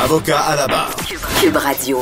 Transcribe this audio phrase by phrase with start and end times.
[0.00, 0.96] Avocat à la barre.
[1.40, 2.00] Cube Radio.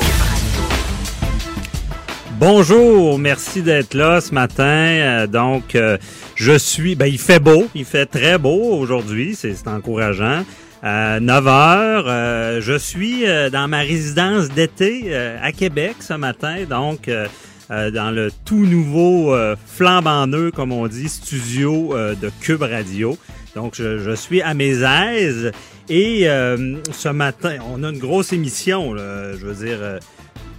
[2.38, 4.64] Bonjour, merci d'être là ce matin.
[4.64, 5.98] Euh, donc, euh,
[6.34, 10.44] je suis, ben il fait beau, il fait très beau aujourd'hui, c'est encourageant.
[10.84, 16.14] Euh, 9 heures, euh, je suis euh, dans ma résidence d'été euh, à Québec ce
[16.14, 17.26] matin, donc euh,
[17.70, 22.62] euh, dans le tout nouveau euh, flambant neuf, comme on dit, studio euh, de Cube
[22.62, 23.18] Radio.
[23.54, 25.50] Donc, je, je suis à mes aises
[25.90, 29.78] et euh, ce matin, on a une grosse émission, là, je veux dire.
[29.82, 29.98] euh,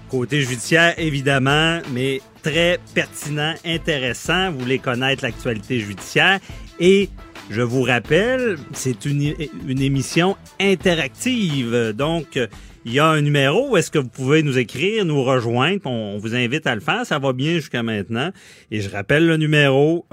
[0.10, 4.52] Côté judiciaire, évidemment, mais très pertinent, intéressant.
[4.52, 6.42] Vous voulez connaître l'actualité judiciaire.
[6.82, 7.08] Et
[7.50, 9.34] je vous rappelle, c'est une,
[9.70, 11.94] une émission interactive.
[11.96, 12.38] Donc,
[12.84, 15.80] il y a un numéro où est-ce que vous pouvez nous écrire, nous rejoindre.
[15.86, 17.06] On vous invite à le faire.
[17.06, 18.32] Ça va bien jusqu'à maintenant.
[18.70, 20.06] Et je rappelle le numéro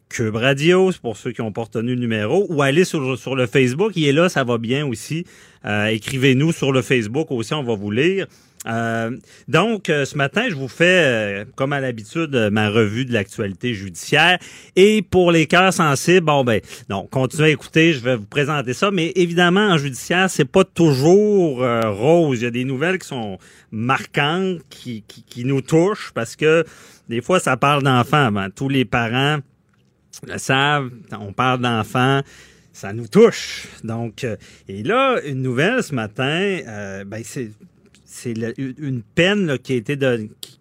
[0.09, 3.47] Cube Radio, pour ceux qui ont pas retenu le numéro, ou allez sur, sur le
[3.47, 5.25] Facebook, il est là, ça va bien aussi.
[5.65, 8.27] Euh, Écrivez-nous sur le Facebook aussi, on va vous lire.
[8.67, 9.17] Euh,
[9.49, 13.13] donc, euh, ce matin, je vous fais, euh, comme à l'habitude, euh, ma revue de
[13.13, 14.39] l'actualité judiciaire.
[14.77, 18.73] Et pour les cœurs sensibles, bon ben, non, continuez à écouter, je vais vous présenter
[18.73, 18.91] ça.
[18.91, 22.41] Mais évidemment, en judiciaire, c'est pas toujours euh, rose.
[22.41, 23.39] Il y a des nouvelles qui sont
[23.71, 26.65] marquantes, qui, qui, qui nous touchent, parce que
[27.09, 28.33] des fois, ça parle d'enfants.
[28.33, 29.39] Ben, tous les parents
[30.27, 32.23] le savent, on parle d'enfants,
[32.73, 33.67] ça nous touche.
[33.83, 34.37] Donc, euh,
[34.69, 37.51] et là, une nouvelle ce matin, euh, ben c'est
[38.15, 39.99] c'est une peine qui a été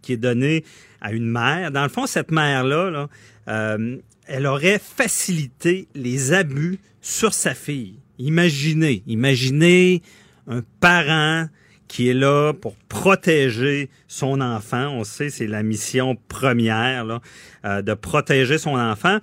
[0.02, 0.66] qui, est donnée
[1.02, 1.72] à une mère.
[1.72, 3.10] Dans le fond, cette mère-là, là,
[3.48, 8.00] euh, elle aurait facilité les abus sur sa fille.
[8.18, 10.02] Imaginez, imaginez
[10.48, 11.48] un parent
[11.88, 14.88] qui est là pour protéger son enfant.
[14.88, 17.20] On sait, c'est la mission première,
[17.66, 19.20] euh, de protéger son enfant.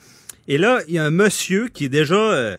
[0.46, 2.56] Et là, il y a un monsieur qui est déjà euh,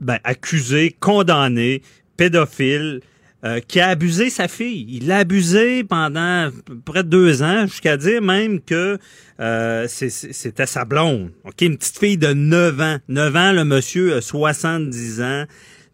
[0.00, 1.82] ben, accusé, condamné,
[2.16, 3.00] pédophile,
[3.44, 4.86] euh, qui a abusé sa fille.
[4.88, 6.50] Il l'a abusé pendant
[6.84, 8.98] près de deux ans, jusqu'à dire même que
[9.40, 11.30] euh, c'était sa blonde.
[11.44, 12.98] OK, une petite fille de 9 ans.
[13.08, 15.44] 9 ans, le monsieur a 70 ans.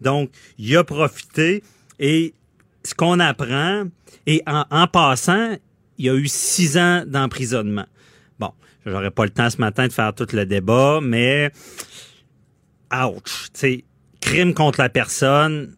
[0.01, 1.63] Donc, il a profité.
[2.01, 2.35] Et
[2.85, 3.85] ce qu'on apprend,
[4.27, 5.57] et en, en passant,
[5.99, 7.87] il y a eu six ans d'emprisonnement.
[8.39, 8.51] Bon,
[8.85, 11.51] j'aurais pas le temps ce matin de faire tout le débat, mais
[12.93, 13.85] ouch, tu
[14.21, 15.77] crime contre la personne,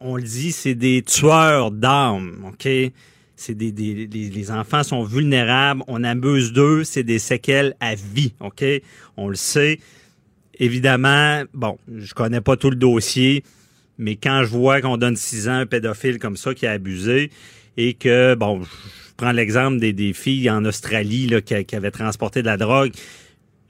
[0.00, 2.68] on le dit, c'est des tueurs d'âmes, OK?
[3.36, 7.94] C'est des, des les, les enfants sont vulnérables, on abuse d'eux, c'est des séquelles à
[7.94, 8.64] vie, OK?
[9.16, 9.78] On le sait.
[10.58, 13.44] Évidemment, bon, je connais pas tout le dossier,
[13.98, 16.72] mais quand je vois qu'on donne six ans à un pédophile comme ça qui a
[16.72, 17.30] abusé
[17.76, 18.68] et que, bon, je
[19.16, 22.92] prends l'exemple des, des filles en Australie là, qui, qui avaient transporté de la drogue,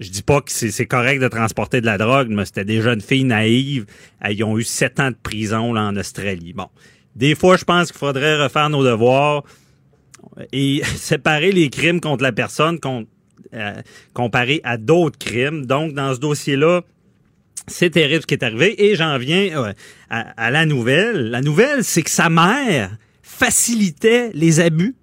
[0.01, 3.03] je dis pas que c'est correct de transporter de la drogue, mais c'était des jeunes
[3.03, 3.85] filles naïves.
[4.21, 6.55] Elles ont eu sept ans de prison là, en Australie.
[6.55, 6.69] Bon.
[7.15, 9.45] Des fois, je pense qu'il faudrait refaire nos devoirs
[10.53, 13.09] et séparer les crimes contre la personne contre,
[13.53, 13.75] euh,
[14.15, 15.67] comparé à d'autres crimes.
[15.67, 16.81] Donc, dans ce dossier-là,
[17.67, 18.83] c'est terrible ce qui est arrivé.
[18.91, 19.73] Et j'en viens euh,
[20.09, 21.31] à, à la nouvelle.
[21.31, 24.95] La nouvelle, c'est que sa mère facilitait les abus.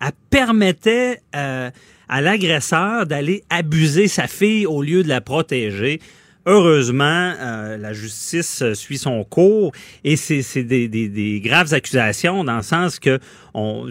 [0.00, 1.70] Elle permettait euh,
[2.10, 6.00] à l'agresseur d'aller abuser sa fille au lieu de la protéger.
[6.44, 9.72] Heureusement, euh, la justice suit son cours
[10.02, 13.20] et c'est des, des, des graves accusations dans le sens que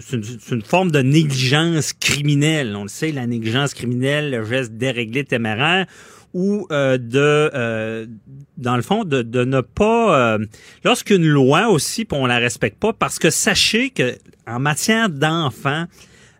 [0.00, 2.76] c'est une, une forme de négligence criminelle.
[2.76, 5.86] On le sait, la négligence criminelle, le geste déréglé téméraire
[6.34, 8.06] ou euh, de, euh,
[8.58, 10.46] dans le fond, de, de ne pas, euh,
[10.84, 15.86] lorsqu'une loi aussi, on la respecte pas, parce que sachez que en matière d'enfants,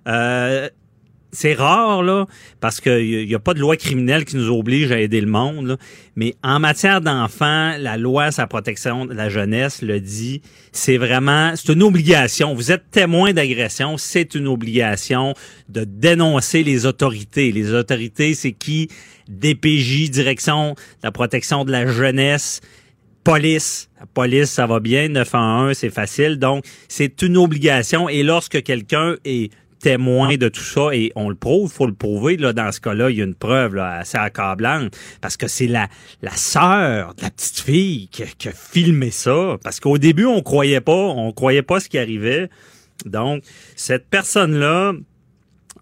[0.07, 0.69] euh,
[1.33, 2.27] c'est rare, là,
[2.61, 5.79] parce qu'il n'y a, pas de loi criminelle qui nous oblige à aider le monde,
[6.17, 10.43] mais en matière d'enfants, la loi la protection de la jeunesse le dit,
[10.73, 12.55] c'est vraiment, c'est une obligation.
[12.55, 15.35] Vous êtes témoin d'agression, c'est une obligation
[15.69, 17.53] de dénoncer les autorités.
[17.53, 18.89] Les autorités, c'est qui?
[19.29, 22.61] DPJ, Direction de la protection de la jeunesse,
[23.25, 23.89] police.
[23.99, 25.09] La police, ça va bien.
[25.09, 26.39] 911, c'est facile.
[26.39, 28.09] Donc, c'est une obligation.
[28.09, 32.37] Et lorsque quelqu'un est témoin de tout ça et on le prouve, faut le prouver.
[32.37, 35.67] Là, dans ce cas-là, il y a une preuve là, assez accablante parce que c'est
[35.67, 35.89] la,
[36.23, 39.57] la sœur de la petite fille qui, qui a filmé ça.
[39.63, 42.49] Parce qu'au début, on croyait pas, on croyait pas ce qui arrivait.
[43.07, 43.43] Donc,
[43.77, 44.93] cette personne-là,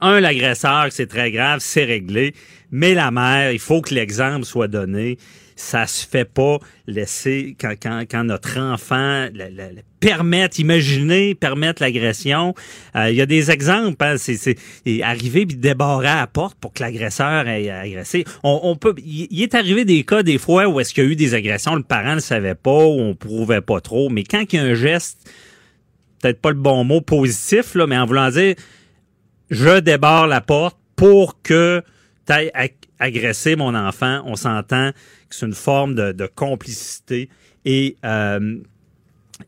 [0.00, 2.34] un, l'agresseur, c'est très grave, c'est réglé.
[2.70, 5.18] Mais la mère, il faut que l'exemple soit donné.
[5.60, 11.34] Ça se fait pas laisser quand, quand, quand notre enfant le, le, le permettre, imaginer,
[11.34, 12.54] permettre l'agression.
[12.94, 13.96] Euh, Il y a des exemples.
[14.04, 14.56] Hein, c'est,
[15.02, 18.24] arriver puis débarrer à la porte pour que l'agresseur ait agressé.
[18.44, 18.94] On, on peut.
[19.04, 21.74] Il est arrivé des cas des fois où est-ce qu'il y a eu des agressions,
[21.74, 24.10] le parent ne savait pas ou on prouvait pas trop.
[24.10, 25.28] Mais quand il y a un geste,
[26.22, 28.54] peut-être pas le bon mot positif là, mais en voulant dire
[29.50, 31.82] je débarre la porte pour que
[32.26, 32.32] tu
[32.98, 34.22] agresser mon enfant.
[34.24, 34.92] On s'entend
[35.28, 37.28] que c'est une forme de, complicité.
[37.64, 38.58] Et euh,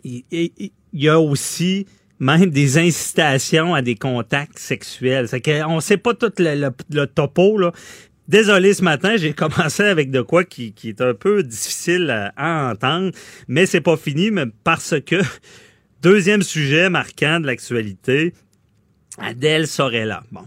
[0.05, 1.87] il y, a aussi
[2.19, 5.29] même des incitations à des contacts sexuels.
[5.29, 7.73] C'est qu'on sait pas tout le, topo, là.
[8.29, 12.33] Désolé ce matin, j'ai commencé avec de quoi qui, qui, est un peu difficile à,
[12.37, 13.11] à entendre,
[13.49, 15.17] mais c'est pas fini, mais parce que
[16.03, 18.33] deuxième sujet marquant de l'actualité,
[19.19, 20.23] Adèle Sorella.
[20.31, 20.45] Bon.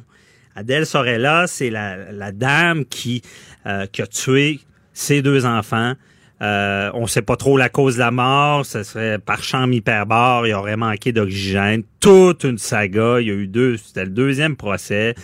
[0.55, 3.21] Adèle Sorella, c'est la, dame qui,
[3.65, 4.59] euh, qui a tué
[4.93, 5.93] ses deux enfants.
[6.41, 8.65] Euh, on sait pas trop la cause de la mort.
[8.65, 10.45] Ce serait par champ hyperbore.
[10.45, 11.83] Il aurait manqué d'oxygène.
[11.99, 13.21] Toute une saga.
[13.21, 13.77] Il y a eu deux.
[13.77, 15.15] C'était le deuxième procès.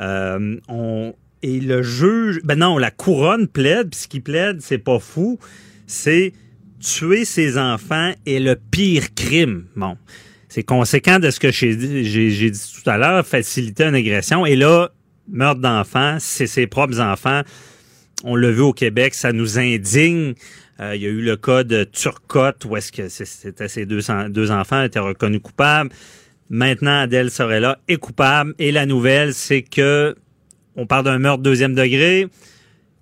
[0.00, 0.56] Euh,
[1.42, 3.90] et le juge, ben non, la couronne plaide.
[3.90, 5.38] Puis ce qui plaide, c'est pas fou.
[5.86, 6.32] C'est
[6.80, 9.66] tuer ses enfants est le pire crime.
[9.76, 9.96] Bon.
[10.56, 14.46] C'est conséquent de ce que j'ai dit tout à l'heure, faciliter une agression.
[14.46, 14.88] Et là,
[15.28, 17.42] meurtre d'enfants, c'est ses propres enfants.
[18.24, 20.32] On l'a vu au Québec, ça nous indigne.
[20.80, 24.10] Euh, il y a eu le cas de Turcotte, où est-ce que c'était ses deux,
[24.50, 25.90] enfants étaient reconnus coupables.
[26.48, 28.54] Maintenant, Adèle Sorella est coupable.
[28.58, 30.16] Et la nouvelle, c'est que
[30.74, 32.28] on parle d'un meurtre deuxième degré.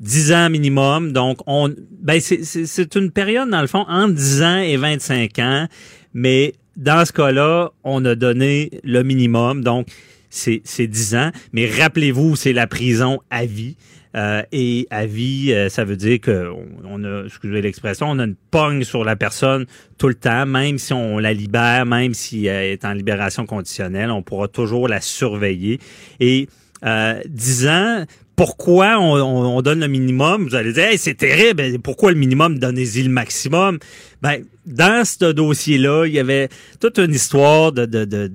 [0.00, 1.12] 10 ans minimum.
[1.12, 1.73] Donc, on,
[2.03, 5.69] ben, c'est une période, dans le fond, entre 10 ans et 25 ans.
[6.15, 9.88] Mais dans ce cas-là, on a donné le minimum, donc
[10.31, 11.31] c'est 10 ans.
[11.53, 13.76] Mais rappelez-vous, c'est la prison à vie.
[14.17, 16.49] Euh, et à vie, euh, ça veut dire que
[16.85, 19.67] on a, excusez l'expression, on a une pogne sur la personne
[19.99, 24.12] tout le temps, même si on la libère, même si elle est en libération conditionnelle,
[24.12, 25.81] on pourra toujours la surveiller.
[26.21, 26.49] Et
[26.85, 28.05] euh, 10 ans,
[28.37, 30.49] pourquoi on, on, on, donne le minimum?
[30.49, 32.59] Vous allez dire, hey, c'est terrible, pourquoi le minimum?
[32.59, 33.79] Donnez-y le maximum?
[34.23, 36.49] Ben, dans ce dossier-là, il y avait
[36.81, 38.31] toute une histoire de, de,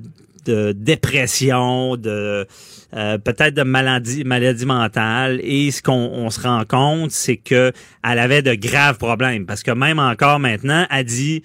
[0.46, 2.48] de, dépression, de
[2.96, 5.40] euh, peut-être de maladie, maladie mentale.
[5.44, 7.72] Et ce qu'on on se rend compte, c'est que
[8.04, 9.46] elle avait de graves problèmes.
[9.46, 11.44] Parce que même encore maintenant, elle dit,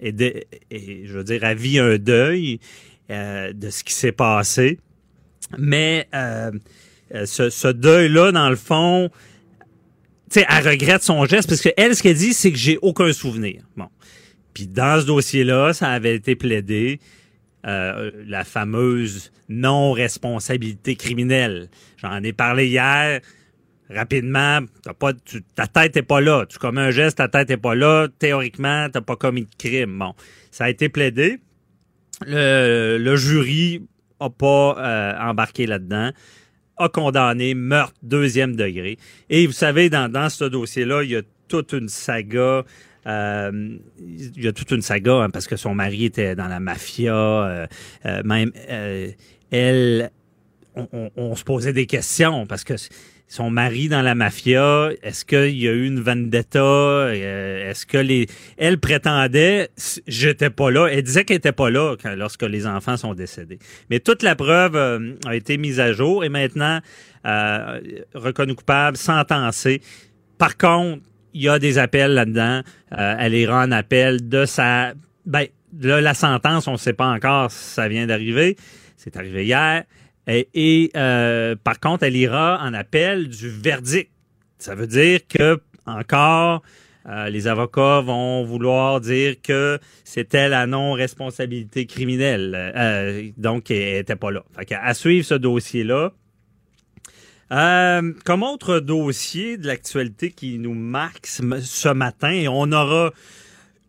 [0.00, 2.60] je veux dire, elle vit un deuil
[3.10, 4.78] euh, de ce qui s'est passé.
[5.58, 6.50] Mais euh,
[7.14, 9.10] euh, ce, deuil-là, dans le fond,
[10.30, 13.12] tu elle regrette son geste parce que elle, ce qu'elle dit, c'est que j'ai aucun
[13.12, 13.62] souvenir.
[13.76, 13.88] Bon.
[14.52, 17.00] Puis dans ce dossier-là, ça avait été plaidé.
[17.66, 21.70] Euh, la fameuse non-responsabilité criminelle.
[21.96, 23.20] J'en ai parlé hier.
[23.88, 24.60] Rapidement,
[25.24, 26.44] tu, ta tête est pas là.
[26.46, 28.08] Tu commets un geste, ta tête est pas là.
[28.18, 29.98] Théoriquement, t'as pas commis de crime.
[29.98, 30.12] Bon,
[30.50, 31.38] ça a été plaidé.
[32.26, 33.82] Le, jury
[34.20, 36.10] a pas euh, embarqué là-dedans
[36.76, 38.98] a condamné meurtre deuxième degré.
[39.30, 42.64] Et vous savez, dans, dans ce dossier-là, il y a toute une saga.
[43.06, 46.60] Euh, il y a toute une saga hein, parce que son mari était dans la
[46.60, 47.14] mafia.
[47.14, 47.66] Euh,
[48.06, 49.10] euh, même euh,
[49.50, 50.10] elle,
[50.74, 52.74] on, on, on, se posait des questions parce que
[53.26, 56.58] son mari dans la mafia, est-ce qu'il y a eu une vendetta?
[56.60, 58.26] Euh, est-ce que les...
[58.58, 59.70] Elle prétendait,
[60.06, 60.86] j'étais pas là.
[60.86, 63.58] Elle disait qu'elle était pas là lorsque les enfants sont décédés.
[63.90, 66.80] Mais toute la preuve euh, a été mise à jour et maintenant
[67.26, 67.80] euh,
[68.14, 69.80] reconnue coupable, sentencée.
[70.38, 71.02] Par contre,
[71.32, 72.62] il y a des appels là-dedans.
[72.96, 74.92] Euh, elle ira en appel de sa...
[75.26, 75.46] Ben,
[75.80, 78.56] là, la sentence, on ne sait pas encore si ça vient d'arriver.
[78.96, 79.84] C'est arrivé hier.
[80.26, 84.10] Et, euh, par contre, elle ira en appel du verdict.
[84.58, 86.62] Ça veut dire que encore
[87.06, 92.72] euh, les avocats vont vouloir dire que c'était la non-responsabilité criminelle.
[92.74, 94.42] Euh, donc, elle n'était pas là.
[94.56, 96.12] Fait à suivre ce dossier-là.
[97.52, 103.12] Euh, comme autre dossier de l'actualité qui nous marque ce matin, on aura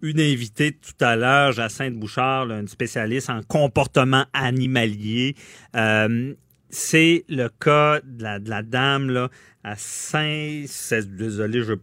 [0.06, 5.36] une invitée tout à l'heure, Jacinthe Bouchard, une spécialiste en comportement animalier.
[5.76, 6.34] Euh,
[6.70, 9.30] c'est le cas de la, dame
[9.64, 10.66] à Saint...
[11.06, 11.74] Désolé, je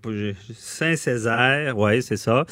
[0.54, 2.46] Saint-Césaire, ouais, c'est ça.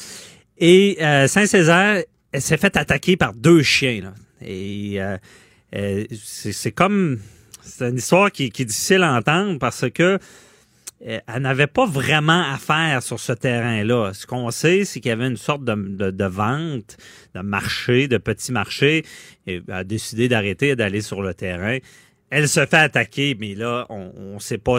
[0.58, 4.12] Et euh, Saint-Césaire, elle s'est fait attaquer par deux chiens.
[4.42, 7.20] Et euh, c'est comme
[7.62, 10.18] c'est une histoire qui, est difficile à entendre parce que
[11.02, 14.12] elle n'avait pas vraiment affaire sur ce terrain-là.
[14.12, 16.98] Ce qu'on sait, c'est qu'il y avait une sorte de, vente,
[17.34, 19.04] de marché, de petit marché.
[19.46, 21.78] Et elle a décidé d'arrêter d'aller sur le terrain.
[22.28, 24.76] Elle se fait attaquer, mais là, on ne sait pas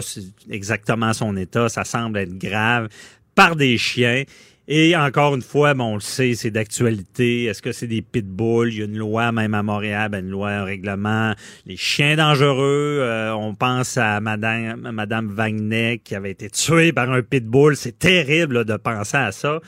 [0.48, 1.68] exactement son état.
[1.68, 2.88] Ça semble être grave
[3.34, 4.22] par des chiens.
[4.68, 7.44] Et encore une fois, bon, on le sait, c'est d'actualité.
[7.44, 8.72] Est-ce que c'est des pitbulls?
[8.72, 11.34] Il y a une loi, même à Montréal, ben, une loi, un règlement.
[11.66, 17.10] Les chiens dangereux, euh, on pense à Madame, Madame Wagner qui avait été tuée par
[17.10, 17.76] un pitbull.
[17.76, 19.60] C'est terrible de penser à ça.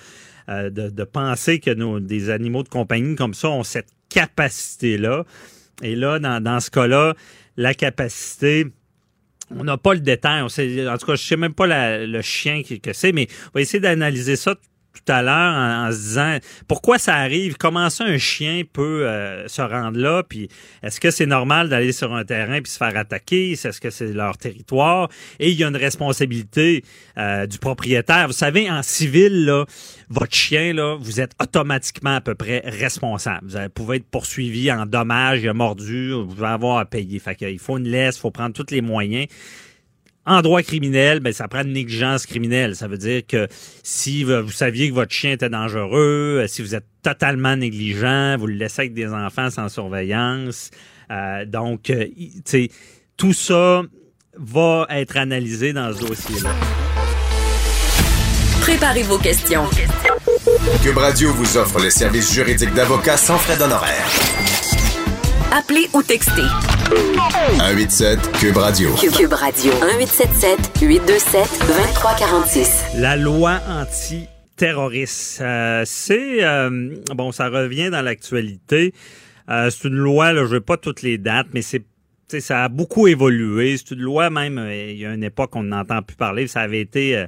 [0.49, 5.25] Euh, de, de, penser que nos, des animaux de compagnie comme ça ont cette capacité-là.
[5.83, 7.15] Et là, dans, dans ce cas-là,
[7.57, 8.67] la capacité,
[9.51, 10.43] on n'a pas le détail.
[10.43, 11.67] On sait, en tout cas, je sais même pas
[12.07, 14.55] le chien que c'est, mais on va essayer d'analyser ça
[14.95, 19.47] tout à l'heure en, se disant pourquoi ça arrive, comment ça un chien peut euh,
[19.49, 20.49] se rendre là, puis
[20.83, 24.13] est-ce que c'est normal d'aller sur un terrain puis se faire attaquer, est-ce que c'est
[24.13, 25.09] leur territoire?
[25.39, 26.85] Et il y a une responsabilité
[27.19, 28.27] euh, du propriétaire.
[28.27, 29.65] Vous savez, en civil
[30.09, 33.49] votre chien là, vous êtes automatiquement à peu près responsable.
[33.49, 37.19] Vous pouvez être poursuivi en dommages, mordu, vous allez avoir à payer.
[37.19, 39.27] Fait qu'il faut une laisse, il faut prendre tous les moyens.
[40.26, 42.76] En droit criminel, ben, ça prend une négligence criminelle.
[42.76, 43.47] Ça veut dire que
[43.83, 48.47] si vous saviez que votre chien était dangereux, euh, si vous êtes totalement négligent, vous
[48.47, 50.71] le laissez avec des enfants sans surveillance.
[51.11, 52.07] Euh, donc, euh,
[52.47, 52.71] sais,
[53.19, 53.83] tout ça
[54.38, 56.50] va être analysé dans ce dossier-là.
[58.62, 59.64] Préparez vos questions.
[60.83, 64.53] Cube Radio vous offre les services juridiques d'avocats sans frais d'honoraires.
[65.56, 66.42] Appelez ou textez.
[67.58, 68.90] 187 Cube Radio.
[68.96, 69.73] Cube Radio.
[69.73, 72.84] 1877 827 2346.
[72.96, 75.40] La loi anti terroriste.
[75.42, 78.94] Euh, c'est euh, bon, ça revient dans l'actualité.
[79.49, 81.84] Euh, c'est une loi, là, je veux pas toutes les dates, mais c'est
[82.40, 83.76] ça a beaucoup évolué.
[83.76, 84.58] C'est une loi même.
[84.73, 86.49] Il y a une époque on n'entend plus parler.
[86.49, 87.26] Ça avait été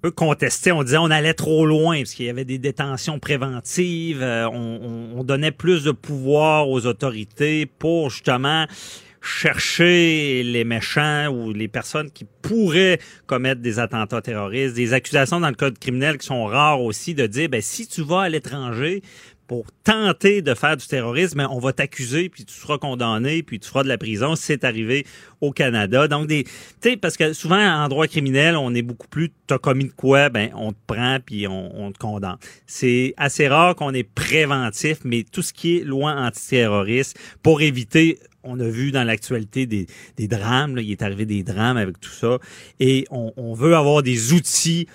[0.00, 0.72] peu contesté.
[0.72, 4.22] On disait on allait trop loin parce qu'il y avait des détentions préventives.
[4.22, 8.66] Euh, on, on, donnait plus de pouvoir aux autorités pour justement
[9.22, 15.48] chercher les méchants ou les personnes qui pourraient commettre des attentats terroristes, des accusations dans
[15.48, 19.02] le code criminel qui sont rares aussi de dire ben si tu vas à l'étranger
[19.50, 23.68] pour tenter de faire du terrorisme, on va t'accuser, puis tu seras condamné, puis tu
[23.68, 24.36] feras de la prison.
[24.36, 25.04] C'est arrivé
[25.40, 26.06] au Canada.
[26.06, 29.58] Donc, des, tu sais, parce que souvent, en droit criminel, on est beaucoup plus, t'as
[29.58, 32.36] commis de quoi, ben, on te prend, puis on, te condamne.
[32.68, 38.20] C'est assez rare qu'on est préventif, mais tout ce qui est loi antiterroriste, pour éviter
[38.44, 41.98] on a vu dans l'actualité des, des drames, là, il est arrivé des drames avec
[41.98, 42.38] tout ça,
[42.78, 44.86] et on, on veut avoir des outils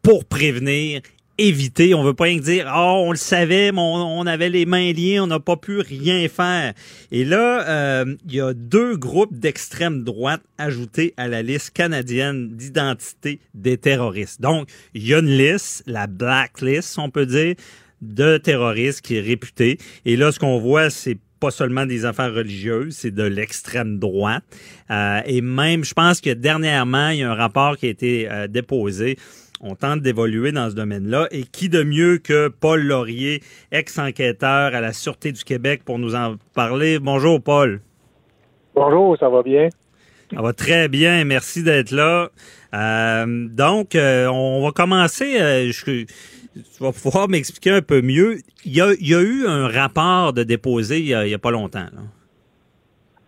[0.00, 1.00] pour prévenir
[1.38, 1.94] éviter.
[1.94, 5.20] On veut pas rien dire, oh, on le savait, mais on, avait les mains liées,
[5.20, 6.72] on n'a pas pu rien faire.
[7.10, 12.56] Et là, euh, il y a deux groupes d'extrême droite ajoutés à la liste canadienne
[12.56, 14.40] d'identité des terroristes.
[14.40, 17.54] Donc, il y a une liste, la blacklist, on peut dire,
[18.02, 19.78] de terroristes qui est réputée.
[20.04, 24.44] Et là, ce qu'on voit, c'est pas seulement des affaires religieuses, c'est de l'extrême droite.
[24.90, 28.30] Euh, et même, je pense que dernièrement, il y a un rapport qui a été
[28.30, 29.18] euh, déposé
[29.60, 31.28] on tente d'évoluer dans ce domaine-là.
[31.30, 36.14] Et qui de mieux que Paul Laurier, ex-enquêteur à la Sûreté du Québec, pour nous
[36.14, 36.98] en parler?
[36.98, 37.80] Bonjour, Paul.
[38.74, 39.68] Bonjour, ça va bien?
[40.34, 42.30] Ça va très bien, merci d'être là.
[42.74, 45.40] Euh, donc, euh, on va commencer.
[45.40, 46.04] Euh, je, tu
[46.80, 48.38] vas pouvoir m'expliquer un peu mieux.
[48.64, 51.86] Il y, a, eu un rapport de déposé il y a, pas longtemps.
[51.92, 52.02] Là.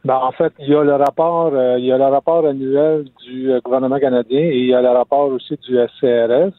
[0.05, 3.07] Ben, en fait, il y a le rapport, euh, il y a le rapport annuel
[3.26, 6.55] du euh, gouvernement canadien et il y a le rapport aussi du SCRS.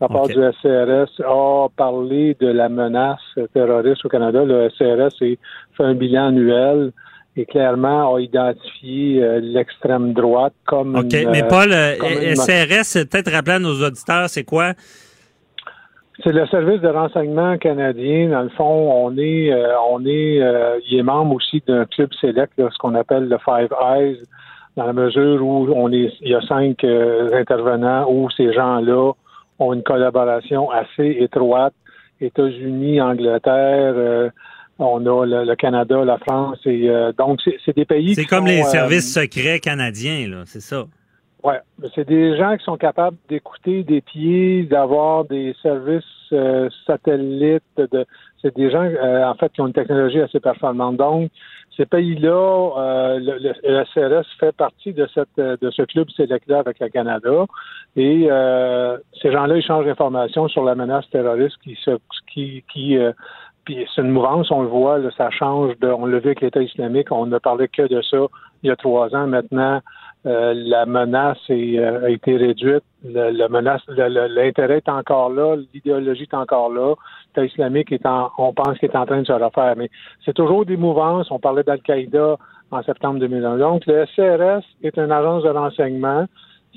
[0.00, 3.20] Le rapport du SCRS a parlé de la menace
[3.52, 4.44] terroriste au Canada.
[4.44, 5.36] Le SCRS a
[5.76, 6.92] fait un bilan annuel
[7.36, 10.96] et clairement a identifié euh, l'extrême droite comme.
[10.96, 14.72] OK, mais Paul, SCRS, peut-être rappeler à nos auditeurs, c'est quoi?
[16.24, 18.30] C'est le service de renseignement canadien.
[18.30, 18.64] Dans le fond,
[19.04, 22.96] on est, euh, on est, euh, il est membre aussi d'un club select, ce qu'on
[22.96, 24.18] appelle le Five Eyes,
[24.76, 29.12] dans la mesure où on est, il y a cinq euh, intervenants où ces gens-là
[29.60, 31.74] ont une collaboration assez étroite.
[32.20, 34.32] États-Unis, Angleterre,
[34.80, 38.16] on a le, Canada, la France, et donc c'est des pays.
[38.16, 40.86] C'est comme les services secrets canadiens, là, c'est ça.
[41.48, 41.54] Oui,
[41.94, 47.62] c'est des gens qui sont capables d'écouter des pieds, d'avoir des services euh, satellites.
[47.78, 48.04] De,
[48.42, 50.98] c'est des gens, euh, en fait, qui ont une technologie assez performante.
[50.98, 51.30] Donc,
[51.74, 56.80] ces pays-là, euh, le, le, CRS fait partie de cette de ce club select-là avec
[56.80, 57.46] le Canada.
[57.96, 58.28] Et
[59.22, 61.92] ces gens-là échangent l'information sur la menace terroriste qui se
[62.30, 62.98] qui, qui
[63.64, 65.78] puis c'est une mouvance, on le voit, ça change.
[65.78, 68.18] De, on l'a vu avec l'État islamique, on ne parlait que de ça
[68.62, 69.26] il y a trois ans.
[69.26, 69.80] Maintenant,
[70.28, 72.82] euh, la menace euh, a été réduite.
[73.02, 76.94] Le, menace, l'intérêt est encore là, l'idéologie est encore là.
[77.28, 79.74] L'État islamique est en, on pense qu'il est en train de se refaire.
[79.76, 79.88] Mais
[80.24, 81.30] c'est toujours des mouvances.
[81.30, 82.36] On parlait d'Al-Qaïda
[82.70, 83.56] en septembre 2001.
[83.56, 86.26] Donc, le SCRS est une agence de renseignement.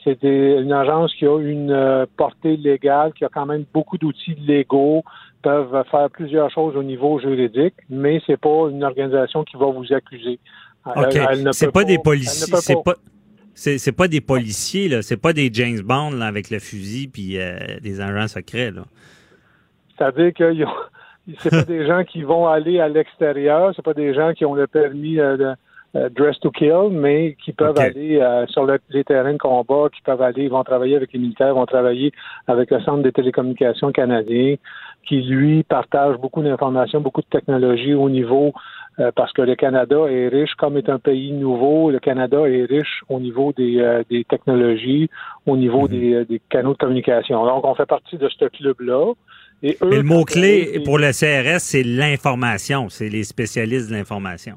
[0.06, 4.36] C'est une agence qui a une euh, portée légale, qui a quand même beaucoup d'outils
[4.36, 5.04] légaux,
[5.44, 9.92] peuvent faire plusieurs choses au niveau juridique, mais c'est pas une organisation qui va vous
[9.92, 10.40] accuser.
[10.86, 11.18] OK.
[11.52, 12.56] C'est pas, des policiers.
[12.58, 12.96] C'est pas.
[13.54, 15.02] C'est pas des policiers, là.
[15.02, 18.84] C'est pas des James Bond là, avec le fusil puis euh, des agents secrets, là.
[19.98, 20.54] C'est-à-dire que
[21.40, 24.56] c'est pas des gens qui vont aller à l'extérieur, c'est pas des gens qui ont
[24.56, 25.56] le permis euh, de
[25.96, 30.22] euh, dress to kill, mais qui peuvent aller sur les terrains de combat, qui peuvent
[30.22, 32.12] aller, ils vont travailler avec les militaires, vont travailler
[32.48, 34.56] avec le Centre des télécommunications canadien,
[35.06, 38.54] qui lui partage beaucoup d'informations, beaucoup de technologies au niveau
[39.00, 42.66] euh, parce que le Canada est riche, comme est un pays nouveau, le Canada est
[42.66, 45.10] riche au niveau des, euh, des technologies,
[45.46, 45.88] au niveau mhm.
[45.88, 47.46] des, des, canaux de communication.
[47.46, 49.14] Donc, on fait partie de ce club-là.
[49.64, 52.90] Et eux, le mot-clé pour le CRS, c'est l'information.
[52.90, 54.56] C'est les spécialistes de l'information.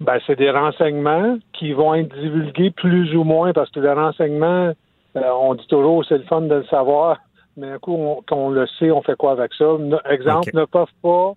[0.00, 4.72] Ben, c'est des renseignements qui vont être divulgués plus ou moins parce que le renseignement,
[5.16, 7.18] euh, on dit toujours c'est le fun de le savoir,
[7.56, 9.64] mais un coup, on, quand on le sait, on fait quoi avec ça?
[10.10, 11.34] Exemple, ne peuvent pas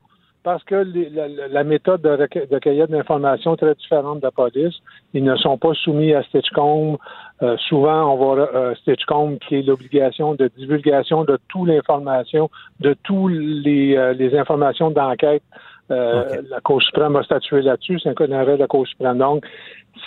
[0.47, 0.81] parce que
[1.51, 4.75] la, méthode de, de cueillette d'informations est très différente de la police.
[5.13, 6.97] Ils ne sont pas soumis à Stitchcomb.
[7.41, 12.49] Euh, souvent, on voit euh, Stitchcomb qui est l'obligation de divulgation de toute l'information,
[12.79, 15.43] de toutes les, euh, les informations d'enquête.
[15.91, 17.99] Euh, la Cour suprême a statué là-dessus.
[17.99, 19.17] C'est un cas d'arrêt de la Cour suprême.
[19.17, 19.45] Donc,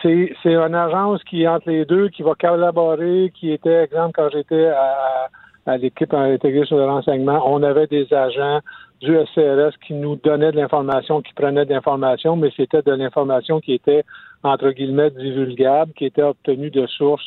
[0.00, 4.12] c'est, c'est une agence qui est entre les deux, qui va collaborer, qui était, exemple,
[4.14, 5.28] quand j'étais à,
[5.66, 8.60] à l'équipe intégrée sur le renseignement, on avait des agents
[9.00, 13.60] du SCRS qui nous donnait de l'information, qui prenait de l'information, mais c'était de l'information
[13.60, 14.04] qui était,
[14.42, 17.26] entre guillemets, divulgable, qui était obtenue de sources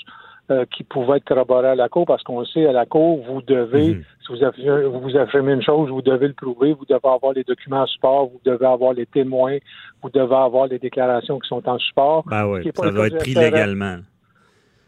[0.52, 3.42] euh, qui pouvaient être corroborées à la Cour, parce qu'on sait, à la Cour, vous
[3.42, 4.04] devez, mhm.
[4.22, 7.44] si vous, affirmez, vous affirmez une chose, vous devez le prouver, vous devez avoir les
[7.44, 9.58] documents en support, vous devez avoir les témoins,
[10.04, 12.24] vous devez avoir les déclarations qui sont en support.
[12.28, 13.98] Ben oui, ça doit être pris légalement.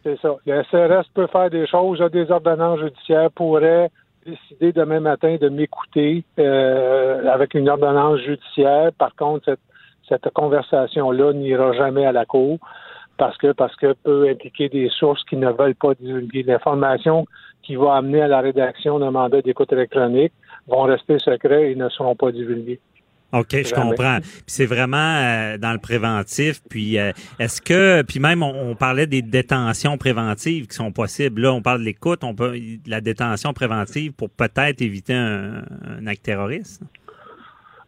[0.03, 0.35] C'est ça.
[0.45, 3.89] Le SRS peut faire des choses, a des ordonnances judiciaires, pourrait
[4.25, 8.91] décidé demain matin de m'écouter euh, avec une ordonnance judiciaire.
[8.97, 9.59] Par contre, cette,
[10.09, 12.57] cette conversation-là n'ira jamais à la cour
[13.17, 17.25] parce que parce que peut impliquer des sources qui ne veulent pas divulguer l'information
[17.63, 20.33] qui va amener à la rédaction d'un mandat d'écoute électronique
[20.67, 22.79] vont rester secrets et ne seront pas divulgués.
[23.35, 24.19] OK, je comprends.
[24.47, 26.61] c'est vraiment euh, dans le préventif.
[26.69, 31.41] Puis euh, est-ce que, puis même on, parlait des détentions préventives qui sont possibles.
[31.41, 35.63] Là, on parle de l'écoute, on peut la détention préventive pour peut-être éviter un,
[36.07, 36.81] acte terroriste.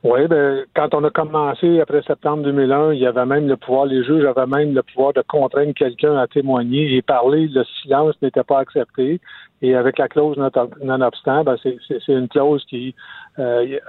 [0.09, 3.87] Oui, ben, quand on a commencé après septembre 2001, il y avait même le pouvoir,
[3.87, 7.49] les juges avaient même le pouvoir de contraindre quelqu'un à témoigner et parler.
[7.49, 9.19] Le silence n'était pas accepté.
[9.61, 12.95] Et avec la clause non-obstant, ben c'est une clause qui
[13.37, 13.79] euh,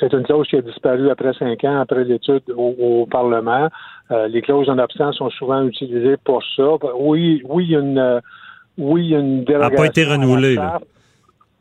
[0.00, 3.68] c'est une clause qui a disparu après cinq ans, après l'étude au, Parlement.
[4.12, 6.78] Euh, les clauses non-obstant sont souvent utilisées pour ça.
[6.98, 8.22] Oui, oui, une
[8.78, 9.74] oui, il y a une dérogation.
[9.74, 10.56] n'a pas été renouvelée.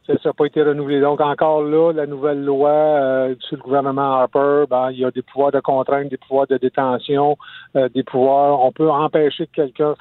[0.07, 1.01] Ça n'a pas été renouvelé.
[1.01, 5.09] Donc, encore là, la nouvelle loi euh, sur le gouvernement Harper, ben, il y a
[5.09, 7.37] des pouvoirs de contrainte, des pouvoirs de détention,
[7.75, 8.63] euh, des pouvoirs.
[8.63, 9.95] On peut empêcher quelqu'un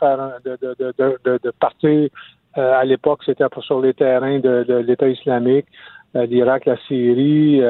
[0.44, 2.10] de, de, de, de, partir.
[2.58, 5.66] Euh, à l'époque, c'était sur les terrains de, l'État islamique,
[6.14, 7.62] l'Irak, la Syrie.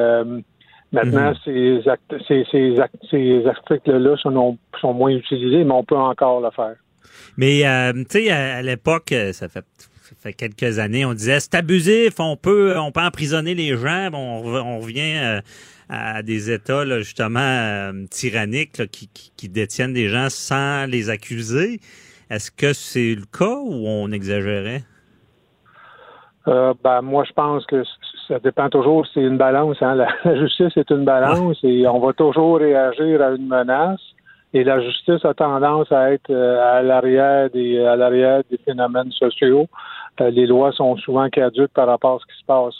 [0.91, 1.35] maintenant, mhm.
[1.45, 1.81] ces,
[2.27, 2.75] ces, ces,
[3.09, 6.75] ces articles-là sont, sont moins utilisés, mais on peut encore le faire.
[7.37, 7.61] Mais,
[8.09, 9.65] tu sais, à l'époque, ça fait
[10.19, 14.09] fait quelques années, on disait c'est abusif, on peut, on peut emprisonner les gens.
[14.13, 15.41] on, revient euh,
[15.89, 21.79] à des États justement euh, tyranniques qui, qui, détiennent des gens sans les accuser.
[22.29, 24.83] Est-ce que c'est le cas ou on exagérait?
[26.47, 27.83] Euh, ben, moi, je pense que
[28.27, 29.05] ça dépend toujours.
[29.13, 29.77] C'est une balance.
[29.81, 29.95] Hein.
[29.95, 34.01] La, justice est une balance et on va toujours réagir à une menace.
[34.55, 39.67] Et la justice a tendance à être à l'arrière des à l'arrière des phénomènes sociaux.
[40.21, 42.73] Euh, les lois sont souvent caduques par rapport à ce qui se passe.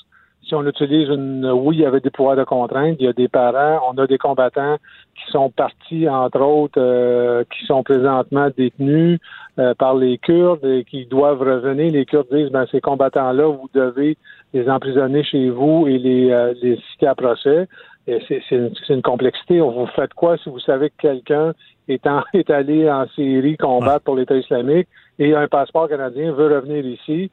[0.48, 3.14] Si on utilise une, oui, il y avait des pouvoirs de contrainte, il y a
[3.14, 4.78] des parents, on a des combattants
[5.16, 9.20] qui sont partis, entre autres, euh, qui sont présentement détenus
[9.60, 11.92] euh, par les Kurdes et qui doivent revenir.
[11.92, 14.18] Les Kurdes disent, ben, ces combattants-là, vous devez
[14.54, 17.68] les emprisonner chez vous et les, les citer à procès.
[18.06, 19.60] C'est une, une, complexité.
[19.60, 21.54] Vous faites quoi si vous savez que quelqu'un
[21.88, 24.88] est, est allé en Syrie combattre pour l'État islamique
[25.18, 27.32] et un passeport canadien veut revenir ici?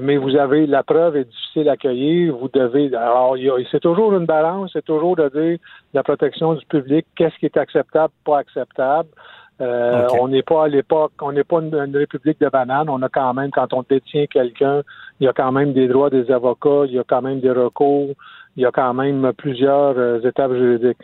[0.00, 2.36] mais vous avez la preuve est difficile à accueillir.
[2.36, 2.94] Vous devez.
[2.94, 3.36] Alors,
[3.70, 5.58] c'est toujours une balance, c'est toujours de dire
[5.92, 9.08] la protection du public, qu'est-ce qui est acceptable, pas acceptable.
[9.60, 12.88] Euh, On n'est pas à l'époque, on n'est pas une, république de bananes.
[12.88, 14.82] On a quand même, quand on détient quelqu'un,
[15.20, 17.50] il y a quand même des droits des avocats, il y a quand même des
[17.50, 18.14] recours,
[18.56, 20.98] il y a quand même plusieurs euh, étapes juridiques.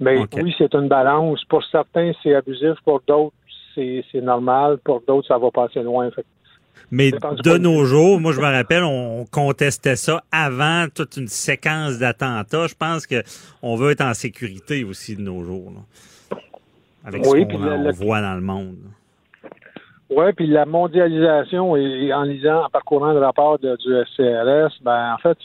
[0.00, 1.44] Mais oui, c'est une balance.
[1.44, 2.74] Pour certains, c'est abusif.
[2.84, 3.34] Pour d'autres,
[3.74, 4.78] c'est normal.
[4.84, 6.10] Pour d'autres, ça va passer loin.
[6.10, 6.24] Fait
[6.90, 11.98] mais de nos jours, moi je me rappelle, on contestait ça avant toute une séquence
[11.98, 12.66] d'attentats.
[12.66, 13.22] Je pense que
[13.62, 15.72] on veut être en sécurité aussi de nos jours,
[17.04, 18.76] avec ce qu'on voit dans le monde.
[20.16, 25.18] Oui, puis la mondialisation, et, en lisant, en parcourant le rapport du SCRS, ben en
[25.18, 25.36] fait,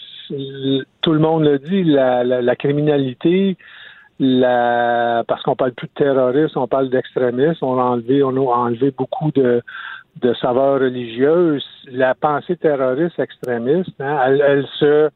[1.02, 3.58] tout le monde le dit, la, criminalité,
[4.20, 8.56] la, parce qu'on parle plus de terrorisme, on parle d'extrémisme, on a enlevé, on a
[8.56, 9.64] enlevé beaucoup de,
[10.22, 15.10] de saveur religieuse, la pensée terroriste extrémiste, hein, elle, se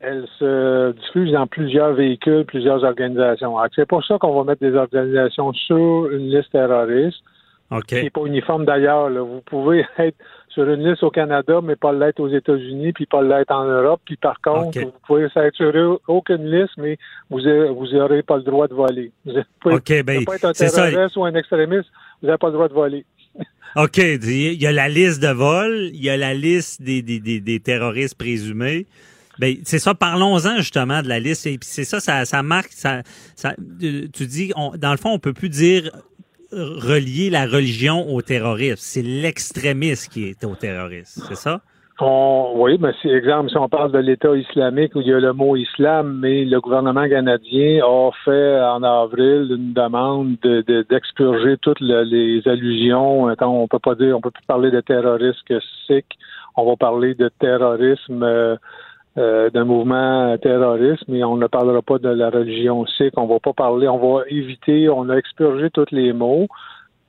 [0.00, 3.56] elle se diffuse dans plusieurs véhicules, plusieurs organisations.
[3.74, 7.18] C'est pour ça qu'on va mettre des organisations sur une liste terroriste.
[7.70, 7.92] OK.
[7.92, 9.10] n'est pas uniforme d'ailleurs.
[9.10, 10.16] Vous pouvez être
[10.48, 14.00] sur une liste au Canada, mais pas l'être aux États-Unis, puis pas l'être en Europe.
[14.04, 16.98] Puis par contre, vous pouvez être sur aucune liste, mais
[17.30, 19.12] vous n'aurez pas le droit de voler.
[19.24, 21.88] Vous pouvez, ben, pas être un terroriste ou un extrémiste,
[22.20, 23.04] vous n'avez pas le droit de voler.
[23.76, 23.98] OK.
[23.98, 27.60] Il y a la liste de vols, il y a la liste des, des, des,
[27.60, 28.86] terroristes présumés.
[29.38, 31.46] Ben, c'est ça, parlons-en justement de la liste.
[31.46, 33.02] Et c'est ça, ça, ça marque, ça,
[33.36, 35.92] ça, tu dis, dans le fond, on peut plus dire
[36.52, 38.76] relier la religion au terrorisme.
[38.78, 41.60] C'est l'extrémisme qui est au terrorisme, c'est ça?
[42.00, 45.32] oui, mais c'est exemple, si on parle de l'État islamique où il y a le
[45.32, 50.36] mot islam, mais le gouvernement canadien a fait en avril une demande
[50.88, 53.24] d'expurger toutes les allusions.
[53.24, 56.06] On peut pas dire, on peut plus parler de terrorisme sikh.
[56.56, 58.56] On va parler de terrorisme euh,
[59.16, 63.14] euh, d'un mouvement terroriste, mais on ne parlera pas de la religion sikh.
[63.16, 66.46] On va pas parler, on va éviter, on a expurgé tous les mots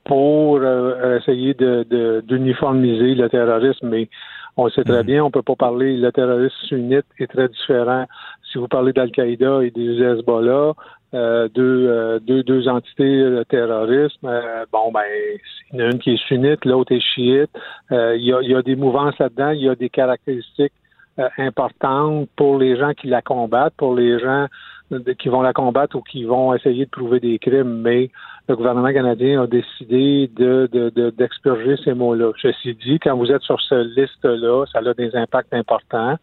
[0.04, 4.08] pour euh, essayer d'uniformiser le terrorisme, mais
[4.56, 5.06] on sait très mhm.
[5.06, 8.06] bien, on peut pas parler, le terrorisme sunnite est très différent.
[8.50, 10.72] Si vous parlez d'Al-Qaïda et des Hezbollah,
[11.12, 14.26] euh, deux, euh, deux, deux entités de terrorisme.
[14.26, 15.02] Euh, bon, ben,
[15.72, 17.50] il y en a une qui est sunnite, l'autre est chiite.
[17.90, 20.72] il, y a, il y a des mouvances là-dedans, il y a des caractéristiques
[21.38, 24.46] importantes pour les gens qui la combattent, pour les gens
[25.18, 28.10] qui vont la combattre ou qui vont essayer de prouver des crimes, mais
[28.48, 30.68] le gouvernement canadien a décidé de,
[31.16, 32.32] d'expurger ces mots-là.
[32.42, 36.16] Ceci dit, quand vous êtes sur cette liste-là, ça a des impacts importants.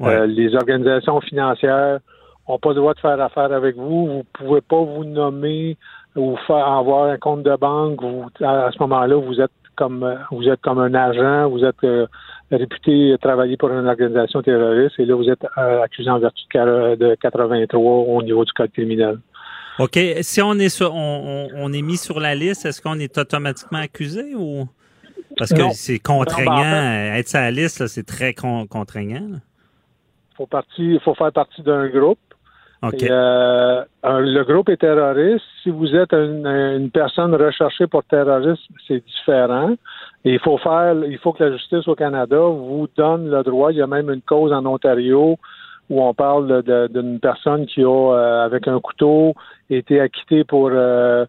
[0.00, 2.00] Euh, les organisations financières
[2.48, 4.06] n'ont pas le droit de faire affaire avec vous.
[4.06, 5.76] Vous pouvez pas vous nommer
[6.16, 8.02] ou faire avoir un compte de banque.
[8.02, 12.08] Vous, à ce moment-là, vous êtes comme vous êtes comme un agent, vous êtes euh,
[12.56, 17.14] réputé travailler pour une organisation terroriste et là vous êtes euh, accusé en vertu de
[17.20, 19.18] 83 au niveau du code criminel.
[19.78, 19.98] OK.
[20.22, 24.66] Si on est on, est mis sur la liste, est-ce qu'on est automatiquement accusé ou?
[25.36, 29.38] Parce que c'est contraignant ben, être sur la liste, c'est très contraignant.
[30.78, 32.18] Il faut faire partie d'un groupe.
[32.82, 33.02] OK.
[33.02, 35.44] Euh, le groupe est terroriste.
[35.62, 39.74] Si vous êtes une, personne recherchée pour terrorisme, c'est différent.
[40.24, 43.72] Il faut faire, il faut que la justice au Canada vous donne le droit.
[43.72, 45.38] Il y a même une cause en Ontario
[45.90, 49.34] où on parle d'une personne qui a, euh, avec un couteau,
[49.70, 51.24] été acquittée pour euh,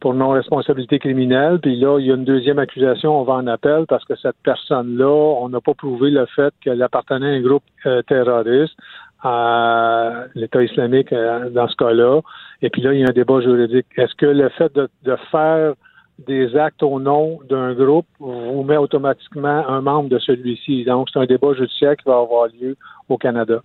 [0.00, 1.58] pour non-responsabilité criminelle.
[1.60, 4.36] Puis là, il y a une deuxième accusation, on va en appel parce que cette
[4.44, 8.74] personne-là, on n'a pas prouvé le fait qu'elle appartenait à un groupe euh, terroriste,
[9.22, 12.20] à l'État islamique dans ce cas-là.
[12.60, 13.86] Et puis là, il y a un débat juridique.
[13.96, 15.72] Est-ce que le fait de faire
[16.18, 20.84] des actes au nom d'un groupe vous met automatiquement un membre de celui-ci?
[20.84, 22.76] Donc, c'est un débat judiciaire qui va avoir lieu
[23.08, 23.62] au Canada.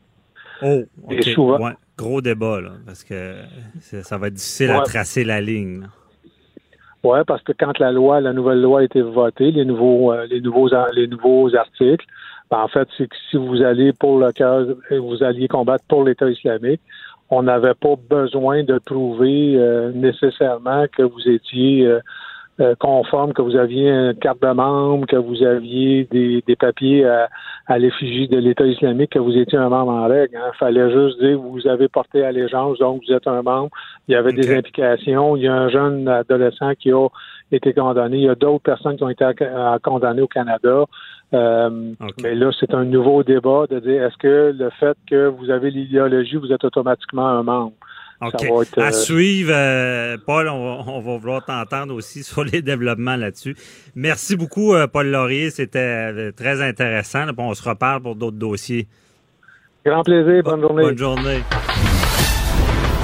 [0.62, 1.76] Oh, OK.
[1.98, 3.36] Gros débat, là, parce que
[3.82, 5.86] ça va être difficile à tracer la ligne.
[7.04, 10.26] Oui, parce que quand la loi, la nouvelle loi a été votée, les nouveaux, euh,
[10.26, 12.06] les nouveaux, les nouveaux articles,
[12.52, 16.04] ben, en fait, c'est que si vous allez pour le cas, vous alliez combattre pour
[16.04, 16.82] l'État islamique,
[17.30, 22.00] on n'avait pas besoin de prouver euh, nécessairement que vous étiez euh,
[22.60, 27.06] euh, conforme, que vous aviez une carte de membre, que vous aviez des, des papiers
[27.06, 27.30] à,
[27.67, 30.34] à l'effigie de l'État islamique, que vous étiez un membre en règle.
[30.34, 30.52] Il hein.
[30.60, 33.69] fallait juste dire vous avez porté allégeance, donc vous êtes un membre.
[34.08, 35.38] Il y avait des implications.
[35.38, 37.08] Il y a un jeune adolescent qui a
[37.52, 38.17] été condamné.
[38.17, 39.26] Il y a d'autres personnes qui ont été
[39.84, 40.86] condamnées au Canada.
[41.34, 41.69] Euh,
[42.24, 45.69] Mais là, c'est un nouveau débat de dire est-ce que le fait que vous avez
[45.69, 47.74] l'idéologie, vous êtes automatiquement un membre?
[48.22, 48.32] OK.
[48.32, 52.24] Ça va être, À euh, suivre, euh, Paul, on va, on va vouloir t'entendre aussi
[52.30, 53.56] sur les développements là-dessus.
[53.96, 55.52] Merci beaucoup, euh, Paul Laurier.
[55.52, 57.26] C'était euh, très intéressant.
[57.26, 58.88] là, on se reparle pour d'autres dossiers.
[59.86, 60.84] Grand plaisir, bonne journée.
[60.84, 61.40] Bonne journée.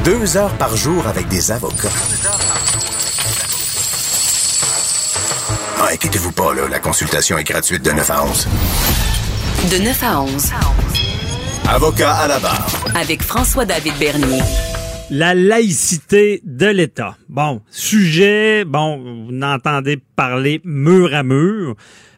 [0.04, 1.88] Deux heures par jour avec des avocats.
[5.80, 8.47] Ah, inquiétez-vous pas, là, la consultation est gratuite de 9 à 11.
[9.71, 10.51] De 9 à 11.
[11.69, 12.67] Avocat à la barre.
[12.95, 14.41] Avec François-David Bernier.
[15.11, 17.15] La laïcité de l'État.
[17.29, 21.75] Bon, sujet, bon, vous n'entendez parler mur à mur.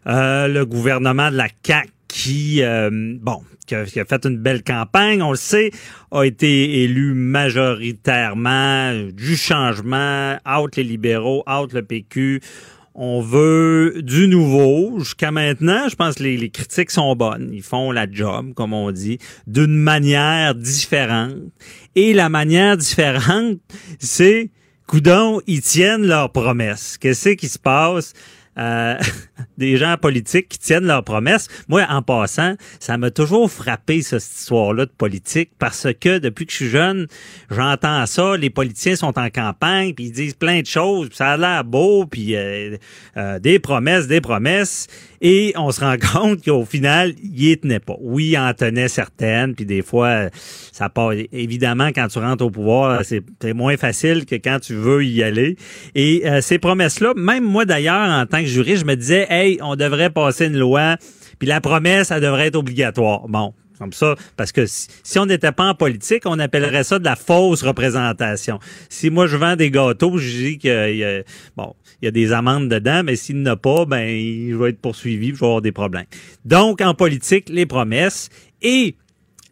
[0.07, 4.37] Euh, le gouvernement de la CAQ qui, euh, bon, qui a, qui a fait une
[4.37, 5.71] belle campagne, on le sait,
[6.11, 12.41] a été élu majoritairement du changement, out les libéraux, out le PQ.
[12.99, 14.97] On veut du nouveau.
[14.97, 17.51] Jusqu'à maintenant, je pense que les, critiques sont bonnes.
[17.53, 21.35] Ils font la job, comme on dit, d'une manière différente.
[21.93, 23.59] Et la manière différente,
[23.99, 24.49] c'est,
[24.87, 26.97] coudon, ils tiennent leurs promesses.
[26.97, 28.13] Qu'est-ce qui se passe?
[28.57, 28.97] Euh,
[29.57, 31.47] des gens politiques qui tiennent leurs promesses.
[31.67, 36.51] Moi, en passant, ça m'a toujours frappé, cette histoire-là de politique, parce que depuis que
[36.51, 37.07] je suis jeune,
[37.49, 41.37] j'entends ça, les politiciens sont en campagne, puis ils disent plein de choses, ça a
[41.37, 42.77] l'air beau, puis euh,
[43.17, 44.87] euh, des promesses, des promesses,
[45.21, 47.95] et on se rend compte qu'au final, ils y tenaient pas.
[47.99, 50.29] Oui, ils en tenaient certaines, puis des fois,
[50.71, 51.13] ça part.
[51.31, 55.23] Évidemment, quand tu rentres au pouvoir, c'est c'est moins facile que quand tu veux y
[55.23, 55.55] aller.
[55.95, 59.59] Et euh, ces promesses-là, même moi d'ailleurs, en tant que juriste, je me disais, hey,
[59.61, 60.97] on devrait passer une loi,
[61.39, 63.27] puis la promesse, elle devrait être obligatoire.
[63.27, 66.99] Bon, comme ça, parce que si, si on n'était pas en politique, on appellerait ça
[66.99, 68.59] de la fausse représentation.
[68.89, 71.21] Si moi je vends des gâteaux, je dis qu'il y a,
[71.55, 74.55] bon, il y a des amendes dedans, mais s'il n'y en a pas, ben il
[74.55, 76.05] va être poursuivi, je vais avoir des problèmes.
[76.45, 78.29] Donc en politique, les promesses
[78.61, 78.95] et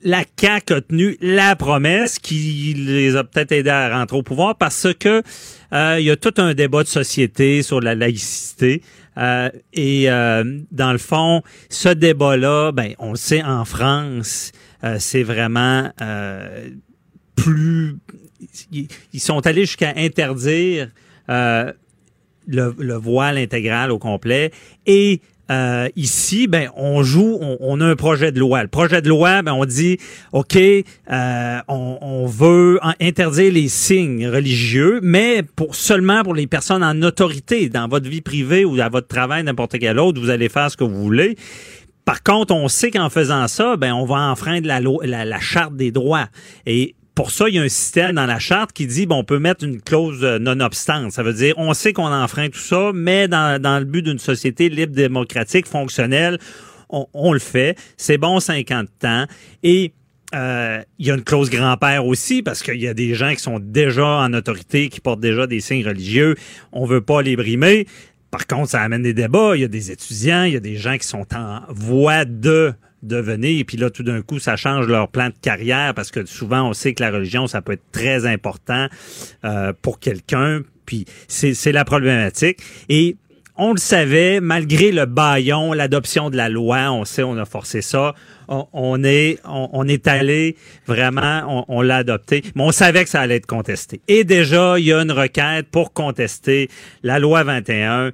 [0.04, 4.56] la CAQ a tenu la promesse qui les a peut-être aidés à rentrer au pouvoir
[4.56, 5.24] parce que
[5.74, 8.82] euh, il y a tout un débat de société sur la laïcité.
[9.18, 14.52] Euh, et euh, dans le fond, ce débat-là, ben, on le sait en France,
[14.84, 16.70] euh, c'est vraiment euh,
[17.36, 17.98] plus.
[18.72, 20.92] Ils sont allés jusqu'à interdire
[21.30, 21.72] euh,
[22.48, 24.52] le, le voile intégral au complet
[24.86, 25.22] et
[25.52, 28.64] euh, ici, ben, on joue, on, on, a un projet de loi.
[28.64, 29.98] Le projet de loi, ben, on dit,
[30.32, 36.84] OK, euh, on, on, veut interdire les signes religieux, mais pour seulement pour les personnes
[36.84, 40.50] en autorité dans votre vie privée ou à votre travail, n'importe quel autre, vous allez
[40.50, 41.36] faire ce que vous voulez.
[42.06, 45.40] Par contre, on sait qu'en faisant ça, ben, on va enfreindre la, loi, la, la
[45.40, 46.28] charte des droits.
[46.66, 49.24] Et pour ça, il y a un système dans la charte qui dit bon, on
[49.24, 51.12] peut mettre une clause non-obstante.
[51.12, 54.70] Ça veut dire on sait qu'on enfreint tout ça, mais dans, le but d'une société
[54.70, 56.38] libre, démocratique, fonctionnelle,
[56.90, 57.78] on, on le fait.
[57.96, 59.26] C'est bon 50 ans.
[59.64, 59.94] Et
[60.34, 63.42] euh, il y a une clause grand-père aussi, parce qu'il y a des gens qui
[63.42, 66.36] sont déjà en autorité, qui portent déjà des signes religieux.
[66.72, 67.88] On veut pas les brimer.
[68.32, 69.56] Par contre, ça amène des débats.
[69.56, 72.74] Il y a des étudiants, il y a des gens qui sont en voie de
[73.08, 76.26] devenir, et puis là, tout d'un coup, ça change leur plan de carrière, parce que
[76.26, 78.88] souvent, on sait que la religion, ça peut être très important
[79.44, 82.60] euh, pour quelqu'un, puis c'est la problématique.
[82.90, 83.18] Et
[83.58, 87.82] on le savait, malgré le baillon, l'adoption de la loi, on sait, on a forcé
[87.82, 88.14] ça.
[88.48, 93.04] On, on est, on, on, est allé vraiment, on, on l'a adopté, mais on savait
[93.06, 94.02] que ça allait être contesté.
[94.08, 96.70] Et déjà, il y a une requête pour contester
[97.02, 98.12] la loi 21.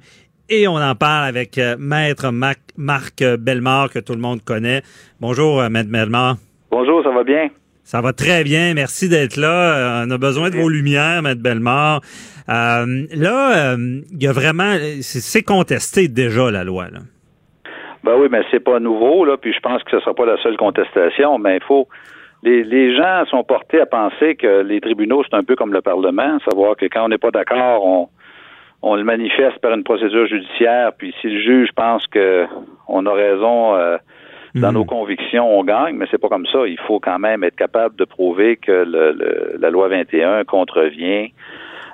[0.54, 4.82] Et on en parle avec euh, Maître Marc, Marc Bellemare, que tout le monde connaît.
[5.18, 6.36] Bonjour, euh, Maître Bellemare.
[6.70, 7.48] Bonjour, ça va bien?
[7.84, 8.74] Ça va très bien.
[8.74, 10.02] Merci d'être là.
[10.02, 12.02] Euh, on a besoin de vos lumières, Maître Bellemare.
[12.50, 14.74] Euh, là, il y a vraiment...
[15.00, 16.88] C'est contesté déjà, la loi.
[16.92, 16.98] Là.
[18.04, 20.36] Ben oui, mais c'est pas nouveau, là, puis je pense que ce sera pas la
[20.42, 21.88] seule contestation, mais il faut...
[22.42, 25.80] Les, les gens sont portés à penser que les tribunaux, c'est un peu comme le
[25.80, 28.08] Parlement, savoir que quand on n'est pas d'accord, on
[28.82, 32.46] on le manifeste par une procédure judiciaire, puis si le juge pense que
[32.88, 33.96] on a raison euh,
[34.54, 34.74] dans mmh.
[34.74, 36.66] nos convictions, on gagne, mais c'est pas comme ça.
[36.66, 41.32] Il faut quand même être capable de prouver que le, le, la loi 21 contrevient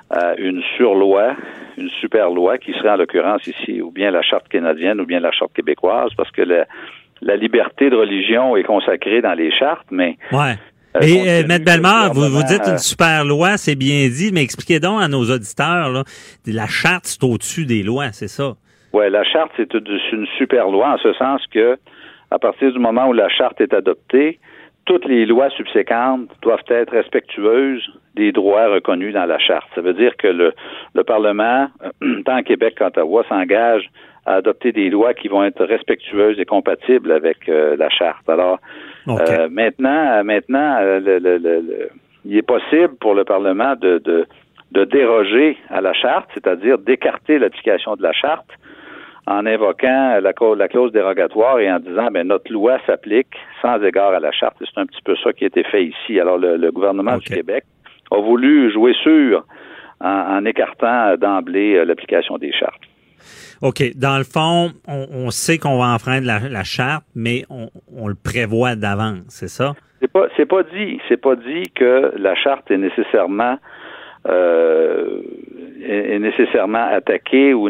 [0.09, 1.35] à une surloi,
[1.77, 5.19] une super loi qui serait en l'occurrence ici ou bien la charte canadienne ou bien
[5.19, 6.65] la charte québécoise, parce que la,
[7.21, 10.55] la liberté de religion est consacrée dans les chartes, mais ouais.
[11.01, 11.63] Euh, Et euh, M.
[11.63, 15.23] Bellemare, vous, vous dites une super loi, c'est bien dit, mais expliquez donc à nos
[15.23, 16.03] auditeurs, là,
[16.45, 18.53] la charte, c'est au-dessus des lois, c'est ça?
[18.93, 21.77] Oui, la charte, c'est une super loi, en ce sens que,
[22.31, 24.39] à partir du moment où la charte est adoptée,
[24.85, 29.67] toutes les lois subséquentes doivent être respectueuses des droits reconnus dans la charte.
[29.75, 30.53] Ça veut dire que le,
[30.95, 31.67] le Parlement,
[32.25, 33.87] tant Québec qu'Ottawa, s'engage
[34.25, 38.27] à adopter des lois qui vont être respectueuses et compatibles avec euh, la charte.
[38.27, 38.59] Alors,
[39.07, 39.23] okay.
[39.31, 41.89] euh, maintenant, maintenant, le, le, le,
[42.25, 44.25] il est possible pour le Parlement de, de,
[44.71, 48.49] de déroger à la charte, c'est-à-dire d'écarter l'application de la charte
[49.27, 54.13] en invoquant la, la, clause dérogatoire et en disant ben notre loi s'applique sans égard
[54.13, 54.57] à la charte.
[54.59, 56.19] C'est un petit peu ça qui a été fait ici.
[56.19, 57.63] Alors le, gouvernement du Québec
[58.11, 59.45] a voulu jouer sûr
[60.01, 62.81] en, écartant d'emblée euh, l'application des chartes.
[63.61, 63.83] OK.
[63.95, 69.23] Dans le fond, on, sait qu'on va enfreindre la, charte, mais on, le prévoit d'avance,
[69.29, 69.73] c'est ça?
[70.01, 70.99] C'est pas, c'est pas dit.
[71.07, 73.57] C'est pas dit que la charte est nécessairement
[74.27, 75.21] euh,
[75.81, 77.69] est, nécessairement attaquée ou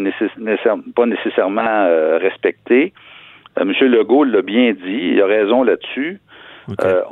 [0.96, 2.94] pas nécessairement euh, respectée.
[3.60, 3.74] Euh, M.
[3.88, 6.20] Legault l'a bien dit, il a raison là-dessus.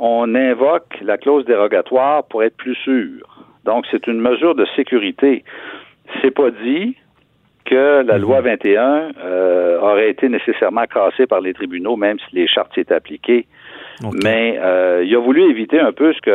[0.00, 3.44] On invoque la clause dérogatoire pour être plus sûr.
[3.64, 5.44] Donc, c'est une mesure de sécurité.
[6.22, 6.96] C'est pas dit
[7.68, 8.22] que la mhm.
[8.22, 12.94] loi 21 euh, aurait été nécessairement cassée par les tribunaux, même si les chartes étaient
[12.94, 13.46] appliquées.
[14.24, 16.30] Mais euh, il a voulu éviter un peu ce que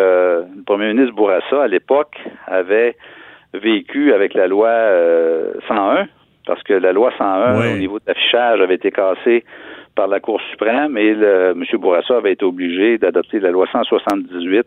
[0.55, 2.95] le premier ministre Bourassa, à l'époque, avait
[3.53, 4.69] vécu avec la loi
[5.67, 6.03] 101, euh,
[6.45, 9.45] parce que la loi 101, au niveau de l'affichage, avait été cassée
[9.95, 11.63] par la Cour suprême et le, M.
[11.79, 14.65] Bourassa avait été obligé d'adopter la loi 178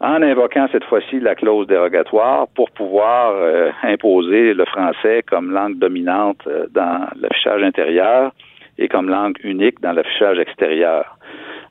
[0.00, 5.78] en invoquant cette fois-ci la clause dérogatoire pour pouvoir euh, imposer le français comme langue
[5.78, 8.32] dominante euh, dans l'affichage intérieur
[8.78, 11.16] et comme langue unique dans l'affichage extérieur.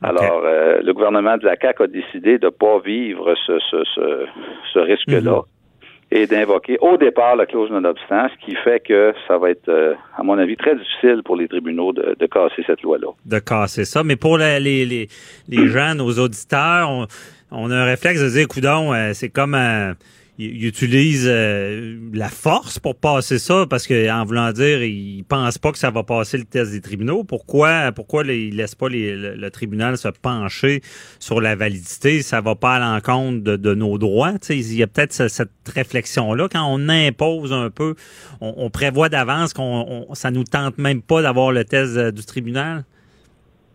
[0.01, 3.83] Alors, euh, le gouvernement de la CAQ a décidé de ne pas vivre ce, ce,
[3.93, 4.25] ce,
[4.73, 5.31] ce risque-là.
[5.31, 5.41] Mhm.
[6.11, 10.23] et d'invoquer au départ la clause non-obstant, ce qui fait que ça va être, à
[10.23, 13.07] mon avis, très difficile pour les tribunaux de, de casser cette loi-là.
[13.25, 14.03] De casser ça.
[14.03, 17.05] Mais pour les, les gens, nos auditeurs, on,
[17.55, 19.93] on a un réflexe de dire, coudon, euh, c'est comme euh,
[20.37, 20.69] il
[21.27, 25.77] euh, la force pour passer ça parce que en voulant dire il pense pas que
[25.77, 27.23] ça va passer le test des tribunaux.
[27.23, 30.81] Pourquoi pourquoi il laisse pas le, tribunal se pencher
[31.19, 32.21] sur la validité?
[32.21, 34.33] Ça va pas à l'encontre de, nos droits.
[34.49, 37.95] Il y a peut-être cette réflexion là quand on impose un peu
[38.41, 42.83] on, prévoit d'avance qu'on ça nous tente même pas d'avoir le test du tribunal?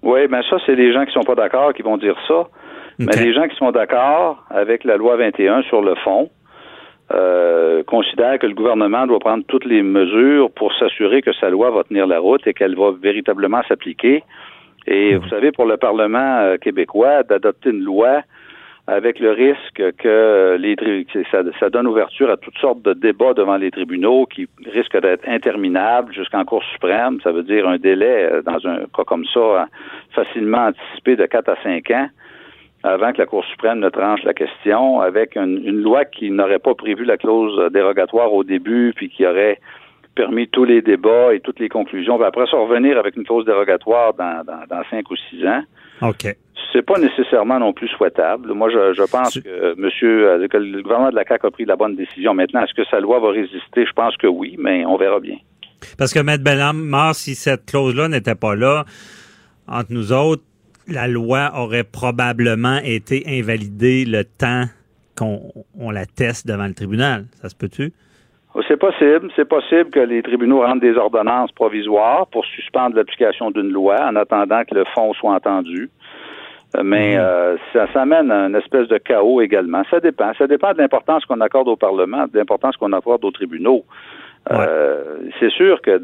[0.03, 2.51] Oui mais ça c'est les gens qui sont pas d'accord qui vont dire ça
[3.01, 6.31] mais les gens qui sont d'accord avec la loi 21 sur le fond
[7.13, 11.71] euh, considèrent que le gouvernement doit prendre toutes les mesures pour s'assurer que sa loi
[11.71, 14.23] va tenir la route et qu'elle va véritablement s'appliquer.
[14.87, 18.23] Et vous savez, pour le Parlement euh, québécois, d'adopter une loi
[18.87, 20.77] avec le risque que les
[21.31, 25.29] ça, ça donne ouverture à toutes sortes de débats devant les tribunaux qui risquent d'être
[25.29, 27.21] interminables jusqu'en Cour suprême.
[27.23, 29.67] Ça veut dire un délai, euh, dans un cas comme ça,
[30.15, 32.09] facilement anticipé de 4 à 5 ans
[32.83, 36.75] avant que la Cour suprême ne tranche la question, avec une, loi qui n'aurait pas
[36.75, 39.61] prévu la clause dérogatoire au début, puis qui aurait
[40.15, 42.17] permis tous les débats et toutes les conclusions.
[42.17, 45.63] Puis après ça, revenir avec une clause dérogatoire dans, dans, cinq ou six ans.
[46.03, 46.35] OK.
[46.73, 48.53] C'est pas nécessairement non plus souhaitable.
[48.53, 51.77] Moi, je, pense que monsieur, euh, que le gouvernement de la CAQ a pris la
[51.77, 52.33] bonne décision.
[52.33, 53.87] Maintenant, est-ce que sa loi va résister?
[53.87, 55.37] Je pense que oui, mais on verra bien.
[55.99, 56.37] Parce que, M.
[56.39, 58.85] Bellam, si cette clause-là n'était pas là,
[59.67, 60.43] entre nous autres,
[60.91, 64.65] la loi aurait probablement été invalidée le temps
[65.17, 67.25] qu'on la teste devant le tribunal.
[67.41, 67.93] Ça se peut-tu?
[68.55, 69.31] Oh, c'est possible.
[69.37, 74.17] C'est possible que les tribunaux rendent des ordonnances provisoires pour suspendre l'application d'une loi en
[74.17, 75.89] attendant que le fond soit entendu.
[76.77, 77.21] Euh, mais mmh.
[77.21, 79.83] euh, ça, ça amène à une espèce de chaos également.
[79.91, 80.33] Ça dépend.
[80.39, 83.85] Ça dépend de l'importance qu'on accorde au Parlement, de l'importance qu'on accorde aux tribunaux.
[84.51, 86.03] Euh, c'est sûr que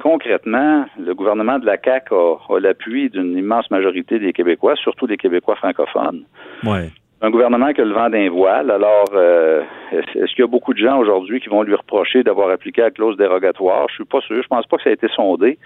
[0.00, 5.16] concrètement, le gouvernement de la CAQ a, l'appui d'une immense majorité des Québécois, surtout des
[5.16, 6.24] Québécois francophones.
[6.64, 6.90] Ouais.
[7.24, 8.70] Un gouvernement qui a le vent d'un voile.
[8.70, 12.50] Alors, euh, est-ce qu'il y a beaucoup de gens aujourd'hui qui vont lui reprocher d'avoir
[12.50, 13.86] appliqué la clause dérogatoire?
[13.90, 14.42] Je suis pas sûr.
[14.42, 15.56] Je pense pas que ça a été sondé.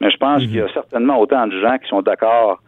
[0.00, 0.70] Mais je pense qu'il y a mhm.
[0.72, 2.62] certainement autant de gens qui sont d'accord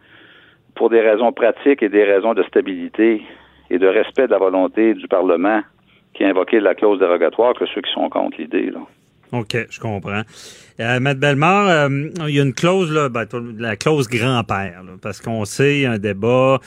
[0.75, 3.23] pour des raisons pratiques et des raisons de stabilité
[3.71, 5.61] et de respect de la volonté du Parlement
[6.13, 8.71] qui a invoqué la clause dérogatoire que ceux qui sont contre l'idée.
[9.31, 9.39] Là.
[9.39, 10.23] OK, je comprends.
[10.79, 13.25] Euh, Bellemare, euh, il y a une clause, là, ben,
[13.57, 16.59] la clause grand-père, parce qu'on sait, un débat,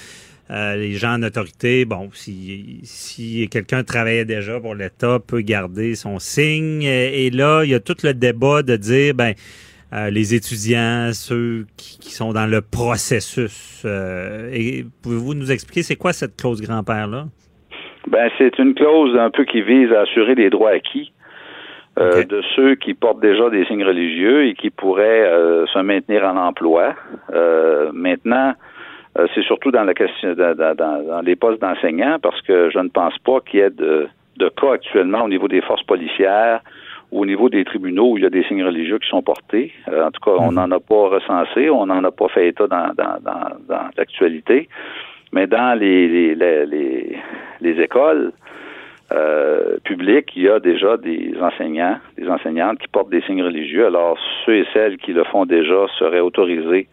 [0.50, 6.18] euh, les gens en autorité, bon, si, quelqu'un travaillait déjà pour l'État, peut garder son
[6.18, 6.82] signe.
[6.84, 9.34] Et, là, il y a tout le débat de dire, ben,
[9.92, 13.82] euh, les étudiants, ceux qui, qui, sont dans le processus.
[15.02, 17.26] pouvez-vous nous expliquer c'est quoi cette clause grand-père-là?
[18.10, 21.12] Ben, c'est une clause un peu qui vise à assurer les droits acquis
[21.98, 26.24] euh, de ceux qui portent déjà des signes religieux et qui pourraient euh, se maintenir
[26.24, 26.94] en emploi.
[27.32, 28.54] Euh, maintenant,
[29.34, 33.40] c'est surtout dans la question dans, les postes d'enseignants parce que je ne pense pas
[33.40, 36.60] qu'il y ait de, de, cas actuellement au niveau des forces policières
[37.10, 39.72] ou au niveau des tribunaux où il y a des signes religieux qui sont portés.
[39.88, 40.54] en tout cas, on mhm.
[40.54, 43.18] n'en a pas recensé, on n'en a pas fait état dans, dans,
[43.68, 44.68] dans l'actualité.
[45.32, 47.18] Mais dans les, les, les,
[47.60, 48.32] les écoles
[49.12, 53.86] euh, publiques, il y a déjà des enseignants, des enseignantes qui portent des signes religieux.
[53.86, 56.88] Alors, ceux et celles qui le font déjà seraient autorisés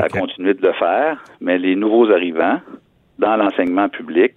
[0.00, 2.60] à continuer de le faire, mais les nouveaux arrivants
[3.20, 4.32] dans l'enseignement public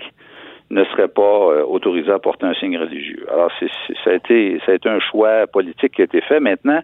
[0.69, 3.25] ne seraient pas euh, autorisés à porter un signe religieux.
[3.31, 6.21] Alors, c'est, c'est- ça, a été, ça a été un choix politique qui a été
[6.21, 6.39] fait.
[6.39, 6.81] Maintenant,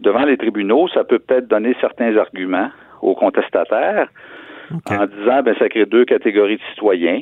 [0.00, 4.08] devant les tribunaux, ça peut peut-être donner certains arguments aux contestataires
[4.70, 7.20] En disant ben ça crée deux catégories de citoyens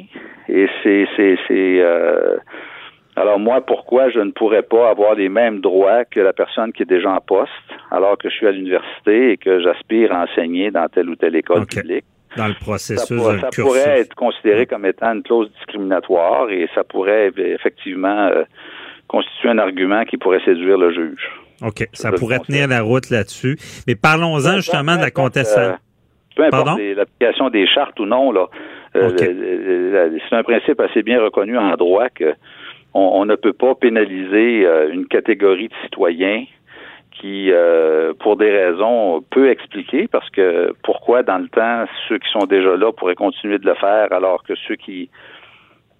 [0.48, 2.36] et c'est c'est c'est euh,
[3.16, 6.82] alors moi pourquoi je ne pourrais pas avoir les mêmes droits que la personne qui
[6.82, 7.50] est déjà en poste
[7.90, 11.34] alors que je suis à l'université et que j'aspire à enseigner dans telle ou telle
[11.36, 12.04] école publique?
[12.36, 16.48] Dans le ça, processus, pourrait- le ça pourrait être considéré comme étant une clause discriminatoire
[16.50, 18.44] et ça pourrait eh, effectivement euh,
[19.08, 21.28] constituer un argument qui pourrait séduire le juge.
[21.62, 21.88] OK.
[21.92, 23.56] Ça le pourrait tenir la route là-dessus.
[23.88, 25.74] Mais parlons-en justement de la contestation.
[26.36, 28.46] Peu importe l'application des chartes ou non, là,
[28.96, 32.34] euh, c'est un principe assez bien reconnu en droit que
[32.94, 36.44] on, on ne peut pas pénaliser euh, une catégorie de citoyens
[37.12, 42.30] qui, euh, pour des raisons peu expliquées, parce que pourquoi dans le temps ceux qui
[42.30, 45.10] sont déjà là pourraient continuer de le faire alors que ceux qui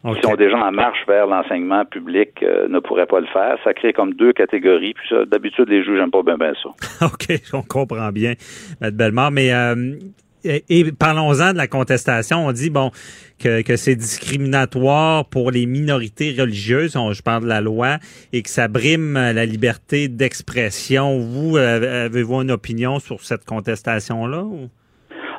[0.05, 0.17] OK.
[0.17, 3.59] qui sont déjà en marche vers l'enseignement public euh, ne pourraient pas le faire.
[3.65, 4.95] Ça crée comme deux catégories.
[4.95, 7.07] Puis ça, d'habitude, les juges n'aiment pas bien, bien ça.
[7.07, 8.35] OK, on comprend bien,
[8.81, 9.31] Mme Bellemare.
[9.31, 9.95] Mais euh,
[10.43, 12.47] et, et parlons-en de la contestation.
[12.47, 12.91] On dit bon
[13.39, 16.97] que, que c'est discriminatoire pour les minorités religieuses.
[16.97, 17.97] On- je parle de la loi
[18.33, 21.19] et que ça brime la liberté d'expression.
[21.19, 24.69] Vous euh, avez-vous une opinion sur cette contestation-là ou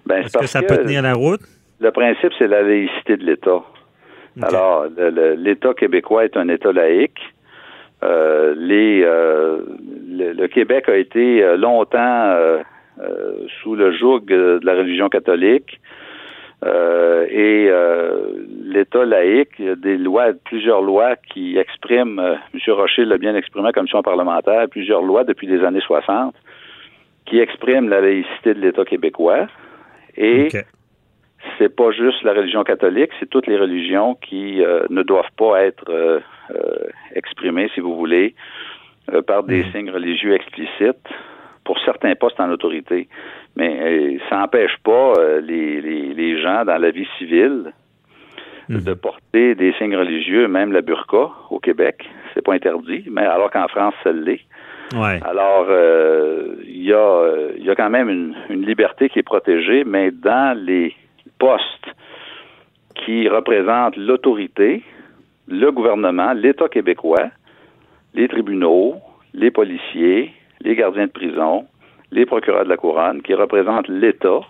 [0.05, 1.41] Ben, c'est est-ce que ça peut tenir la route?
[1.79, 3.63] Le principe, c'est la laïcité de l'État.
[4.41, 4.85] Alors,
[5.37, 7.19] l'État québécois est un État laïque.
[8.03, 9.61] Euh, les, euh,
[10.09, 12.63] le, le Québec a été euh, longtemps euh,
[13.61, 15.79] sous le joug de la religion catholique.
[16.63, 17.71] Et
[18.65, 22.59] l'État laïque, il y a des lois, plusieurs lois qui expriment, M.
[22.67, 26.35] Rocher l'a bien exprimé à la commission parlementaire, plusieurs lois depuis les années 60
[27.25, 29.47] qui expriment la laïcité de l'État québécois.
[30.17, 30.49] Et.
[31.57, 35.63] C'est pas juste la religion catholique, c'est toutes les religions qui euh, ne doivent pas
[35.63, 36.19] être euh,
[36.53, 38.35] euh, exprimées, si vous voulez,
[39.27, 41.07] par des signes religieux explicites
[41.63, 43.09] pour certains postes en autorité.
[43.55, 47.73] Mais ça n'empêche pas les, les, les gens dans la vie civile
[48.69, 53.51] de porter des signes religieux, même la burqa au Québec, c'est pas interdit, mais alors
[53.51, 54.39] qu'en France, ça l'est.
[54.93, 55.19] Ouais.
[55.23, 59.83] Alors, euh, il y, a, y a quand même une, une liberté qui est protégée,
[59.85, 60.93] mais dans les
[61.45, 61.87] postes
[63.01, 64.83] qui représentent l'autorité,
[65.47, 67.27] le gouvernement, l'État québécois,
[68.13, 68.95] les tribunaux,
[69.33, 70.31] les policiers,
[70.65, 71.65] les gardiens de prison,
[72.11, 74.41] les procureurs de la couronne, qui représentent l'État,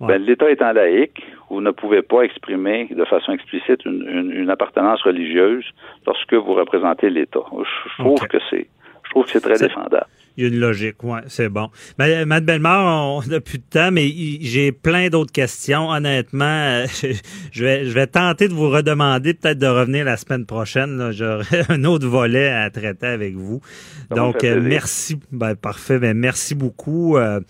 [0.00, 0.08] Ouais.
[0.08, 4.50] ben, l'État étant laïque, vous ne pouvez pas exprimer de façon explicite une, une- une
[4.50, 5.64] appartenance religieuse
[6.06, 7.44] lorsque vous représentez l'État.
[7.52, 8.66] Je, je trouve que c'est,
[9.04, 10.06] je trouve que c'est très défendable.
[10.36, 11.68] Il y a une logique, ouais, c'est bon.
[11.98, 14.08] Mais, Mme Bellemare, on n'a plus de temps, mais
[14.40, 15.90] j'ai plein d'autres questions.
[15.90, 16.86] Honnêtement, euh,
[17.52, 21.10] je, vais, je vais tenter de vous redemander peut-être de revenir la semaine prochaine.
[21.12, 23.60] J'aurai un autre volet à traiter avec vous.
[24.08, 25.18] Ça Donc, euh, merci.
[25.30, 25.98] Ben, parfait.
[25.98, 27.40] Ben, merci beaucoup euh,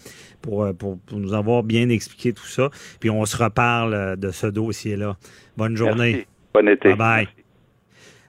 [0.40, 2.68] pour, pour, pour nous avoir bien expliqué tout ça.
[2.98, 5.16] Puis on se reparle de ce dossier-là.
[5.56, 6.12] Bonne journée.
[6.12, 6.26] Merci.
[6.54, 6.88] Bon été.
[6.94, 7.28] Bye bye.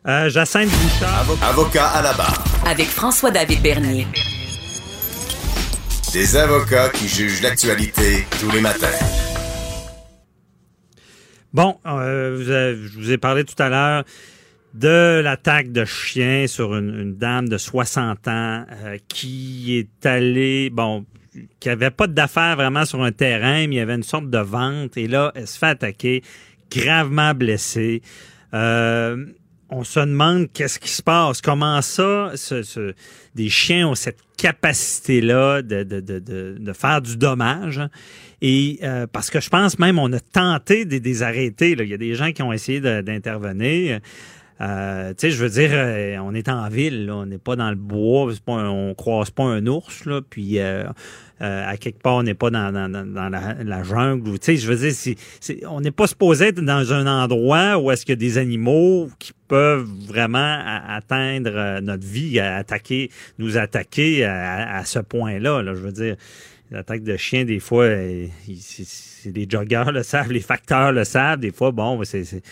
[0.05, 1.25] Euh, Jacinthe Bouchard.
[1.25, 2.43] Avo- Avocat à la barre.
[2.67, 4.05] Avec François-David Bernier.
[6.13, 8.85] Des avocats qui jugent l'actualité tous les matins.
[11.51, 14.03] Bon, euh, je vous ai parlé tout à l'heure
[14.75, 20.69] de l'attaque de chien sur une, une dame de 60 ans euh, qui est allée,
[20.69, 21.03] bon,
[21.59, 24.37] qui avait pas d'affaires vraiment sur un terrain, mais il y avait une sorte de
[24.37, 26.21] vente et là, elle se fait attaquer,
[26.69, 28.03] gravement blessée.
[28.53, 29.25] Euh,
[29.75, 32.93] on se demande qu'est-ce qui se passe, comment ça, ce- ce-
[33.35, 37.81] des chiens ont cette capacité-là de, faire du dommage.
[38.41, 41.75] Et euh, parce que je pense même on a tenté de les arrêter.
[41.75, 41.83] Là.
[41.83, 43.99] Il y a des gens qui ont essayé d'intervenir.
[44.63, 47.55] Euh, tu sais, je veux dire, euh, on est en ville, là, on n'est pas
[47.55, 50.83] dans le bois, on croise pas un ours, là, puis euh,
[51.41, 54.39] euh, à quelque part, on n'est pas dans, la, jungle.
[54.39, 57.77] Tu sais, je veux dire, c'est- c'est- on n'est pas supposé être dans un endroit
[57.77, 63.09] où est-ce qu'il y a des animaux qui peuvent vraiment atteindre euh, notre vie, attaquer,
[63.39, 65.61] nous attaquer à, ce point-là.
[65.61, 66.15] Là, je veux dire,
[66.71, 68.29] l'attaque de chiens, des fois, il-
[69.31, 71.39] des joggeurs le savent, les facteurs le savent.
[71.39, 72.43] Des fois, bon, c'est-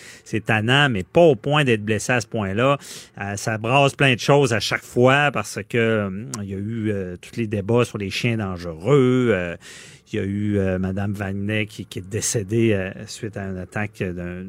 [0.46, 2.78] tannant, mais pas au point d'être blessé à ce point-là.
[3.20, 6.58] Euh, ça brasse plein de choses à chaque fois parce que hum, il y a
[6.58, 9.30] eu euh, tous les débats sur les chiens dangereux.
[9.32, 9.56] euh,
[10.12, 14.44] Il y a eu Madame Wagner qui, est décédée suite à une attaque d'un-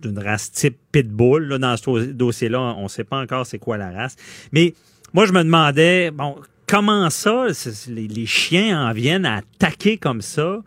[0.00, 1.48] d'une race type pitbull.
[1.48, 4.14] Là, dans ce dossier-là, on ne sait pas encore c'est quoi la race.
[4.52, 4.74] Mais
[5.12, 6.36] moi, je me demandais, bon,
[6.68, 7.46] comment ça,
[7.88, 10.60] les, les chiens en viennent à attaquer comme ça?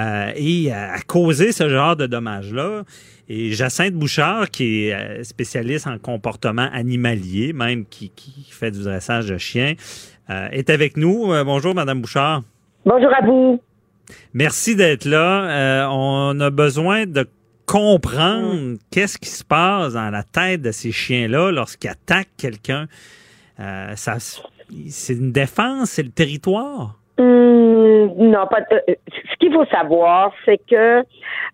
[0.00, 2.84] Euh, et à, à causer ce genre de dommages-là.
[3.32, 8.82] Et Jacinthe Bouchard, qui est euh, spécialiste en comportement animalier, même qui, qui fait du
[8.82, 9.74] dressage de chiens,
[10.30, 11.32] euh, est avec nous.
[11.32, 12.42] Euh, bonjour, Madame Bouchard.
[12.84, 13.62] Bonjour à vous.
[14.34, 15.88] Merci d'être là.
[15.92, 17.24] On a besoin de
[17.66, 22.88] comprendre qu'est-ce qui se passe dans la tête de ces chiens-là lorsqu'ils attaquent quelqu'un.
[23.94, 24.16] Ça,
[24.88, 26.98] c'est une défense, c'est le territoire.
[27.18, 28.60] Hum, non, pas.
[28.72, 31.04] euh, ce qu'il faut savoir, c'est que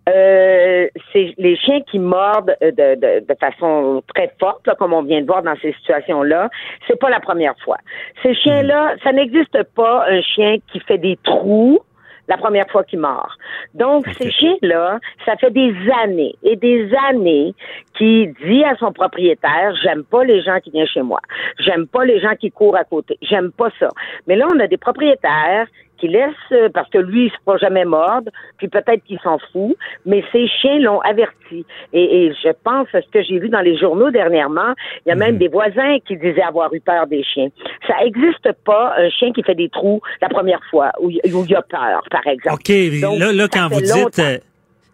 [0.09, 4.93] euh, c'est les chiens qui mordent euh, de, de, de façon très forte, là, comme
[4.93, 6.51] on vient de voir dans ces situations-là,
[6.87, 7.79] c'est pas la première fois.
[8.23, 11.81] Ces chiens-là, ça n'existe pas un chien qui fait des trous
[12.29, 13.37] la première fois qu'il mord.
[13.75, 17.55] Donc, ces chiens-là, ça fait des années et des années
[17.97, 21.21] qu'il dit à son propriétaire, j'aime pas les gens qui viennent chez moi.
[21.59, 23.19] J'aime pas les gens qui courent à côté.
[23.23, 23.89] J'aime pas ça.
[24.27, 25.67] Mais là, on a des propriétaires
[25.99, 29.39] qui laissent, euh, parce que lui, il se fera jamais mordre, puis peut-être qu'il s'en
[29.53, 31.65] fout, mais ces chiens l'ont averti.
[31.93, 34.75] Et, et je pense à ce que j'ai vu dans les journaux dernièrement,
[35.05, 37.49] il y a même des voisins qui disaient avoir eu peur des chiens.
[37.87, 41.45] Ça n'existe pas un chien qui fait des trous la première fois, où, il- où
[41.45, 42.57] il y a peur, par exemple.
[42.57, 44.39] OK, Donc, là, là quand vous dites, euh,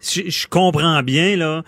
[0.01, 1.61] je, je comprends bien, là,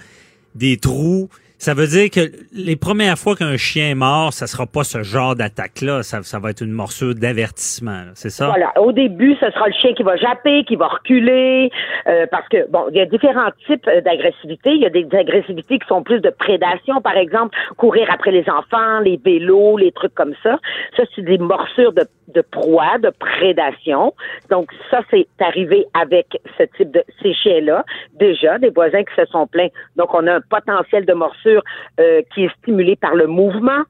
[0.55, 1.29] des trous,
[1.66, 5.01] ça veut dire que les premières fois qu'un chien est mort, ça sera pas ce
[5.01, 6.03] genre d'attaque-là.
[6.03, 8.45] Ça, ça va être une morsure d'avertissement, c'est ça?
[8.45, 8.72] Voilà.
[8.80, 11.72] Au début, ce sera le chien qui va japper, qui va reculer,
[12.05, 14.74] euh, parce que bon, il y a différents types euh, d'agressivité.
[14.74, 18.47] Il y a des agressivités qui sont plus de prédation, par exemple, courir après les
[18.47, 20.59] enfants, les vélos, les trucs comme ça.
[20.95, 24.13] Ça, c'est des morsures de, de proie, de prédation.
[24.51, 26.28] Donc ça, c'est arrivé avec
[26.59, 27.84] ce type de ces chiens-là.
[28.13, 29.70] Déjà, des voisins qui se sont plaints.
[29.95, 31.55] Donc on a un potentiel de morsure
[31.99, 33.84] euh, qui est stimulé par le mouvement.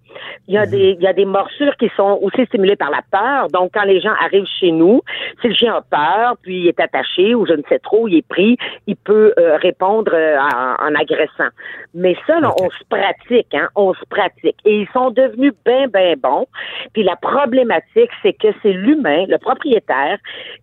[0.47, 3.01] Il y a des il y a des morsures qui sont aussi stimulées par la
[3.11, 3.47] peur.
[3.49, 5.01] Donc quand les gens arrivent chez nous,
[5.41, 8.17] si le chien a peur, puis il est attaché ou je ne sais trop, il
[8.17, 8.57] est pris,
[8.87, 11.49] il peut euh, répondre euh, en, en agressant.
[11.93, 14.57] Mais ça, là, on se pratique, hein, on se pratique.
[14.65, 16.45] Et ils sont devenus bien, bien bons.
[16.93, 20.17] Puis la problématique, c'est que c'est l'humain, le propriétaire,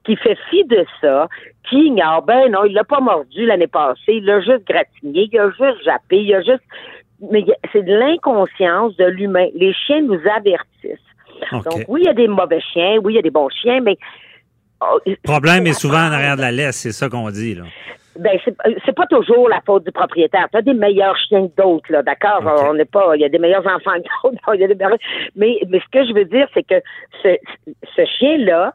[0.05, 1.29] qui fait fi de ça,
[1.69, 5.39] qui ignore, ben non, il l'a pas mordu l'année passée, il l'a juste gratigné, il
[5.39, 6.63] a juste jappé, il a juste...
[7.31, 9.47] Mais c'est de l'inconscience de l'humain.
[9.55, 10.99] Les chiens nous avertissent.
[11.53, 13.81] Donc oui, il y a des mauvais chiens, oui, il y a des bons chiens,
[13.81, 13.97] mais...
[14.81, 17.65] oh, Le problème est souvent en arrière de la laisse, c'est ça qu'on dit, là.
[18.19, 18.55] Ben, c'est
[18.85, 20.47] c'est pas toujours la faute du propriétaire.
[20.53, 22.43] Tu as des meilleurs chiens que d'autres, là, d'accord?
[22.69, 23.17] On n'est pas.
[23.17, 24.55] Il y a des meilleurs enfants que d'autres.
[24.55, 24.99] il y a des meilleurs-
[25.35, 26.75] Mais, mais ce que je veux dire, c'est que
[27.23, 27.37] ce,
[27.97, 28.75] ce chien-là,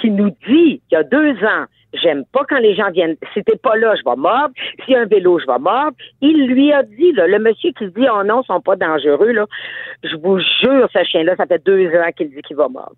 [0.00, 3.16] qui nous dit, il y a deux ans, j'aime pas quand les gens viennent.
[3.32, 4.54] Si t'es pas là, je vais mordre.
[4.84, 5.96] S'il y a un vélo, je vais mordre.
[6.20, 9.32] Il lui a dit, là, le monsieur qui dit, oh non, ils sont pas dangereux,
[9.32, 9.46] là.
[10.04, 12.96] Je vous jure, ce chien-là, ça fait deux ans qu'il dit qu'il va mordre.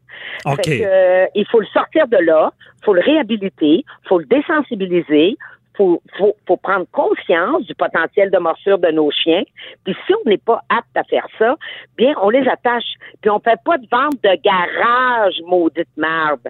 [0.57, 2.53] Fait que, euh, il faut le sortir de là,
[2.85, 5.37] faut le réhabiliter, faut le désensibiliser,
[5.77, 9.43] faut, faut, faut prendre conscience du potentiel de morsure de nos chiens.
[9.85, 11.57] Puis si on n'est pas apte à faire ça,
[11.97, 12.95] bien, on les attache.
[13.21, 16.41] Puis on fait pas de vente de garage, maudite merde.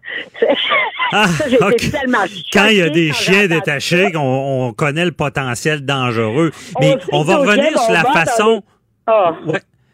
[1.12, 1.90] Ah, ça, j'ai été OK.
[1.90, 2.18] tellement
[2.52, 6.52] Quand il y a des chiens détachés, on, on connaît le potentiel dangereux.
[6.76, 8.62] On Mais on, que va revenir sur la façon.
[9.08, 9.34] Ah.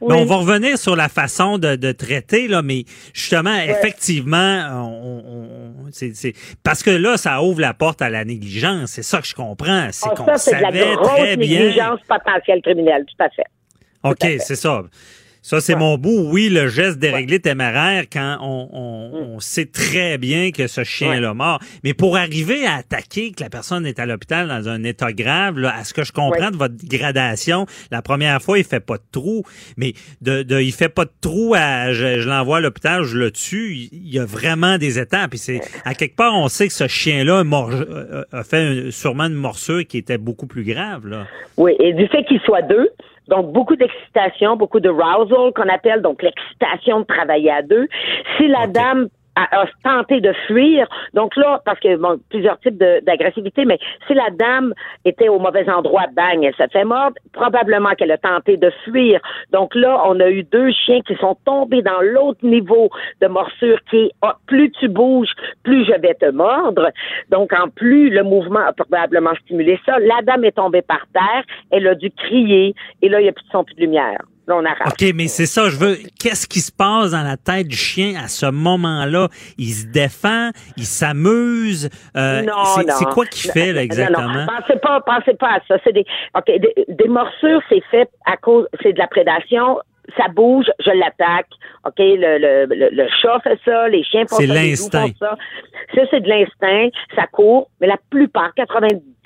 [0.09, 0.15] Oui.
[0.17, 5.23] Mais on va revenir sur la façon de, de traiter, là, mais justement, effectivement, on,
[5.27, 8.91] on- c'est, c'est- parce que là, ça ouvre la porte à la négligence.
[8.91, 9.89] C'est ça que je comprends.
[9.93, 11.61] C'est Ah, qu'on ça, c'est de la savait grosse très bien.
[11.61, 13.45] négligence potentielle criminelle, tout à fait.
[14.03, 14.83] OK, c'est ça.
[15.49, 16.29] Ça, c'est mon bout.
[16.33, 21.35] Oui, le geste déréglé téméraire quand on, on- on sait très bien que ce chien-là
[21.35, 21.61] mort.
[21.85, 25.57] Mais pour arriver à attaquer que la personne est à l'hôpital dans un état grave,
[25.61, 26.51] là, à ce que je comprends Ouais.
[26.51, 29.45] de votre gradation, la première fois, il fait pas de trou.
[29.77, 33.17] Mais de, de il fait pas de trou à je, je l'envoie à l'hôpital, je
[33.17, 33.73] le tue.
[33.93, 35.31] Il y a vraiment des étapes.
[35.31, 38.57] Puis c'est à quelque part, on sait que ce chien-là a euh, a fait
[38.89, 41.07] un- sûrement une morsure qui était beaucoup plus grave.
[41.07, 41.29] Là.
[41.57, 42.89] Oui, et du fait qu'il soit deux,
[43.29, 47.89] donc beaucoup d'excitation, beaucoup de rousal qu'on appelle, donc l'excitation de travailler à deux.
[48.37, 52.79] Si la dame a, a tenté de fuir, donc là, parce que bon, plusieurs types
[52.79, 54.73] d'agressivité, mais si la dame
[55.05, 59.21] était au mauvais endroit, bang, elle se fait mordre, probablement qu'elle a tenté de fuir.
[59.53, 63.79] Donc là, on a eu deux chiens qui sont tombés dans l'autre niveau de morsure
[63.91, 65.33] qui est ah, plus tu bouges,
[65.63, 66.91] plus je vais te mordre.
[67.31, 69.99] Donc en plus, le mouvement a probablement stimulé ça.
[69.99, 73.33] La dame est tombée par terre, elle a dû crier, et là, il n'y a
[73.33, 74.21] plus de son, plus de lumière.
[74.47, 74.87] Là, on arrache.
[74.93, 75.97] OK, mais c'est ça, je veux.
[76.21, 79.29] Qu'est-ce qui se passe dans la tête du chien à ce moment-là?
[79.59, 81.89] Il se défend, il s'amuse.
[82.17, 82.95] Euh, Non, c'est, non.
[82.99, 84.29] c'est quoi qu'il fait, là, Non, exactement?
[84.29, 85.77] non, pensez pas, pensez pas à ça.
[85.85, 86.05] C'est des,
[86.37, 89.79] ok, des, des morsures, c'est fait à cause, c'est de la prédation.
[90.17, 91.49] Ça bouge, je l'attaque.
[91.85, 94.89] Ok, le, le, le, le chat fait ça, les chiens font ça, les font
[95.19, 95.37] ça.
[95.95, 96.89] Ça, c'est de l'instinct.
[97.17, 98.53] Ça court, mais la plupart,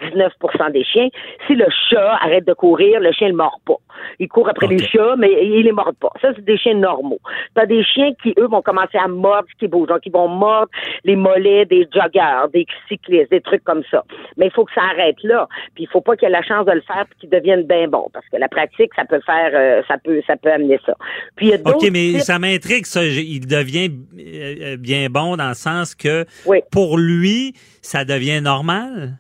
[0.01, 1.09] 99% des chiens,
[1.47, 3.77] si le chat arrête de courir, le chien ne mord pas.
[4.19, 6.11] Il court après les chats, mais il les mord pas.
[6.23, 7.21] Ça, c'est des chiens normaux.
[7.55, 9.89] T'as des chiens qui, eux, vont commencer à mordre ce qui bouge.
[9.89, 10.69] Donc, ils vont mordre
[11.05, 14.05] les mollets des joggeurs, des cyclistes, des trucs comme ça.
[14.37, 15.49] Mais il faut que ça arrête là.
[15.75, 17.89] Puis, il faut pas qu'il ait la chance de le faire puis qu'il devienne bien
[17.89, 18.07] bon.
[18.13, 20.95] Parce que la pratique, ça peut faire, euh, ça peut, ça peut amener ça.
[21.37, 23.05] Puis, il y a OK, mais types- ça m'intrigue, ça.
[23.05, 26.61] Il devient euh, euh, bien bon dans le sens que Oui.
[26.73, 29.13] pour lui, ça devient normal?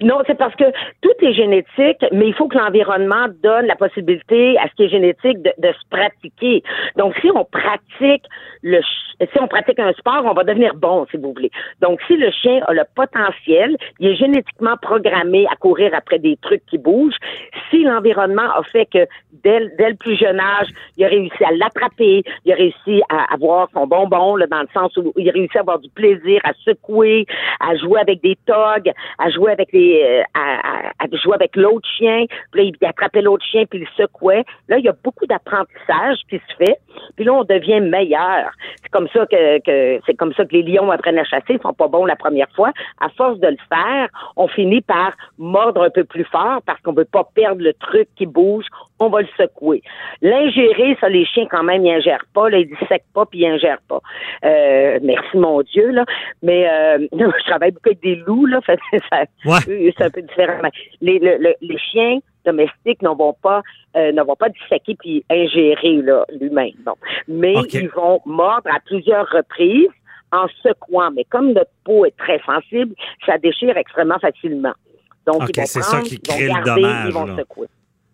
[0.00, 0.64] Non, c'est parce que
[1.02, 4.88] tout est génétique, mais il faut que l'environnement donne la possibilité à ce qui est
[4.88, 6.62] génétique de, se pratiquer.
[6.96, 8.24] Donc, si on pratique
[8.62, 8.80] le,
[9.20, 11.50] si on pratique un sport, on va devenir bon, si vous voulez.
[11.80, 16.36] Donc, si le chien a le potentiel, il est génétiquement programmé à courir après des
[16.38, 17.18] trucs qui bougent.
[17.70, 19.06] Si l'environnement a fait que
[19.44, 23.02] dès, le- dès le plus jeune âge, il a réussi à l'attraper, il a réussi
[23.10, 25.90] à avoir son bonbon, là, dans le sens où il a réussi à avoir du
[25.90, 27.26] plaisir, à secouer,
[27.60, 31.56] à jouer avec des togs, à jouer avec les, euh, à, à- à jouer avec
[31.56, 34.44] l'autre chien, puis là, il attrapait l'autre chien, puis il secouait.
[34.68, 36.78] Là, il y a beaucoup d'apprentissage qui se fait,
[37.16, 38.50] puis là, on devient meilleur.
[38.82, 41.60] C'est comme ça que, que c'est comme ça que les lions apprennent à chasser, ils
[41.62, 42.72] sont pas bons la première fois.
[43.00, 46.92] À force de le faire, on finit par mordre un peu plus fort parce qu'on
[46.92, 48.64] veut pas perdre le truc qui bouge,
[48.98, 49.82] on va le secouer.
[50.20, 53.46] L'ingérer, ça, les chiens, quand même, ils ingèrent pas, là, ils dissèquent pas, puis ils
[53.46, 54.00] ingèrent pas.
[54.44, 56.04] Euh, merci, mon Dieu, là.
[56.42, 59.92] Mais euh, je travaille beaucoup avec des loups, là, ça, Ouais.
[59.96, 60.58] c'est un peu différent.
[60.62, 60.70] Mais
[61.00, 63.62] Les, le- le- les chiens domestiques ne vont pas
[63.96, 66.02] euh, ne vont pas disséquer puis ingérer
[66.40, 66.70] l'humain.
[67.28, 69.88] Mais ils vont mordre à plusieurs reprises
[70.32, 71.10] en secouant.
[71.10, 72.94] Mais comme notre peau est très sensible,
[73.26, 74.72] ça déchire extrêmement facilement.
[75.26, 77.26] Donc, ils vont c'est ça prendre, qui ils vont crée le garder, dommage, Ils vont
[77.26, 77.36] là.
[77.36, 77.66] secouer.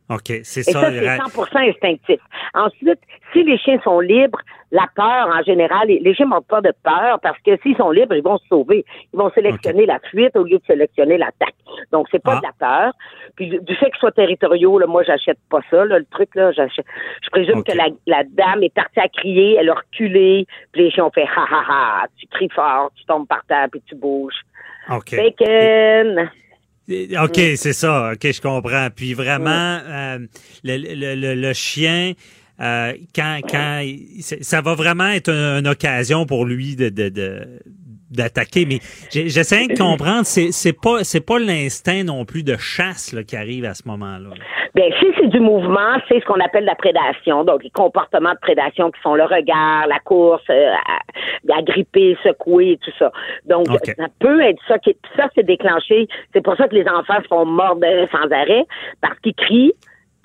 [0.08, 0.80] OK, c'est ça.
[0.80, 2.20] ça, c'est ra- 100% instinctif.
[2.54, 3.00] Ensuite,
[3.32, 4.38] si les chiens sont libres,
[4.70, 8.14] la peur, en général, les chiens n'ont pas de peur parce que s'ils sont libres,
[8.14, 8.84] ils vont se sauver.
[9.12, 11.54] Ils vont sélectionner la fuite au lieu de sélectionner l'attaque.
[11.92, 12.40] Donc, c'est pas Ah.
[12.40, 12.92] de la peur.
[13.34, 16.52] Puis, du- fait qu'ils soient territoriaux, là, moi, j'achète pas ça, là, le truc, là,
[16.52, 16.86] j'achète.
[17.22, 20.90] Je présume que la, la dame est partie à crier, elle a reculé, puis les
[20.92, 23.94] chiens ont fait ha ha ha, tu cries fort, tu tombes par terre, puis tu
[23.96, 24.40] bouges.
[24.90, 25.16] OK.
[25.16, 26.30] Bacon!
[26.88, 28.12] OK, c'est ça.
[28.12, 28.88] OK, je comprends.
[28.94, 30.18] Puis vraiment, euh,
[30.64, 32.12] le, le, le, le chien,
[32.60, 37.08] euh, quand, quand il- ça va vraiment être une, une occasion pour lui de, de,
[37.08, 37.60] de-
[38.10, 38.66] d'attaquer.
[38.66, 38.78] Mais
[39.10, 43.36] j'essaie de comprendre, c'est, c'est pas, c'est pas l'instinct non plus de chasse là, qui
[43.36, 44.30] arrive à ce moment-là.
[44.74, 47.44] Bien, si c'est du mouvement, c'est ce qu'on appelle la prédation.
[47.44, 50.68] Donc, les comportements de prédation qui sont le regard, la course, euh,
[52.24, 53.12] secouer, et tout ça.
[53.46, 56.08] Donc, ça peut être ça qui ça, c'est déclenché.
[56.32, 58.64] C'est pour ça que les enfants se font mordre sans arrêt,
[59.00, 59.74] parce qu'ils crient,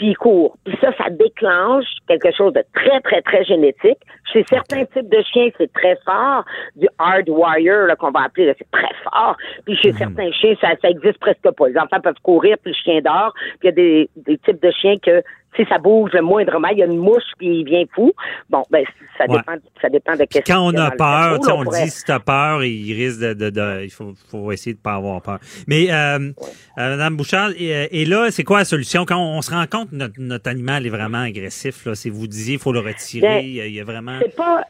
[0.02, 0.58] puis ils courent.
[0.66, 4.00] Puis ça, ça déclenche quelque chose de très, très, très génétique.
[4.34, 6.44] Chez certains types de chiens, c'est très fort.
[6.76, 9.38] Du hardwire, là, qu'on va appeler, c'est très fort.
[9.66, 11.68] Puis chez certains chiens, ça, ça existe presque pas.
[11.68, 13.34] Les enfants peuvent courir, puis le chien dort.
[13.60, 15.22] Puis il y a des, des types de chiens que
[15.56, 18.14] si ça bouge le moindrement, il y a une mouche, puis il vient fou.
[18.50, 18.86] Bon, ben,
[19.18, 19.38] ça Ouais.
[19.38, 21.84] dépend, ça dépend de qu'est-ce Quand on a peur, cerveau, tu sais, là, on pourrait-
[21.84, 24.94] dit, si t'as peur, il risque de, de, de- il faut, faut essayer de pas
[24.96, 25.40] avoir peur.
[25.68, 26.30] Mais, euh, euh,
[26.78, 29.04] Madame Bouchard, et, et là, c'est quoi la solution?
[29.06, 32.28] Quand on, se rend compte que notre, notre animal est vraiment agressif, là, si vous
[32.28, 34.18] disiez, il faut le retirer, Ben, il y a- il y a vraiment.
[34.22, 34.64] c'est pas.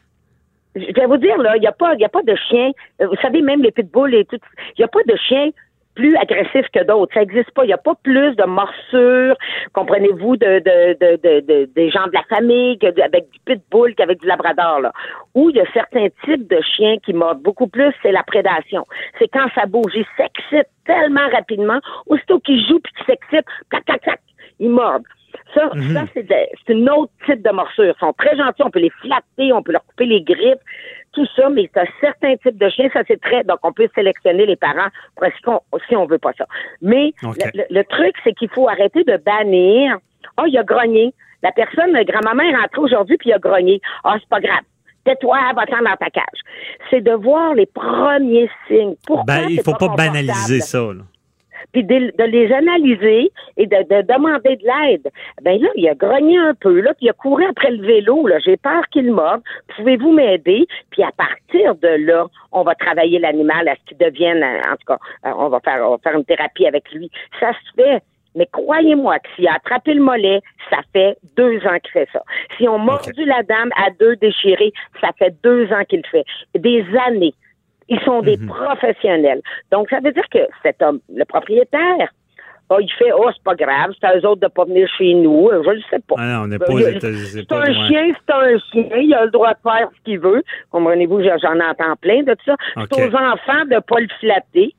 [0.74, 2.70] Je vais vous dire, là, il n'y a pas, il y a pas de chien.
[3.02, 4.38] euh, Vous savez, même les pitbulls et tout,
[4.70, 5.50] il n'y a pas de chien
[5.94, 7.12] plus agressif que d'autres.
[7.14, 7.64] Ça n'existe pas.
[7.64, 9.36] Il n'y a pas plus de morsures,
[9.72, 14.20] comprenez-vous, de, de, de, de, de- des gens de la famille avec du pitbull qu'avec
[14.20, 14.92] du labrador, là.
[15.34, 18.86] Où il y a certains types de chiens qui mordent beaucoup plus, c'est la prédation.
[19.18, 19.92] C'est quand ça bouge.
[19.94, 21.78] Ils s'excitent tellement rapidement.
[22.06, 24.20] Aussitôt qu'ils jouent puis qu'ils s'excitent, clac, clac, clac,
[24.60, 25.04] ils mordent.
[25.54, 26.34] Ça, ça c'est de-
[26.66, 27.84] c'est un autre type de morsure.
[27.94, 30.58] Ils sont très gentils, on peut les flatter, on peut leur couper les griffes,
[31.12, 33.44] tout ça, mais c'est un certain type de chien, ça c'est très...
[33.44, 36.46] Donc, on peut sélectionner les parents pour si on, si on veut pas ça.
[36.80, 37.12] Mais
[37.54, 39.98] le, le- le truc, c'est qu'il faut arrêter de bannir.
[40.38, 41.12] Ah, il a grogné.
[41.42, 43.80] La personne, grand-maman est rentrée aujourd'hui puis il a grogné.
[44.04, 44.62] Ah, c'est pas grave.
[45.04, 46.40] Tais-toi, va-t'en dans ta cage.
[46.88, 48.94] C'est de voir les premiers signes.
[49.06, 49.96] Pourquoi Ben, il faut pas confortable?
[50.12, 50.78] banaliser ça.
[50.78, 51.02] Là.
[51.72, 55.08] Puis de, de les analyser et de, de demander de l'aide.
[55.42, 58.26] Ben là, il a grogné un peu, là, puis il a couru après le vélo,
[58.26, 58.38] là.
[58.40, 59.42] J'ai peur qu'il morde.
[59.76, 60.66] Pouvez-vous m'aider?
[60.90, 64.76] Puis à partir de là, on va travailler l'animal à ce qu'il devienne, euh, en
[64.76, 67.10] tout cas, euh, on va faire, on va faire une thérapie avec lui.
[67.40, 68.02] Ça se fait.
[68.34, 70.40] Mais croyez-moi que s'il a attrapé le mollet,
[70.70, 72.22] ça fait deux ans qu'il fait ça.
[72.56, 76.24] Si on mordu la dame à deux déchirés, ça fait deux ans qu'il le fait.
[76.54, 77.34] Des années.
[77.94, 79.42] Ils sont des professionnels.
[79.70, 82.08] Donc, ça veut dire que cet homme, le propriétaire,
[82.70, 85.12] oh, il fait, oh, c'est pas grave, c'est à eux autres de pas venir chez
[85.14, 85.50] nous.
[85.52, 86.14] Je le sais pas.
[86.18, 87.26] Ah non, on n'est pas aux Il- États-Unis.
[87.34, 88.96] c'est pas un chien, c'est un chien.
[88.96, 90.42] Il a le droit de faire ce qu'il veut.
[90.70, 92.54] Comprenez-vous, j'en entends plein de ça.
[92.76, 92.86] OK.
[92.92, 94.74] C'est aux enfants de pas le flatter.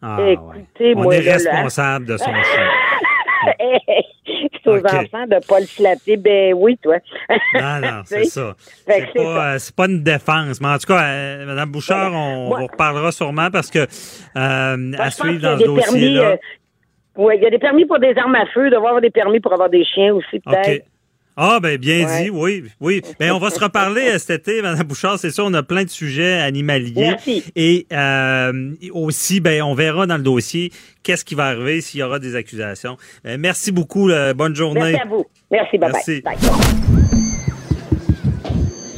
[0.00, 0.32] Ah, ouais.
[0.34, 1.50] Écoutez, On moi, est là, là.
[1.50, 2.68] responsable de son chien.
[4.66, 6.16] aux enfants de pas le flatter.
[6.16, 6.96] Ben oui, toi.
[7.54, 8.54] Non, non, c'est ça.
[8.86, 10.60] C'est pas, euh, pas une défense.
[10.60, 13.86] Mais en tout cas, euh, Mme Bouchard, on Moi- vous reparlera sûrement parce que euh,
[14.36, 16.36] à je pense suivre dans ce dossier-là.
[17.16, 19.40] oui, il y a des permis pour des armes à feu, devoir avoir des permis
[19.40, 20.84] pour avoir des chiens aussi, peut-être.
[21.36, 22.24] Ah, ben bien Ouais.
[22.24, 23.02] dit, oui, oui.
[23.18, 25.82] Ben, on va se reparler euh, cet été, Mme Bouchard, c'est ça, on a plein
[25.82, 26.92] de sujets animaliers.
[27.10, 27.42] Merci.
[27.56, 30.70] Et euh, aussi, ben, on verra dans le dossier
[31.02, 32.96] qu'est-ce qui va arriver s'il y aura des accusations.
[33.24, 34.32] Ben, merci beaucoup, là.
[34.32, 34.92] bonne journée.
[34.92, 35.24] Merci à vous.
[35.50, 36.20] Merci, bye Merci.
[36.22, 36.36] bye.
[36.36, 36.50] bye.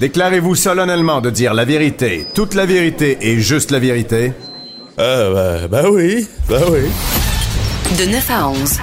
[0.01, 4.32] Déclarez-vous solennellement de dire la vérité, toute la vérité et juste la vérité?
[4.99, 6.80] Euh, ben, ben oui, ben oui.
[7.99, 8.78] De 9 à 11,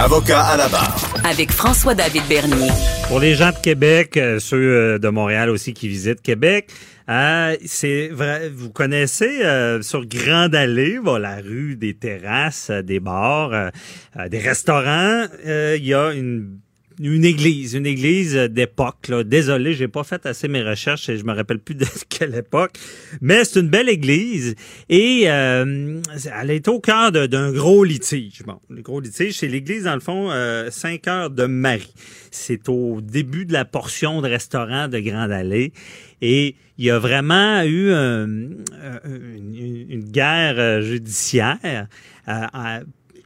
[0.00, 0.96] Avocat à la barre.
[1.24, 2.70] avec François-David Bernier.
[3.08, 6.70] Pour les gens de Québec, euh, ceux euh, de Montréal aussi qui visitent Québec,
[7.08, 13.00] euh, c'est vrai, vous connaissez euh, sur Grande Allée, bon, la rue des terrasses, des
[13.00, 16.58] bars, euh, des restaurants, euh, il y a une
[17.00, 19.10] une église, une église d'époque.
[19.24, 22.72] Désolé, j'ai pas fait assez mes recherches et je me rappelle plus de quelle époque.
[23.20, 24.54] Mais c'est une belle église
[24.88, 26.00] et euh,
[26.40, 28.42] elle est au cœur d'un gros litige.
[28.46, 31.92] Bon, le gros litige, c'est l'église dans le fond euh, 5 heures de Marie.
[32.30, 35.72] C'est au début de la portion de restaurant de Grande Allée
[36.20, 38.26] et il y a vraiment eu euh,
[38.74, 38.98] euh,
[39.38, 41.86] une, guerre judiciaire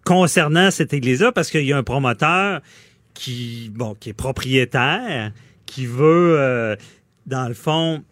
[0.05, 2.61] concernant cette église-là parce qu'il y a un promoteur
[3.15, 5.33] qui bon qui est propriétaire
[5.67, 6.77] qui veut euh,
[7.27, 8.03] dans le fond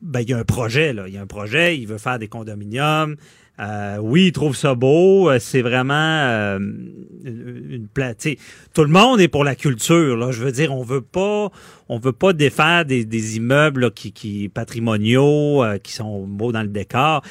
[0.00, 1.04] ben il y a un projet là.
[1.06, 3.16] Il y a un projet il veut faire des condominiums.
[3.60, 5.30] Euh, oui il trouve ça beau.
[5.30, 6.94] Euh, c'est vraiment une,
[7.24, 8.38] une pla- tu sais,
[8.74, 10.32] tout le monde est pour la culture là.
[10.32, 11.50] Je veux dire on veut pas
[11.88, 17.22] on veut pas défaire des, immeubles qui qui patrimoniaux qui sont beaux dans le décor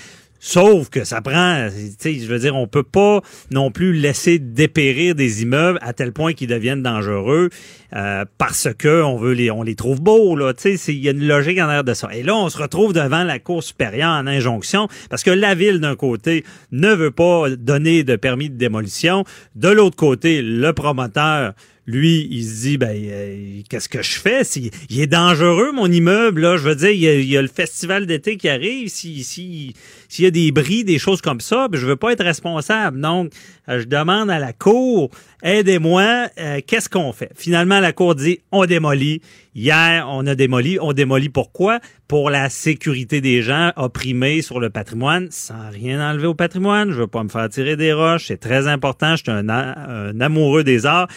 [0.43, 3.21] Sauf que ça prend, je veux dire, on peut pas
[3.51, 7.49] non plus laisser dépérir des immeubles à tel point qu'ils deviennent dangereux
[7.95, 10.55] euh, parce que on veut les, on les trouve beaux là.
[10.55, 12.09] Tu sais, il y a une logique en arrière de ça.
[12.11, 15.79] Et là, on se retrouve devant la Cour supérieure en injonction parce que la ville
[15.79, 19.23] d'un côté ne veut pas donner de permis de démolition,
[19.53, 21.53] de l'autre côté, le promoteur
[21.87, 24.43] lui, il se dit, ben, euh, qu'est-ce que je fais?
[24.89, 26.57] Il est dangereux, mon immeuble, là.
[26.57, 28.89] Je veux dire, il y a, le festival d'été qui arrive.
[28.89, 29.73] Si, si,
[30.07, 33.01] s'il y a des bris, des choses comme ça, ben, je veux pas être responsable.
[33.01, 33.31] Donc,
[33.67, 35.09] euh, je demande à la Cour,
[35.41, 37.31] aidez-moi, euh, qu'est-ce qu'on fait?
[37.35, 39.21] Finalement, la Cour dit, on démolit.
[39.55, 40.77] Hier, on a démoli.
[40.79, 41.79] On démolit pourquoi?
[42.07, 46.91] Pour la sécurité des gens opprimés sur le patrimoine, sans rien enlever au patrimoine.
[46.91, 48.27] Je veux pas me faire tirer des roches.
[48.27, 49.15] C'est très important.
[49.15, 51.07] Je suis un amoureux des arts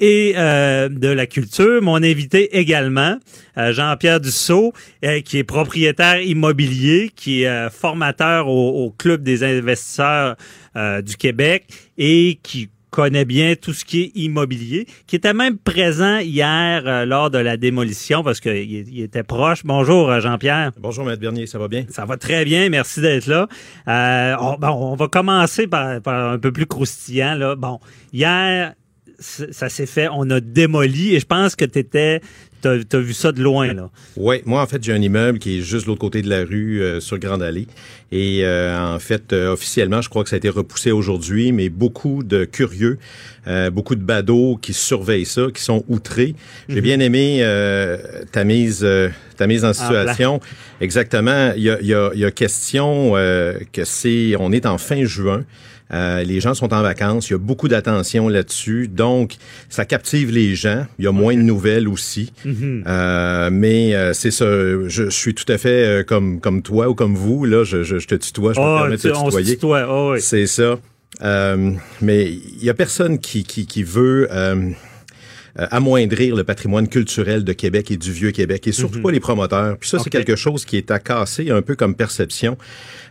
[0.00, 1.80] et euh, de la culture.
[1.82, 3.16] Mon invité également,
[3.58, 4.72] euh, Jean-Pierre Dussault,
[5.04, 10.36] euh, qui est propriétaire immobilier, qui est euh, formateur au, au Club des investisseurs
[10.76, 11.66] euh, du Québec
[11.96, 17.04] et qui connaît bien tout ce qui est immobilier, qui était même présent hier euh,
[17.04, 19.64] lors de la démolition parce qu'il il était proche.
[19.64, 20.72] Bonjour Jean-Pierre.
[20.78, 21.84] Bonjour, Maître Bernier, ça va bien?
[21.90, 23.48] Ça va très bien, merci d'être là.
[23.88, 27.34] Euh, on, bon, on va commencer par, par un peu plus croustillant.
[27.34, 27.54] Là.
[27.54, 27.80] Bon,
[28.14, 28.72] hier,
[29.18, 32.20] ça s'est fait, on a démoli et je pense que tu étais,
[32.62, 33.72] tu as, vu ça de loin.
[33.72, 33.90] là.
[34.16, 36.44] Oui, moi, en fait, j'ai un immeuble qui est juste de l'autre côté de la
[36.44, 37.66] rue, euh, sur Grande Allée.
[38.12, 41.68] Et euh, en fait, euh, officiellement, je crois que ça a été repoussé aujourd'hui, mais
[41.68, 42.98] beaucoup de curieux,
[43.46, 46.34] euh, beaucoup de badauds qui surveillent ça, qui sont outrés.
[46.68, 47.98] J'ai bien aimé euh,
[48.32, 50.40] ta mise euh, ta mise en situation.
[50.80, 51.52] Exactement.
[51.56, 55.04] Il y a, y a, y a question euh, que c'est, on est en fin
[55.04, 55.44] juin.
[55.92, 59.36] Euh, les gens sont en vacances, il y a beaucoup d'attention là-dessus, donc
[59.68, 60.84] ça captive les gens.
[60.98, 64.46] Il y a moins de nouvelles aussi, Euh, mais euh, c'est ça.
[64.46, 65.68] Je, je suis tout à fait
[66.00, 67.62] euh, comme comme toi ou comme vous là.
[67.64, 69.54] Je, je, je te tutoie, je me Ah, permets de te tutoyer.
[69.54, 70.20] tutoie, ah oui.
[70.20, 70.78] C'est ça.
[71.22, 71.70] Euh,
[72.02, 74.28] mais il y a personne qui qui, qui veut.
[75.58, 79.20] Euh, amoindrir le patrimoine culturel de Québec et du vieux Québec, et surtout pas les
[79.20, 79.76] promoteurs.
[79.78, 80.24] Puis ça, c'est Mhm.
[80.24, 82.56] Quelque chose qui est à casser un peu comme perception.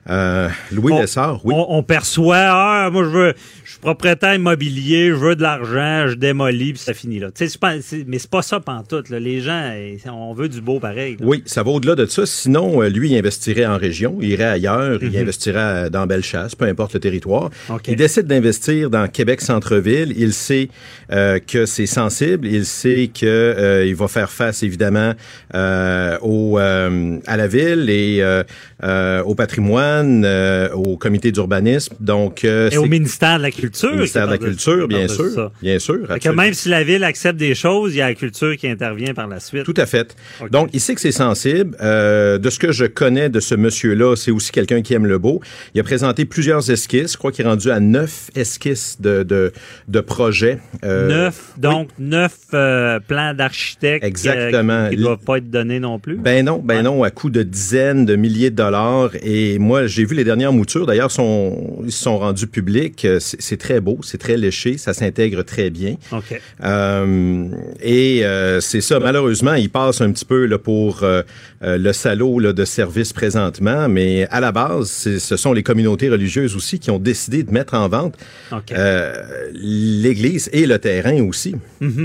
[0.07, 1.53] Euh, Louis on, Lessard, oui.
[1.57, 3.33] on, on perçoit, ah, moi, je veux,
[3.63, 7.29] je suis propriétaire immobilier, je veux de l'argent, je démolis, puis ça finit là.
[7.59, 7.73] Pas-
[8.05, 9.19] mais c'est pas ça pantoute, là.
[9.19, 11.17] Les gens, eh, on veut du beau pareil.
[11.19, 11.25] là.
[11.25, 12.27] Oui, ça va au-delà de ça.
[12.27, 15.09] Sinon, euh, lui, il investirait en région, il irait ailleurs, Mhm.
[15.11, 17.49] il investirait dans Bellechasse, peu importe le territoire.
[17.87, 20.13] Il décide d'investir dans Québec centre-ville.
[20.15, 20.69] Il sait
[21.11, 22.34] euh, que c'est sensible.
[22.43, 25.13] Il sait que euh, il va faire face évidemment
[25.53, 28.23] euh, au euh, à la ville et
[29.25, 30.25] au patrimoine,
[30.73, 31.95] au comité d'urbanisme.
[31.99, 33.89] Donc, Et au ministère de la Culture.
[33.89, 35.51] au ministère de la Culture, bien sûr, ça.
[35.61, 35.99] bien sûr.
[36.01, 36.43] Fait que absolument.
[36.43, 39.27] même si la ville accepte des choses, il y a la culture qui intervient par
[39.27, 39.63] la suite.
[39.63, 40.15] Tout à fait.
[40.51, 41.75] Donc, il sait que c'est sensible.
[41.79, 45.41] De ce que je connais de ce monsieur-là, c'est aussi quelqu'un qui aime le beau.
[45.73, 47.13] Il a présenté plusieurs esquisses.
[47.13, 49.51] Je crois qu'il est rendu à neuf esquisses de, de,
[49.87, 50.59] de projets.
[50.83, 54.89] Neuf, donc neuf euh, plans d'architectes euh, Exactement.
[54.89, 56.15] qui ne doivent pas être donnés non plus?
[56.17, 56.83] Ben non, ben Ouais.
[56.83, 59.11] non, à coût de dizaines de milliers de dollars.
[59.23, 60.85] Et moi, j'ai vu les dernières moutures.
[60.85, 63.05] D'ailleurs, sont, ils sont rendus publics.
[63.05, 65.95] Euh, C'est très beau, c'est très léché, ça s'intègre très bien.
[66.11, 66.39] OK.
[66.63, 67.47] Euh,
[67.81, 71.21] et euh, c'est ça, malheureusement, il passe un petit peu là, pour euh,
[71.63, 76.09] euh, le salaud là, de service présentement, mais à la base, ce sont les communautés
[76.09, 78.15] religieuses aussi qui ont décidé de mettre en vente
[78.71, 79.13] euh,
[79.53, 81.55] l'Église et le terrain aussi.
[81.81, 81.91] Mhm.
[81.95, 82.04] Puis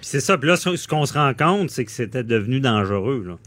[0.00, 0.36] c'est ça.
[0.38, 3.24] Puis là, ce qu'on se rend compte, c'est que c'était devenu dangereux.
[3.26, 3.38] Là.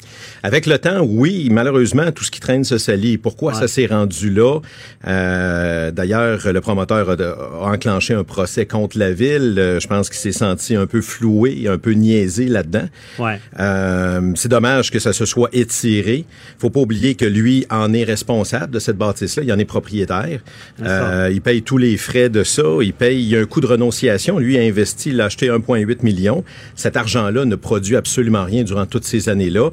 [0.43, 3.18] Avec le temps, oui, malheureusement, tout ce qui traîne se salit.
[3.18, 3.60] Pourquoi Ouais.
[3.60, 4.60] ça s'est rendu là?
[5.08, 9.56] Euh, D'ailleurs, le promoteur a, a enclenché un procès contre la ville.
[9.58, 12.88] Euh, Je pense qu'il s'est senti un peu floué, un peu niaisé là-dedans.
[13.20, 13.39] Ouais.
[13.60, 16.26] Euh, c'est dommage que ça se soit étiré.
[16.60, 19.43] Faut pas oublier que lui en est responsable de cette bâtisse-là.
[19.43, 20.39] Il en est propriétaire.
[20.82, 22.64] Euh, il paye tous les frais de ça.
[22.82, 24.39] Il paye il y a un coût de renonciation.
[24.39, 26.42] Lui a investi, il a acheté 1,8 million.
[26.75, 29.69] Cet argent-là ne produit absolument rien durant toutes ces années-là.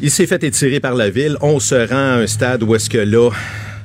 [0.00, 1.36] Il s'est fait étirer par la ville.
[1.40, 3.30] On se rend à un stade où est-ce que là,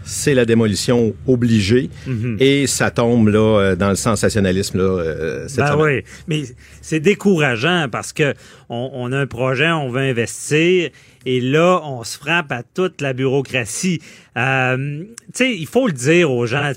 [0.03, 2.37] c'est la démolition obligée Mhm.
[2.39, 6.43] et ça tombe là euh, dans le sensationnalisme là, euh, cette Ben oui, mais
[6.81, 8.33] c'est décourageant parce que
[8.69, 10.89] on, on a un projet, on veut investir
[11.26, 14.01] et là, on se frappe à toute la bureaucratie.
[14.38, 16.72] Euh, tu sais, il faut le dire aux gens.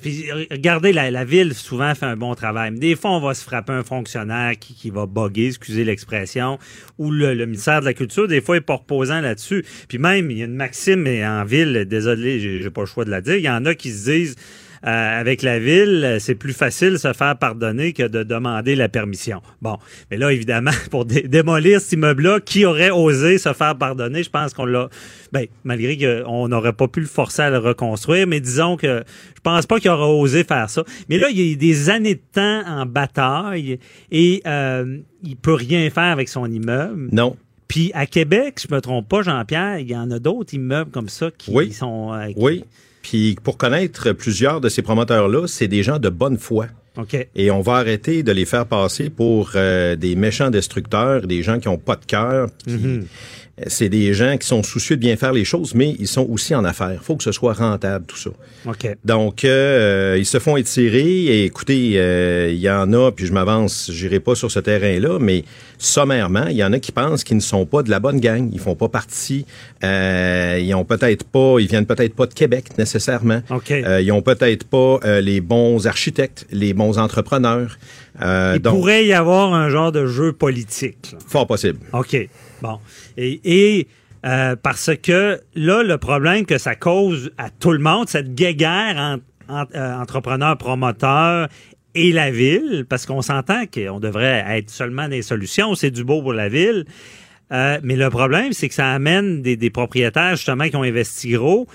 [0.50, 2.72] Regardez, la, ville souvent fait un bon travail.
[2.72, 6.58] Mais des fois, on va se frapper un fonctionnaire qui, va bugger, excusez l'expression,
[6.98, 9.64] ou le, le ministère de la Culture, des fois, est pas reposant là-dessus.
[9.88, 13.10] Puis même, il y a une maxime en ville, désolé, j'ai pas le choix de
[13.10, 14.36] la dire, il y en a qui se disent
[14.84, 19.40] euh, avec la ville, c'est plus facile se faire pardonner que de demander la permission.
[19.60, 19.76] Bon,
[20.10, 24.22] mais là, évidemment, pour dé- démolir cet immeuble-là, qui aurait osé se faire pardonner?
[24.22, 24.88] Je pense qu'on l'a...
[25.32, 29.02] Ben, malgré qu'on n'aurait pas pu le forcer à le reconstruire, mais disons que
[29.34, 30.84] je pense pas qu'il aurait osé faire ça.
[31.08, 33.78] Mais là, il y a eu des années de temps en bataille
[34.10, 37.08] et euh, il peut rien faire avec son immeuble.
[37.12, 37.36] Non.
[37.68, 41.08] Puis à Québec, je me trompe pas, Jean-Pierre, il y en a d'autres immeubles comme
[41.08, 41.72] ça qui Oui.
[41.72, 42.12] sont...
[42.12, 42.64] euh, qui- Oui.
[43.02, 46.66] Puis pour connaître plusieurs de ces promoteurs-là, c'est des gens de bonne foi.
[46.96, 47.16] OK.
[47.34, 51.58] Et on va arrêter de les faire passer pour euh, des méchants destructeurs, des gens
[51.58, 52.48] qui ont pas de cœur.
[52.66, 53.06] qui-.
[53.66, 56.54] C'est des gens qui sont soucieux de bien faire les choses, mais ils sont aussi
[56.54, 56.94] en affaires.
[56.94, 58.30] Il faut que ce soit rentable, tout ça.
[59.04, 61.24] Donc, euh, ils se font étirer.
[61.24, 65.18] Et écoutez, euh, il y en a, puis je m'avance, j'irai pas sur ce terrain-là,
[65.20, 65.44] mais
[65.82, 68.48] sommairement, il y en a qui pensent qu'ils ne sont pas de la bonne gang.
[68.52, 69.44] Ils font pas partie.
[69.84, 73.42] Euh, ils ont peut-être pas, ils viennent peut-être pas de Québec nécessairement.
[73.84, 77.78] Euh, ils ont peut-être pas euh, les bons architectes, les bons entrepreneurs.
[78.20, 81.12] Euh, Il donc, pourrait y avoir un genre de jeu politique.
[81.12, 81.18] là.
[81.26, 81.78] fort possible.
[81.92, 82.16] OK.
[82.60, 82.78] Bon.
[83.16, 83.88] Et, et,
[84.26, 89.18] euh, parce que là, le problème que ça cause à tout le monde, cette guéguerre
[89.48, 91.48] entre euh, entrepreneurs, promoteurs
[91.94, 96.22] et la ville, parce qu'on s'entend qu'on devrait être seulement des solutions, c'est du beau
[96.22, 96.84] pour la ville.
[97.52, 101.32] Euh, mais le problème, c'est que ça amène des, des propriétaires, justement, qui ont investi
[101.32, 101.66] gros,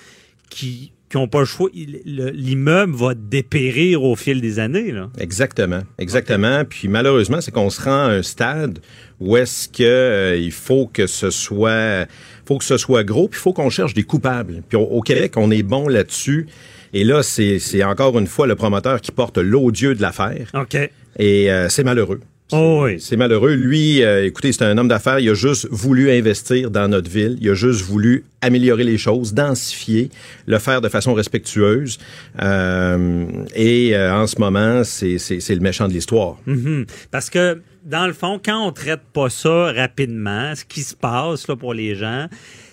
[0.50, 1.70] qui qui n'ont pas le choix.
[1.74, 4.92] L'immeuble va dépérir au fil des années.
[4.92, 5.10] Là.
[5.20, 6.64] Exactement, exactement.
[6.66, 8.80] Puis malheureusement, c'est qu'on se rend à un stade
[9.20, 12.08] où est-ce que euh, il faut que ce soit,
[12.46, 14.62] faut que ce soit gros, puis il faut qu'on cherche des coupables.
[14.68, 16.48] Puis au, au Québec, on est bon là-dessus.
[16.94, 20.50] Et là, c'est c'est encore une fois le promoteur qui porte l'odieux de l'affaire.
[20.54, 20.78] OK.
[21.20, 22.22] Et euh, c'est malheureux.
[22.54, 23.00] Oh oui.
[23.00, 23.54] C'est malheureux.
[23.54, 25.20] Lui, euh, écoutez, c'est un homme d'affaires.
[25.20, 27.38] Il a juste voulu investir dans notre ville.
[27.42, 30.10] Il a juste voulu améliorer les choses, densifier,
[30.46, 31.98] le faire de façon respectueuse.
[32.42, 35.18] Euh, et euh, en ce moment, c'est
[35.50, 36.38] le méchant de l'histoire.
[36.46, 36.86] Mhm.
[37.12, 41.50] Parce que, dans le fond, quand on traite pas ça rapidement, ce qui se passe
[41.50, 42.28] là, pour les gens,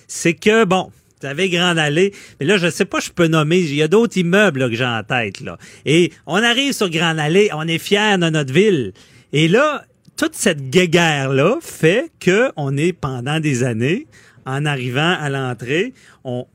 [0.06, 3.58] c'est que, bon, vous avez Grande Allée, mais là, je sais pas, je peux nommer,
[3.58, 5.40] il y a d'autres immeubles là, que j'ai en tête.
[5.40, 5.58] Là.
[5.86, 8.92] Et on arrive sur Grande Allée, on est fiers de notre ville.
[9.36, 9.84] Et là,
[10.16, 14.06] toute cette guéguerre-là fait que on est pendant des années,
[14.46, 16.46] en arrivant à l'entrée, on,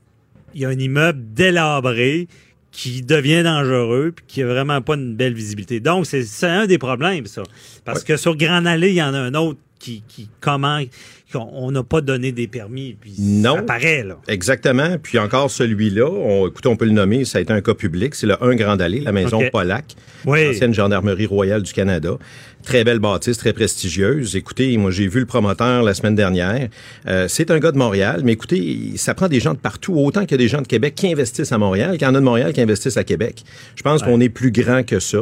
[0.54, 2.26] il y a un immeuble délabré
[2.72, 5.78] qui devient dangereux puis qui a vraiment pas une belle visibilité.
[5.80, 7.42] Donc, c'est un des problèmes, ça.
[7.84, 10.88] Parce que sur Grand Allée, il y en a un autre qui, qui comment qu'on-
[11.34, 12.96] on n'a pas donné des permis.
[13.00, 13.56] Puis Non.
[13.56, 14.16] ça paraît, là.
[14.28, 14.96] Exactement.
[15.02, 18.14] Puis encore celui-là, on, écoutez, on peut le nommer, ça a été un cas public.
[18.14, 19.50] C'est le 1 Grand Allée, la maison OK.
[19.50, 19.84] Pollack,
[20.26, 20.48] Oui.
[20.48, 22.16] ancienne gendarmerie royale du Canada.
[22.62, 24.36] Très belle bâtisse, très prestigieuse.
[24.36, 26.68] Écoutez, moi j'ai vu le promoteur la semaine dernière.
[27.08, 30.20] Euh, c'est un gars de Montréal, mais écoutez, ça prend des gens de partout, autant
[30.26, 32.18] qu'il y a des gens de Québec qui investissent à Montréal, qu'il y en a
[32.20, 33.44] de Montréal qui investissent à Québec.
[33.76, 35.20] Je pense qu'on est plus grand que ça.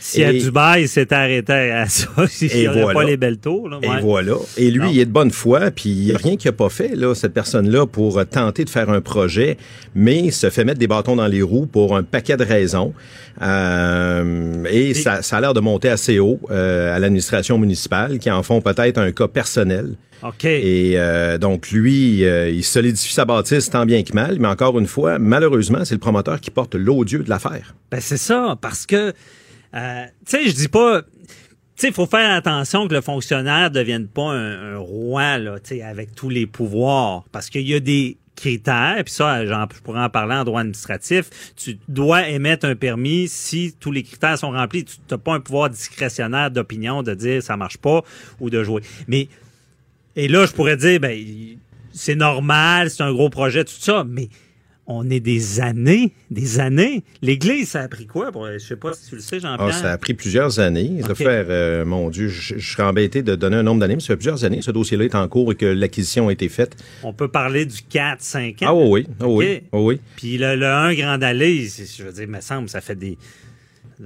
[0.00, 2.92] Si à Dubaï, il s'était arrêté à ça, s'il n'y voilà.
[2.92, 3.68] pas les belles tours.
[3.68, 4.34] Là, Et voilà.
[4.56, 4.90] Et lui, Non.
[4.90, 7.14] il est de bonne foi, puis il n'y a rien qu'il n'a pas fait, là,
[7.14, 9.56] cette personne-là, pour tenter de faire un projet,
[9.94, 12.94] mais se fait mettre des bâtons dans les roues pour un paquet de raisons.
[13.42, 18.30] Euh, et ça, ça a l'air de monter assez haut euh, à l'administration municipale, qui
[18.30, 19.96] en font peut-être un cas personnel.
[20.22, 20.44] OK.
[20.44, 24.78] Et euh, donc, lui, euh, il solidifie sa bâtisse tant bien que mal, mais encore
[24.78, 27.74] une fois, malheureusement, c'est le promoteur qui porte l'odieux de l'affaire.
[27.90, 29.12] Ben c'est ça, parce que,
[29.74, 31.02] euh, tu sais, je dis pas,
[31.80, 36.46] sais, faut faire attention que le fonctionnaire devienne pas un, roi, là, avec tous les
[36.46, 40.60] pouvoirs, parce qu'il y a des critères, puis ça, je pourrais en parler en droit
[40.60, 44.84] administratif, tu dois émettre un permis si tous les critères sont remplis.
[44.84, 48.02] Tu n'as pas un pouvoir discrétionnaire d'opinion de dire ça marche pas
[48.40, 48.82] ou de jouer.
[49.08, 49.28] Mais,
[50.16, 51.18] et là, je pourrais dire, ben,
[51.92, 54.28] c'est normal, c'est un gros projet, tout ça, mais
[54.92, 57.04] on est des années, des années.
[57.22, 58.32] L'Église, ça a pris quoi?
[58.32, 59.68] Pour, je sais pas si tu le sais, Jean-Pierre?
[59.70, 60.98] Ah, ça a pris plusieurs années.
[61.02, 61.16] Ça OK.
[61.16, 64.00] fait faire, euh, mon Dieu, je, je serais embêté de donner un nombre d'années, mais
[64.00, 66.48] ça fait plusieurs années que ce dossier-là est en cours et que l'acquisition a été
[66.48, 66.76] faite.
[67.04, 68.66] On peut parler du 4, 5 ans.
[68.66, 70.00] Ah oui, oui, oui.
[70.16, 73.16] Puis le, le 1 Grand Allée, je veux dire, il me semble, ça fait des.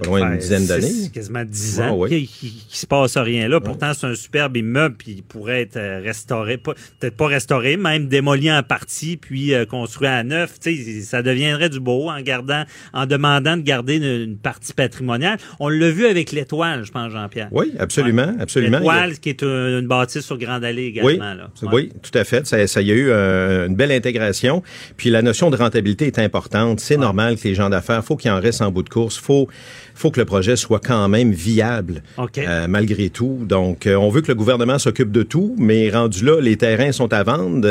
[0.00, 1.10] Pas loin d'une dizaine d'années.
[1.12, 2.08] Quasiment 10 Ah ans oui.
[2.08, 3.60] qu'il qui, qui se passe rien là.
[3.60, 8.08] Pourtant, c'est un superbe immeuble, puis il pourrait être euh, restauré, peut-être pas restauré, même
[8.08, 10.58] démoli en partie, puis euh, construit à neuf.
[10.60, 14.72] Tu sais, ça deviendrait du beau en gardant, en demandant de garder une, une partie
[14.72, 15.38] patrimoniale.
[15.60, 17.48] On l'a vu avec l'étoile, je pense, Jean-Pierre.
[17.52, 18.78] Oui, absolument, absolument.
[18.80, 21.08] Il y a- L'étoile, qui est une, une bâtisse sur Grande Allée également.
[21.08, 21.50] Oui, là.
[21.62, 21.68] Ouais.
[21.72, 22.46] oui, tout à fait.
[22.46, 24.62] Ça, ça y a eu euh, une belle intégration.
[24.96, 26.80] Puis la notion de rentabilité est importante.
[26.80, 29.18] C'est normal que les gens d'affaires, faut qu'ils en restent en bout de course.
[29.18, 29.48] Faut,
[29.94, 32.02] faut que le projet soit quand même viable
[32.48, 33.38] euh, malgré tout.
[33.42, 36.92] Donc, euh, on veut que le gouvernement s'occupe de tout, mais rendu là, les terrains
[36.92, 37.66] sont à vendre.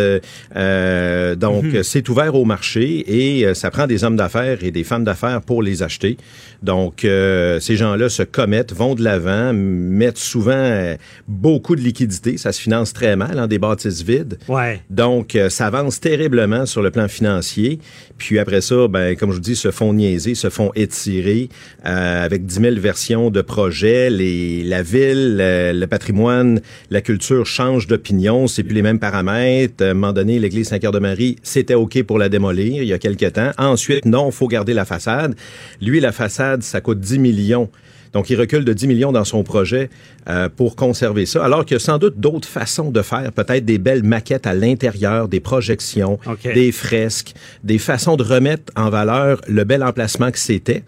[0.56, 1.84] euh, donc, Mhm.
[1.84, 3.04] c'est ouvert au marché
[3.42, 6.18] et ça prend des hommes d'affaires et des femmes d'affaires pour les acheter.
[6.62, 10.96] Donc, ces gens-là se commettent, vont de l'avant, mettent souvent
[11.28, 12.38] beaucoup de liquidités.
[12.38, 14.38] Ça se finance très mal en des bâtisses vides.
[14.48, 14.82] Ouais.
[14.90, 17.80] Donc, ça avance terriblement sur le plan financier.
[18.18, 21.50] Puis après ça, ben, comme je vous dis, se font niaiser, se font étirer
[21.86, 24.10] euh, avec 10 000 versions de projets.
[24.10, 28.48] Les, la ville, le, le patrimoine, la culture changent d'opinion.
[28.48, 29.84] C'est plus les mêmes paramètres.
[29.84, 33.26] À un moment donné, l'église Saint-Cœur-de-Marie, c'était OK pour la démolir il y a quelque
[33.26, 33.52] temps.
[33.58, 35.36] Ensuite, non, faut garder la façade.
[35.82, 37.70] Lui, la façade, ça coûte 10 millions.
[38.14, 39.90] Donc, il recule de 10 millions dans son projet
[40.30, 43.66] euh, pour conserver ça, alors qu'il y a sans doute d'autres façons de faire, peut-être
[43.66, 47.34] des belles maquettes à l'intérieur, des projections, des fresques,
[47.64, 50.84] des façons de remettre en valeur le bel emplacement que c'était,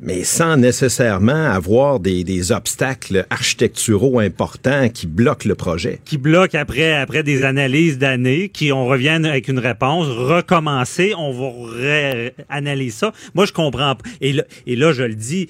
[0.00, 6.00] Mais sans nécessairement avoir des, des obstacles architecturaux importants qui bloquent le projet.
[6.04, 11.32] qui bloque après après des analyses d'années, qui on revient avec une réponse, recommencer, on
[11.32, 13.12] va analyser ça.
[13.34, 14.08] Moi je comprends pas.
[14.20, 15.48] Et là, et là je le dis.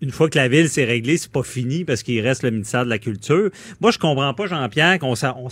[0.00, 2.84] Une fois que la ville s'est réglée, c'est pas fini parce qu'il reste le ministère
[2.84, 3.50] de la Culture.
[3.80, 5.48] Moi, je comprends pas, Jean-Pierre, qu'on on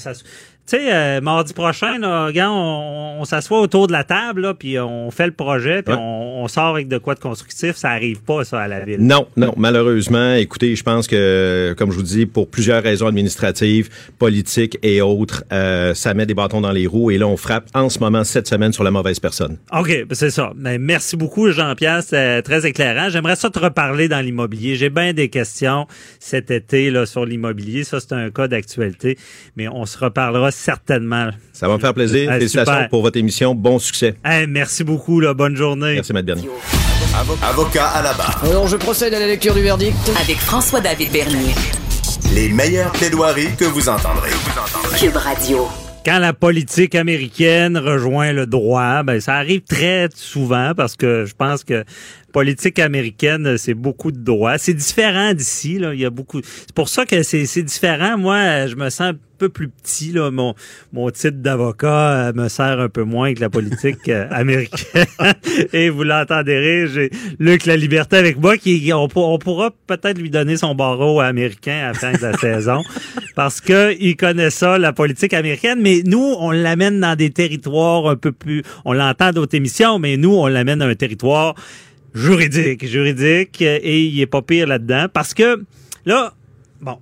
[0.70, 4.54] Tu sais, euh, mardi prochain, là, regarde, on, on s'assoit autour de la table, là,
[4.54, 6.00] puis on fait le projet, puis Ouais.
[6.00, 7.74] on, on sort avec de quoi de constructif.
[7.74, 9.00] Ça arrive pas, ça, à la ville.
[9.00, 13.88] Non, non, malheureusement, écoutez, je pense que, comme je vous dis, pour plusieurs raisons administratives,
[14.20, 17.66] politiques et autres, euh, ça met des bâtons dans les roues et là, on frappe
[17.74, 19.56] en ce moment, cette semaine, sur la mauvaise personne.
[19.76, 20.52] OK, ben c'est ça.
[20.56, 22.02] Mais merci beaucoup, Jean-Pierre.
[22.04, 23.08] C'était très éclairant.
[23.10, 24.76] J'aimerais ça te reparler dans l'immobilier.
[24.76, 25.88] J'ai bien des questions
[26.20, 27.82] cet été là, sur l'immobilier.
[27.82, 29.18] Ça, c'est un cas d'actualité.
[29.56, 31.30] Mais on se reparlera certainement.
[31.52, 32.28] Ça va me faire plaisir.
[32.30, 32.88] Ah, Félicitations super.
[32.88, 33.54] pour votre émission.
[33.54, 34.14] Bon succès.
[34.24, 35.20] Hey, merci beaucoup.
[35.20, 35.34] Là.
[35.34, 35.94] Bonne journée.
[35.94, 36.48] Merci, Maître Bernier.
[37.42, 38.40] Avocat à la barre.
[38.44, 39.96] Alors je procède à la lecture du verdict.
[40.20, 41.54] Avec François-David Bernier.
[42.34, 44.30] Les meilleures plaidoiries que vous entendrez.
[44.98, 45.66] Cube Radio.
[46.04, 51.34] Quand la politique américaine rejoint le droit, ben ça arrive très souvent parce que je
[51.34, 51.84] pense que
[52.32, 54.58] politique américaine, c'est beaucoup de droit.
[54.58, 55.94] C'est différent d'ici, là.
[55.94, 56.40] Il y a beaucoup.
[56.42, 58.16] C'est pour ça que c'est c'est différent.
[58.18, 60.12] Moi, je me sens peu plus petit.
[60.12, 60.30] Là.
[60.30, 60.54] Mon,
[60.92, 65.06] mon titre d'avocat euh, me sert un peu moins que la politique euh, américaine.
[65.72, 68.58] Et vous l'entendez rire, j'ai Luc La Liberté avec moi.
[68.58, 72.20] Qui, on, pour- on pourra peut-être lui donner son barreau américain à la fin de
[72.22, 72.82] la saison.
[73.34, 75.80] Parce que il connaît ça, la politique américaine.
[75.80, 78.62] Mais nous, on l'amène dans des territoires un peu plus...
[78.84, 81.54] On l'entend d'autres émissions, mais nous, on l'amène dans un territoire
[82.14, 85.06] juridique, juridique, et il est pas pire là-dedans.
[85.12, 85.62] Parce que,
[86.06, 86.32] là,
[86.80, 86.98] bon...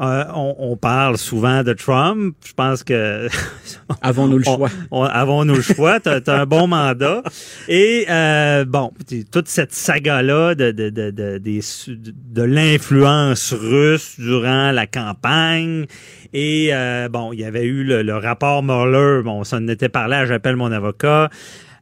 [0.00, 2.34] euh, on, on parle souvent de Trump.
[2.46, 3.28] Je pense que
[4.02, 4.68] Avons-nous le choix?
[4.90, 6.00] on- avons-nous le choix?
[6.00, 7.22] T'as as un bon mandat.
[7.68, 8.92] Et euh, bon,
[9.30, 15.86] toute cette saga-là de, de, de, de, de l'influence russe durant la campagne.
[16.32, 19.22] Et euh, bon, il y avait eu le, le rapport Mueller.
[19.22, 21.30] Bon, on s'en était parlé J'appelle mon avocat.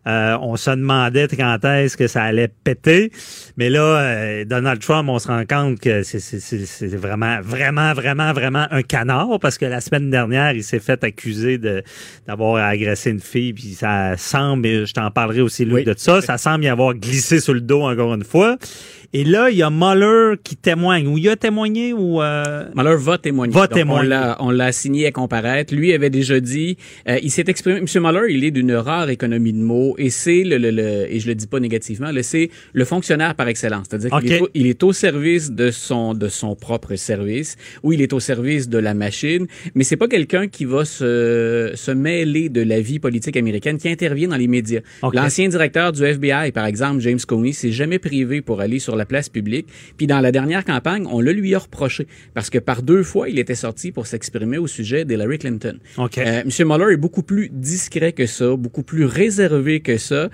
[0.07, 3.13] Euh, on se demandait quand est-ce que ça allait péter.
[3.57, 7.41] Mais là, euh, Donald Trump, on se rend compte que c'est- c'est c'est- c'est vraiment,
[7.43, 11.83] vraiment, vraiment, vraiment un canard parce que la semaine dernière, il s'est fait accuser de
[12.27, 13.53] d'avoir agressé une fille.
[13.53, 15.85] Puis ça semble, et je t'en parlerai aussi, Luc, Oui.
[15.85, 18.57] de ça, ça semble y avoir glissé sur le dos encore une fois.
[19.15, 21.07] Et là, il y a Mueller qui témoigne.
[21.07, 22.23] Ou il a témoigné ou...
[22.23, 22.65] Euh...
[22.75, 23.53] Mueller va témoigner.
[23.53, 24.09] Va témoigner.
[24.41, 25.75] On l'a, assigné à comparaître.
[25.75, 27.81] Lui avait déjà dit, euh, il s'est exprimé.
[27.81, 27.87] M.
[28.03, 31.29] Mueller, il est d'une rare économie de mots et c'est le, le, le- et je
[31.29, 33.87] le dis pas négativement, le c'est le fonctionnaire par excellence.
[33.89, 37.93] C'est-à-dire qu'il est au, il est au service de son de son propre service ou
[37.93, 41.91] il est au service de la machine, mais c'est pas quelqu'un qui va se se
[41.91, 44.81] mêler de la vie politique américaine, qui intervient dans les médias.
[45.13, 49.07] L'ancien directeur du FBI, par exemple, James Comey, s'est jamais privé pour aller sur la
[49.07, 49.67] place publique.
[49.97, 53.29] Puis dans la dernière campagne, on le lui a reproché parce que par deux fois,
[53.29, 55.79] il était sorti pour s'exprimer au sujet d'Hillary Clinton.
[55.99, 56.19] OK.
[56.19, 56.69] Euh, M.
[56.69, 60.31] Mueller est beaucoup plus discret que ça, beaucoup plus réservé que ça.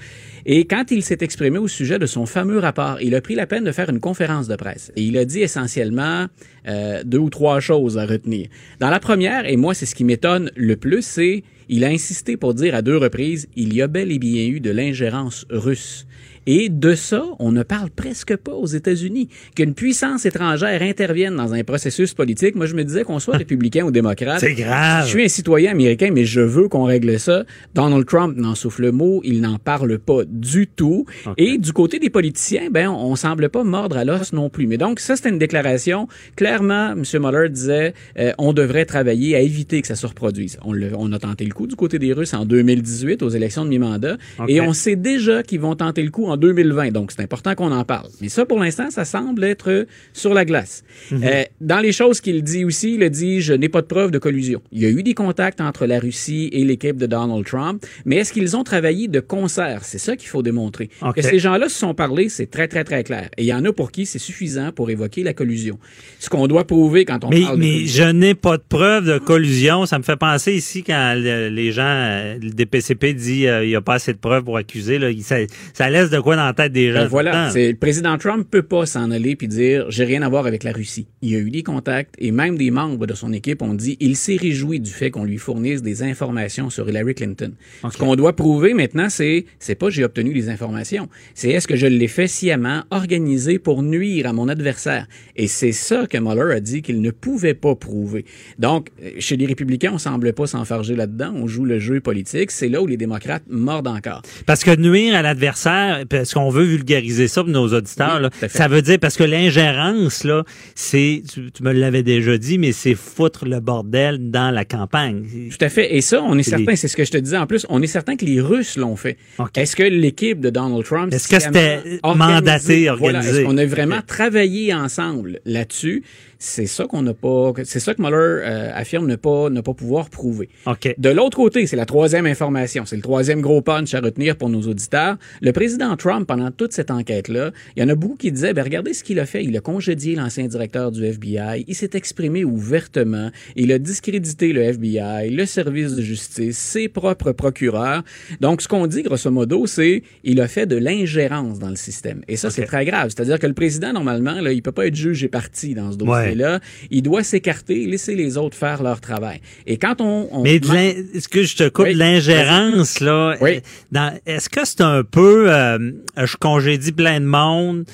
[0.46, 3.46] Et quand il s'est exprimé au sujet de son fameux rapport, il a pris la
[3.46, 4.92] peine de faire une conférence de presse.
[4.96, 6.26] Et il a dit essentiellement
[6.66, 8.48] euh, deux ou trois choses à retenir.
[8.80, 12.36] Dans la première, et moi c'est ce qui m'étonne le plus, c'est il a insisté
[12.36, 16.06] pour dire à deux reprises, il y a bel et bien eu de l'ingérence russe.
[16.50, 19.28] Et de ça, on ne parle presque pas aux États-Unis.
[19.54, 23.84] Qu'une puissance étrangère intervienne dans un processus politique, moi je me disais qu'on soit républicain
[23.84, 24.40] ou démocrate.
[24.40, 25.04] C'est grave.
[25.04, 27.44] Je suis un citoyen américain, mais je veux qu'on règle ça.
[27.74, 31.04] Donald Trump n'en souffle le mot, il n'en parle pas du tout.
[31.36, 34.66] Et du côté des politiciens, ben, on, on semble pas mordre à l'os non plus.
[34.66, 36.08] Mais donc, ça, c'était une déclaration.
[36.36, 37.02] Clairement, M.
[37.20, 40.58] Mueller disait, euh, on devrait travailler à éviter que ça se reproduise.
[40.64, 43.64] On, le- on a tenté le coup du côté des Russes en 2018 aux élections
[43.64, 44.16] de mi-mandat.
[44.48, 46.90] Et on sait déjà qu'ils vont tenter le coup en 2020.
[46.92, 48.08] Donc, c'est important qu'on en parle.
[48.20, 50.82] Mais ça, pour l'instant, ça semble être sur la glace.
[51.12, 54.10] Euh, dans les choses qu'il dit aussi, il a dit, je n'ai pas de preuve
[54.10, 54.62] de collusion.
[54.72, 58.16] Il y a eu des contacts entre la Russie et l'équipe de Donald Trump, mais
[58.16, 59.84] est-ce qu'ils ont travaillé de concert?
[59.84, 60.88] C'est ça qu'il faut démontrer.
[61.14, 63.28] Que ces gens-là se sont parlé, c'est très, très, très clair.
[63.36, 65.78] Et il y en a pour qui c'est suffisant pour évoquer la collusion.
[66.18, 68.04] Ce qu'on doit prouver quand on Mais, parle de mais collusion.
[68.06, 69.86] je n'ai pas de preuve de collusion.
[69.86, 73.68] Ça me fait penser ici quand le- les gens, euh, le DPCP dit euh, il
[73.68, 74.98] n'y a pas assez de preuves pour accuser.
[74.98, 75.36] Là, ça,
[75.72, 76.98] ça laisse de quoi dans la tête des gens.
[76.98, 80.28] Ben voilà, c'est le président Trump peut pas s'en aller puis dire j'ai rien à
[80.28, 81.06] voir avec la Russie.
[81.22, 83.96] Il y a eu des contacts et même des membres de son équipe ont dit
[83.98, 87.52] il s'est réjoui du fait qu'on lui fournisse des informations sur Hillary Clinton.
[87.90, 91.76] Ce qu'on doit prouver maintenant c'est c'est pas j'ai obtenu des informations, c'est est-ce que
[91.76, 95.06] je l'ai fait sciemment, organisé pour nuire à mon adversaire?
[95.34, 98.26] Et c'est ça que Mueller a dit qu'il ne pouvait pas prouver.
[98.58, 102.68] Donc chez les républicains, on semble pas s'enfarger là-dedans, on joue le jeu politique, c'est
[102.68, 104.20] là où les démocrates mordent encore.
[104.44, 108.48] Parce que nuire à l'adversaire, parce qu'on veut vulgariser ça pour nos auditeurs, Oui, là,
[108.48, 110.44] ça veut dire parce que l'ingérence, là,
[110.74, 115.24] c'est, tu, tu me l'avais déjà dit, mais c'est foutre le bordel dans la campagne.
[115.50, 115.94] Tout à fait.
[115.96, 117.86] Et ça, on est certain, c'est ce que je te disais en plus, on est
[117.86, 119.16] certain que les Russes l'ont fait.
[119.56, 121.12] Est-ce que l'équipe de Donald Trump...
[121.12, 123.40] Est-ce que c'était organisé- mandaté, Voilà, organisé?
[123.40, 126.02] est-ce qu'on a vraiment travaillé ensemble là-dessus?
[126.38, 127.52] C'est ça qu'on n'a pas...
[127.64, 130.48] C'est ça que Mueller euh, affirme ne pas, ne pas pouvoir prouver.
[130.66, 130.94] OK.
[130.96, 134.48] De l'autre côté, c'est la troisième information, c'est le troisième gros punch à retenir pour
[134.48, 135.16] nos auditeurs.
[135.40, 138.62] Le président Trump, pendant toute cette enquête-là, il y en a beaucoup qui disaient, ben
[138.62, 139.44] regardez ce qu'il a fait.
[139.44, 144.62] Il a congédié l'ancien directeur du FBI, il s'est exprimé ouvertement, il a discrédité le
[144.62, 148.04] FBI, le service de justice, ses propres procureurs.
[148.40, 152.22] Donc, ce qu'on dit, grosso modo, c'est il a fait de l'ingérence dans le système.
[152.28, 153.10] Et ça, c'est très grave.
[153.10, 155.96] C'est-à-dire que le président, normalement, là, il peut pas être juge et parti dans ce
[156.34, 156.60] dossier-là.
[156.90, 159.40] Il doit s'écarter, laisser les autres faire leur travail.
[159.66, 160.28] Et quand on...
[160.32, 163.56] on Mais est-ce que je te coupe Oui, l'ingérence là Oui.
[163.56, 163.60] euh,
[163.92, 167.84] dans- Est-ce que c'est un peu euh, je congédie plein de monde,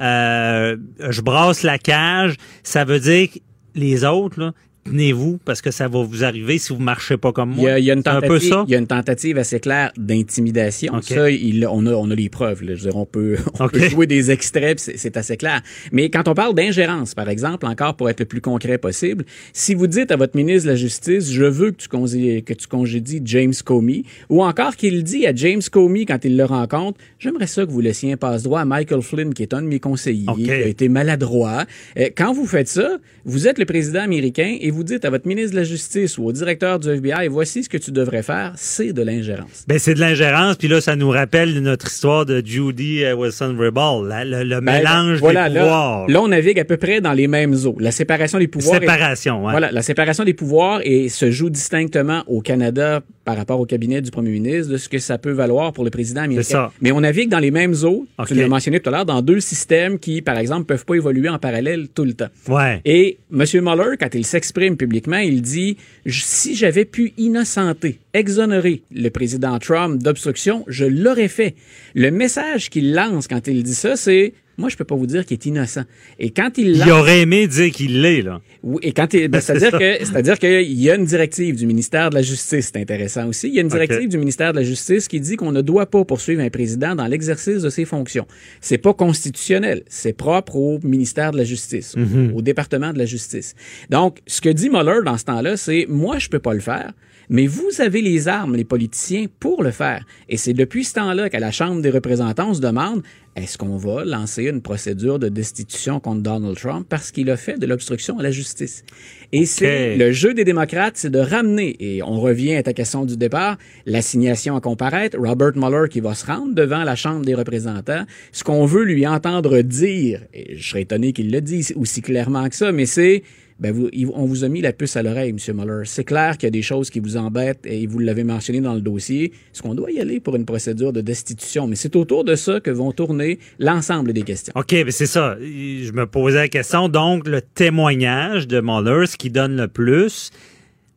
[0.00, 0.76] euh,
[1.10, 3.38] je brasse la cage, ça veut dire que
[3.74, 4.52] les autres là
[4.84, 7.70] tenez-vous parce que ça va vous arriver si vous marchez pas comme Il y moi.
[7.72, 8.64] a, il y a une C'est un peu tentative, ça?
[8.66, 10.94] il y a une tentative assez claire d'intimidation.
[10.94, 11.04] OK.
[11.04, 12.62] Ça, il- on, a, on a les preuves.
[12.62, 12.74] là.
[12.74, 15.62] Je veux dire, on peut, on peut jouer des extraits, c'est assez clair.
[15.92, 19.74] Mais quand on parle d'ingérence, par exemple, encore pour être le plus concret possible, si
[19.74, 22.66] vous dites à votre ministre de la Justice, je veux que tu, congé- que tu
[22.66, 27.46] congédies James Comey, ou encore qu'il dit à James Comey quand il le rencontre, j'aimerais
[27.46, 30.26] ça que vous laissiez un passe-droit à Michael Flynn, qui est un de mes conseillers,
[30.36, 31.64] qui a été maladroit.
[31.98, 35.26] Euh, Quand vous faites ça, vous êtes le président américain et vous dites à votre
[35.26, 38.52] ministre de la Justice ou au directeur du FBI, voici ce que tu devrais faire,
[38.56, 39.64] c'est de l'ingérence.
[39.68, 44.08] Ben, c'est de l'ingérence, puis là, ça nous rappelle notre histoire de Judy euh, Wilson-Raybould,
[44.08, 46.08] la- le, le Ben, mélange voilà, des là- pouvoirs.
[46.08, 47.76] Là, on navigue à peu près dans les mêmes eaux.
[47.80, 48.76] La séparation des pouvoirs.
[48.76, 49.50] est- Séparation, ouais.
[49.52, 54.00] Voilà, la séparation des pouvoirs et se joue distinctement au Canada par rapport au cabinet
[54.00, 56.42] du premier ministre de ce que ça peut valoir pour le président américain.
[56.42, 56.72] Ça.
[56.80, 59.40] Mais on navigue dans les mêmes eaux, tu l'as mentionné tout à l'heure, dans deux
[59.40, 62.28] systèmes qui, par exemple, peuvent pas évoluer en parallèle tout le temps.
[62.48, 62.80] Ouais.
[62.84, 63.44] Et M.
[63.62, 65.76] Mueller, quand il s'exprime publiquement, il dit
[66.06, 71.54] si j'avais pu innocenter, exonérer le président Trump d'obstruction, je l'aurais fait.
[71.94, 75.24] Le message qu'il lance quand il dit ça, c'est moi, je peux pas vous dire
[75.26, 75.82] qu'il est innocent.
[76.18, 78.40] Et quand il lance, Il aurait aimé dire qu'il l'est, là.
[78.62, 81.66] oui, et quand il, ben, C'est c'est-à-dire que, c'est-à-dire qu'il y a une directive du
[81.66, 83.48] ministère de la Justice, c'est intéressant aussi.
[83.48, 85.86] Il y a une directive du ministère de la Justice qui dit qu'on ne doit
[85.86, 88.26] pas poursuivre un président dans l'exercice de ses fonctions.
[88.60, 92.32] C'est pas constitutionnel, c'est propre au ministère de la Justice, Mhm.
[92.34, 93.54] au département de la Justice.
[93.88, 96.92] Donc, ce que dit Mueller dans ce temps-là, c'est moi, je peux pas le faire.
[97.32, 100.04] Mais vous avez les armes, les politiciens, pour le faire.
[100.28, 103.02] Et c'est depuis ce temps-là qu'à la Chambre des représentants, on se demande
[103.36, 107.56] est-ce qu'on va lancer une procédure de destitution contre Donald Trump parce qu'il a fait
[107.56, 108.84] de l'obstruction à la justice?
[109.30, 113.04] Et c'est le jeu des démocrates, c'est de ramener, et on revient à ta question
[113.04, 117.36] du départ, l'assignation à comparaître, Robert Mueller qui va se rendre devant la Chambre des
[117.36, 122.02] représentants, ce qu'on veut lui entendre dire, et je serais étonné qu'il le dise aussi
[122.02, 123.22] clairement que ça, mais c'est
[123.60, 125.56] ben vous, on vous a mis la puce à l'oreille, M.
[125.56, 125.82] Mueller.
[125.84, 128.74] C'est clair qu'il y a des choses qui vous embêtent et vous l'avez mentionné dans
[128.74, 129.32] le dossier.
[129.52, 131.66] Est-ce qu'on doit y aller pour une procédure de destitution?
[131.66, 134.52] Mais c'est autour de ça que vont tourner l'ensemble des questions.
[134.56, 135.36] OK, mais c'est ça.
[135.38, 136.88] Je me posais la question.
[136.88, 140.30] Donc, le témoignage de Mueller, ce qui donne le plus,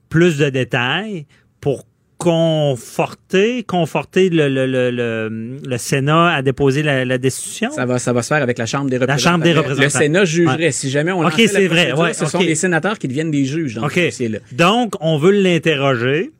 [0.07, 1.25] plus de détails
[1.59, 1.85] pour
[2.23, 7.71] conforter, conforter le, le, le, le, le Sénat à déposer la, la destitution?
[7.71, 9.31] Ça va, ça va se faire avec la Chambre des représentants.
[9.31, 9.83] Chambre des Le- représentants.
[9.83, 10.57] Le Sénat jugerait.
[10.65, 10.71] Ouais.
[10.71, 13.45] Si jamais on OK, la c'est vrai, ouais, ce sont les sénateurs qui deviennent des
[13.45, 14.39] juges dans ce dossier-là.
[14.51, 16.31] Donc, on veut l'interroger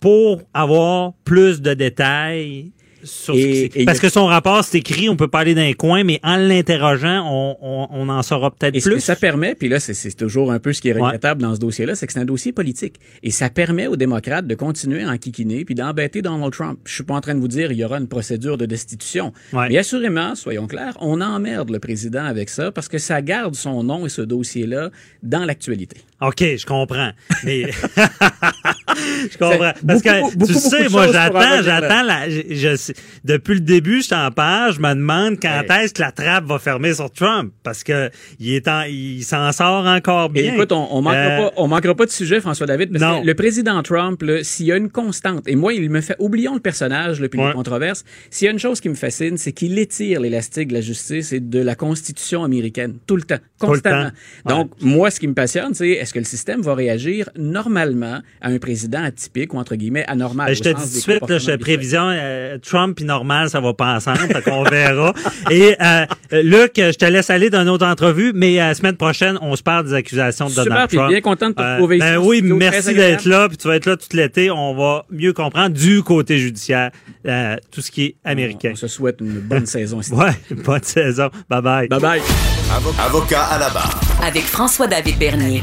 [0.00, 2.72] pour avoir plus de détails
[3.04, 6.20] sur Et- Parce a- que son rapport, c'est écrit, on peut parler d'un coin, mais
[6.22, 9.00] en l'interrogeant, on, on, on en saura peut-être que plus.
[9.00, 11.60] ça permet, puis là, c'est- c'est toujours un peu ce qui est regrettable dans ce
[11.60, 12.96] dossier-là, c'est que c'est un dossier politique.
[13.22, 16.78] Et ça permet aux démocrates de continuer à enquiquiner puis d'embêter Donald Trump.
[16.84, 19.32] Je suis pas en train de vous dire il y aura une procédure de destitution.
[19.52, 19.68] Ouais.
[19.68, 23.82] Mais assurément, soyons clairs, on emmerde le président avec ça parce que ça garde son
[23.84, 24.90] nom et ce dossier-là
[25.22, 25.96] dans l'actualité.
[26.28, 27.10] OK, je comprends.
[27.44, 27.64] Mais
[29.30, 29.72] je comprends.
[29.86, 32.28] Parce que beaucoup, tu beaucoup sais, moi, j'attends, j'attends la.
[32.30, 32.94] Je, je sais-
[33.24, 35.84] depuis le début, je t'en parle, je me demande quand Hey.
[35.84, 37.52] est-ce que la trappe va fermer sur Trump.
[37.62, 40.54] Parce que il est en, il s'en sort encore Et bien.
[40.54, 43.22] écoute, on, on manquera Euh, pas, on manquera pas de sujet, François David, parce Non.
[43.22, 46.54] que le président Trump, s'il y a une constante, et moi, il me fait, oublions
[46.54, 47.48] le personnage, là, puis Ouais.
[47.48, 50.74] les controverses, s'il y a une chose qui me fascine, c'est qu'il étire l'élastique de
[50.74, 54.10] la justice et de la Constitution américaine, tout le temps, le constamment.
[54.46, 58.48] Donc, moi, ce qui me passionne, c'est est-ce que le système va réagir normalement à
[58.48, 60.46] un président atypique ou, entre guillemets, anormal?
[60.46, 63.60] Ben, je te dis tout de suite, là, je prévision, euh, Trump et normal, ça
[63.60, 65.12] va pas ensemble, qu'on verra.
[65.50, 66.06] Et euh,
[66.42, 69.56] Luc, je te laisse aller dans une autre entrevue, mais euh, la semaine prochaine, on
[69.56, 71.10] se parle des accusations de Super, Donald Trump.
[71.10, 73.68] bien content de te Euh, retrouver ici ben au oui, merci d'être là, puis tu
[73.68, 74.50] vas être là tout l'été.
[74.50, 76.90] On va mieux comprendre du côté judiciaire
[77.26, 78.70] euh, tout ce qui est américain.
[78.72, 80.12] On se souhaite une bonne saison ici.
[80.14, 80.32] Ouais,
[80.64, 81.28] bonne saison.
[81.50, 81.88] Bye bye.
[81.88, 82.20] Bye bye.
[82.20, 84.00] Avo- Avocat à la barre.
[84.22, 85.62] Avec François-David Bernier.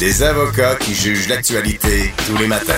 [0.00, 2.72] Des avocats qui jugent l'actualité tous les matins.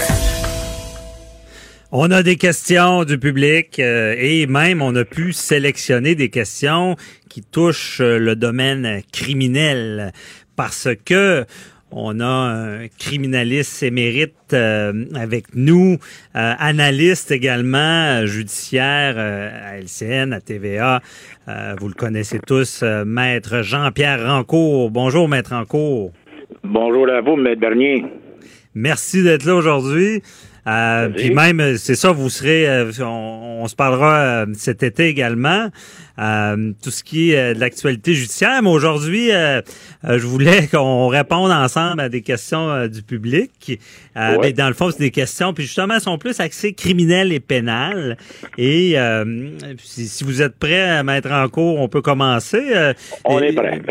[1.91, 6.95] On a des questions du public euh, et même on a pu sélectionner des questions
[7.31, 10.13] qui touchent euh, le domaine criminel
[10.57, 11.47] parce que
[11.91, 15.99] on a un criminaliste émérite euh, avec nous,
[16.35, 21.01] euh, analyste également judiciaire à LCN, à TVA.
[21.79, 24.91] Vous le connaissez tous, maître Jean-Pierre Rancourt.
[24.91, 26.13] Bonjour, maître Rancourt.
[26.69, 28.05] Bonjour à vous, Maître Bernier.
[28.75, 30.23] Merci d'être là aujourd'hui.
[30.67, 34.83] Euh, puis même, euh, c'est ça, vous serez, euh, on, on se parlera euh, cet
[34.83, 35.69] été également.
[36.19, 38.63] Euh, tout ce qui est euh, de l'actualité judiciaire.
[38.63, 39.61] Mais aujourd'hui, euh,
[40.03, 43.79] je voulais qu'on réponde ensemble à des questions euh, du public.
[44.17, 44.53] Euh, Ouais.
[44.53, 47.39] ben, dans le fond, c'est des questions, puis justement, elles sont plus axées criminelles et
[47.41, 48.17] pénales.
[48.57, 49.51] Et euh,
[49.85, 52.63] si, si vous êtes prêts à mettre en cours, on peut commencer.
[52.75, 52.95] Euh,
[53.27, 53.83] On et- est prêt.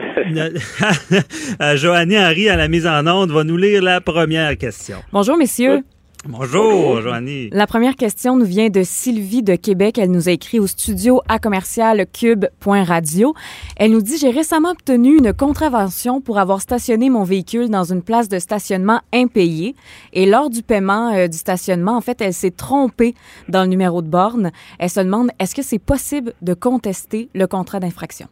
[1.62, 4.98] euh, Joannie Henry, à la mise en onde, va nous lire la première question.
[5.14, 5.84] Bonjour, messieurs.
[6.28, 7.50] Bonjour, Joannie.
[7.52, 10.00] La première question nous vient de Sylvie de Québec.
[10.00, 13.36] Elle nous a écrit au studio à commercial cube.radio.
[13.78, 18.02] Elle nous dit J'ai récemment obtenu une contravention pour avoir stationné mon véhicule dans une
[18.02, 19.76] place de stationnement impayée.
[20.14, 23.14] Et lors du paiement euh, du stationnement, en fait, elle s'est trompée
[23.48, 24.52] dans le numéro de borne.
[24.80, 28.28] Elle se demande Est-ce que c'est possible de contester le contrat d'infraction?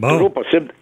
[0.00, 0.72] Toujours possible.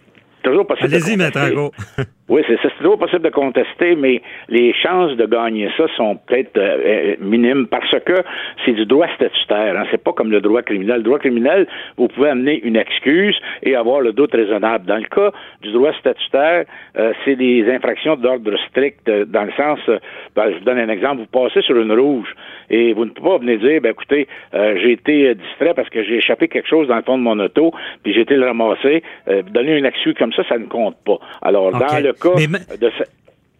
[0.45, 0.93] Toujours possible.
[0.93, 1.39] Allez-y, Maître.
[2.27, 2.63] Oui, c'est ça.
[2.63, 4.19] C'est toujours possible de contester, mais
[4.49, 8.15] les chances de gagner ça sont peut-être euh, euh, minimes parce que
[8.65, 9.77] c'est du droit statutaire.
[9.77, 9.85] Hein.
[9.91, 10.97] C'est pas comme le droit criminel.
[10.97, 11.67] Le droit criminel,
[11.97, 14.87] vous pouvez amener une excuse et avoir le doute raisonnable.
[14.87, 15.31] Dans le cas
[15.61, 16.65] du droit statutaire,
[16.97, 19.99] euh, c'est des infractions d'ordre strict, euh, dans le sens, euh,
[20.35, 22.33] ben, je vous donne un exemple, vous passez sur une rouge
[22.69, 25.89] et vous ne pouvez pas venir dire, ben écoutez, euh, j'ai été euh, distrait parce
[25.89, 27.71] que j'ai échappé quelque chose dans le fond de mon auto,
[28.03, 29.03] puis j'ai été le ramasser.
[29.27, 31.17] Euh, donner une excuse comme ça, ça ne compte pas.
[31.41, 32.89] Alors, dans le cas Mais ma- de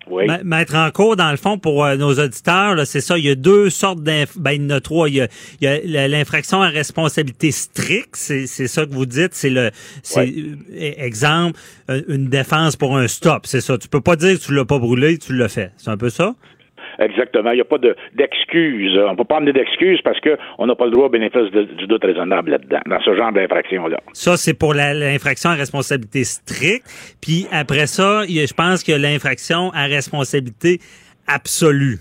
[0.08, 0.28] Oui.
[0.28, 3.26] Ma- Mettre en cours, dans le fond, pour euh, nos auditeurs, là, c'est ça, il
[3.26, 4.38] y a deux sortes d'inf...
[4.38, 5.10] Ben, il y en a trois.
[5.10, 5.16] Il
[5.62, 9.72] y a, l'infraction à responsabilité stricte, c'est, c'est ça que vous dites, c'est le...
[10.04, 11.60] C'est, euh, exemple,
[11.90, 13.78] euh, une défense pour un stop, c'est ça.
[13.80, 15.72] Tu peux pas dire que tu l'as pas brûlé, tu l'as fait.
[15.78, 16.36] C'est un peu ça?
[17.00, 17.52] Exactement.
[17.52, 18.98] Il n'y a pas de- d'excuses.
[18.98, 21.64] On ne peut pas amener d'excuses parce qu'on n'a pas le droit au bénéfice de-
[21.64, 23.98] du doute raisonnable là-dedans, dans ce genre d'infraction-là.
[24.14, 26.86] Ça, c'est pour l'infraction à responsabilité stricte.
[27.22, 30.80] Puis après ça, je pense a l'infraction à responsabilité
[31.28, 31.98] absolue.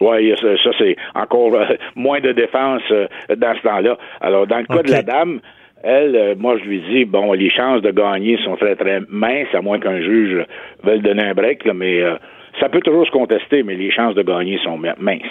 [0.00, 1.64] Oui, ça, ça, c'est encore euh,
[1.96, 3.06] moins de défense euh,
[3.36, 3.98] dans ce temps-là.
[4.20, 5.40] Alors, dans le cas de la dame,
[5.82, 9.52] elle, euh, moi, je lui dis, bon, les chances de gagner sont très, très minces,
[9.54, 10.44] à moins qu'un juge
[10.84, 12.14] veuille donner un break, là, mais euh,
[12.60, 15.22] ça peut toujours se contester, mais les chances de gagner sont mi- minces.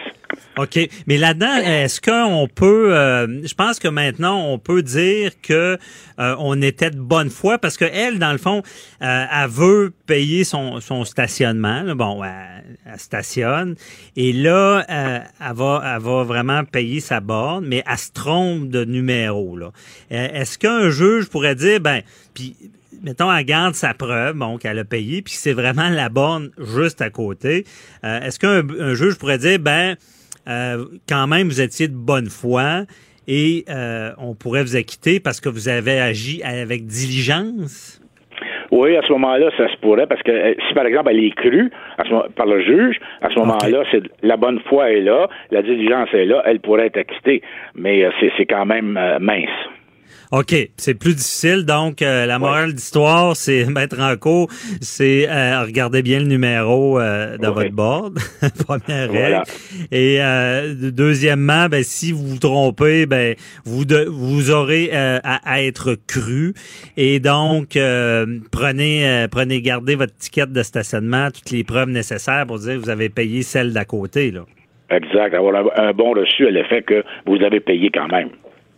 [0.58, 0.80] OK.
[1.08, 5.78] Mais là-dedans, est-ce qu'on peut euh, je pense que maintenant on peut dire que
[6.20, 8.62] euh, on était de bonne foi parce que elle, dans le fond,
[9.02, 11.84] euh, elle veut payer son, son stationnement.
[11.84, 11.96] là.
[11.96, 13.76] Bon, elle, elle stationne.
[14.16, 18.70] Et là, euh, elle, va, elle va vraiment payer sa borne, mais elle se trompe
[18.70, 19.56] de numéro.
[19.58, 19.72] Là.
[20.12, 22.02] Euh, Est-ce qu'un juge pourrait dire ben
[22.34, 22.56] puis
[23.04, 27.02] mettons, elle garde sa preuve, bon, qu'elle a payé, puis c'est vraiment la borne juste
[27.02, 27.64] à côté.
[28.04, 29.96] Euh, Est-ce qu'un un juge pourrait dire, ben,
[30.48, 32.84] euh, quand même, vous étiez de bonne foi
[33.28, 38.02] et euh, on pourrait vous acquitter parce que vous avez agi avec diligence?
[38.70, 41.72] Oui, à ce moment-là, ça se pourrait, parce que si, par exemple, elle est crue
[41.98, 45.28] à ce moment- par le juge, à ce moment-là, c'est la bonne foi est là,
[45.52, 47.42] la diligence est là, elle pourrait être acquittée,
[47.76, 49.50] mais euh, c'est c'est quand même mince.
[50.32, 51.64] OK, c'est plus difficile.
[51.66, 54.50] Donc, euh, la morale d'histoire, c'est mettre en cours,
[54.82, 58.18] c'est euh, regardez bien le numéro euh, de votre board,
[58.68, 59.40] première Voilà.
[59.40, 59.52] règle.
[59.92, 63.36] Et euh, deuxièmement, ben, si vous vous trompez, ben,
[63.66, 66.54] vous de- vous aurez euh, à, à être cru.
[66.98, 72.46] Et donc, euh, prenez euh, prenez gardez votre ticket de stationnement, toutes les preuves nécessaires
[72.46, 74.32] pour dire que vous avez payé celle d'à côté.
[74.32, 74.42] Là.
[74.90, 75.34] Exact.
[75.34, 78.30] Avoir un, un bon reçu à l'effet que vous avez payé quand même.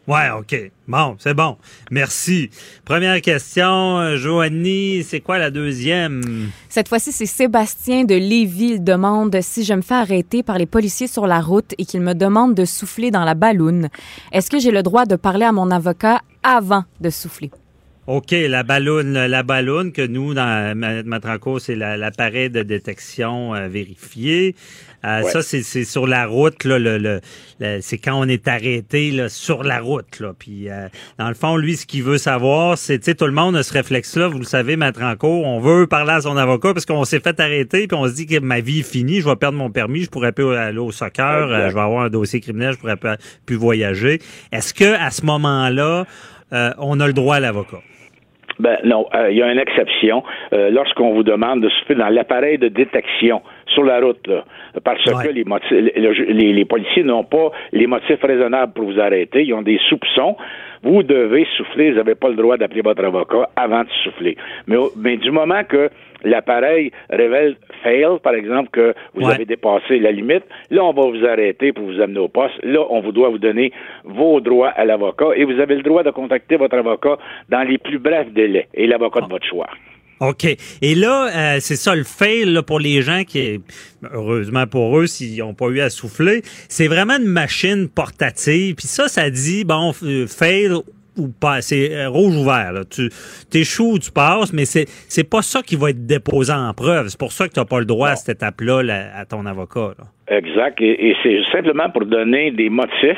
[0.10, 0.72] Ouais, OK.
[0.88, 1.58] Bon, c'est bon.
[1.92, 2.50] Merci.
[2.84, 6.50] Première question, euh, Joanie, c'est quoi la deuxième?
[6.68, 8.72] Cette fois-ci, c'est Sébastien de Lévis.
[8.72, 12.02] Il demande si je me fais arrêter par les policiers sur la route et qu'il
[12.02, 13.90] me demande de souffler dans la balloune.
[14.32, 17.52] Est-ce que j'ai le droit de parler à mon avocat avant de souffler?
[18.10, 23.54] OK, la balloune, la balloune que nous, dans Ma- Matranco, c'est la- l'appareil de détection
[23.54, 24.56] euh, vérifié.
[25.06, 25.30] Euh, Ouais.
[25.30, 27.22] Ça, c'est sur la route, là, le, le-
[27.60, 30.20] le- c'est quand on est arrêté là, sur la route.
[30.20, 30.34] Là.
[30.38, 30.88] Puis, euh,
[31.20, 33.62] dans le fond, lui, ce qu'il veut savoir, c'est, tu sais, tout le monde a
[33.62, 37.20] ce réflexe-là, vous le savez, Matranco, on veut parler à son avocat parce qu'on s'est
[37.20, 39.70] fait arrêter, puis on se dit que ma vie est finie, je vais perdre mon
[39.70, 42.80] permis, je pourrais plus aller au soccer, euh, je vais avoir un dossier criminel, je
[42.80, 42.98] pourrais
[43.46, 44.20] plus voyager.
[44.52, 46.06] Est-ce que à ce moment-là,
[46.54, 47.82] euh, on a le droit à l'avocat?
[48.60, 50.24] Ben non, euh, il y a une exception.
[50.54, 54.44] Euh, Lorsqu'on vous demande de souffler dans l'appareil de détection sur la route, là,
[54.84, 55.28] parce Ouais.
[55.28, 59.00] que les, motifs, le- le- les, les policiers n'ont pas les motifs raisonnables pour vous
[59.00, 60.36] arrêter, ils ont des soupçons.
[60.84, 64.38] Vous devez souffler, vous n'avez pas le droit d'appeler votre avocat avant de souffler.
[64.68, 65.90] Mais, mais du moment que
[66.24, 69.34] l'appareil révèle fail, par exemple, que vous Ouais.
[69.36, 72.56] avez dépassé la limite, là, on va vous arrêter pour vous amener au poste.
[72.64, 73.72] Là, on vous doit vous donner
[74.04, 77.18] vos droits à l'avocat et vous avez le droit de contacter votre avocat
[77.50, 79.68] dans les plus brefs délais et l'avocat de votre choix.
[80.22, 80.44] OK.
[80.82, 83.62] Et là, euh, c'est ça le fail là, pour les gens qui,
[84.14, 88.76] heureusement pour eux, s'ils n'ont pas eu à souffler, c'est vraiment une machine portative.
[88.76, 90.72] Puis ça, ça dit, bon, euh, fail
[91.20, 92.72] ou pas, c'est euh, rouge ouvert.
[92.72, 92.82] Là.
[92.90, 93.10] Tu
[93.50, 97.08] t'échoues ou tu passes, mais c'est c'est pas ça qui va être déposé en preuve.
[97.08, 99.46] C'est pour ça que tu n'as pas le droit à cette étape-là là, à ton
[99.46, 99.94] avocat.
[99.98, 100.06] Là.
[100.38, 100.80] Exact.
[100.82, 103.18] Et, et c'est simplement pour donner des motifs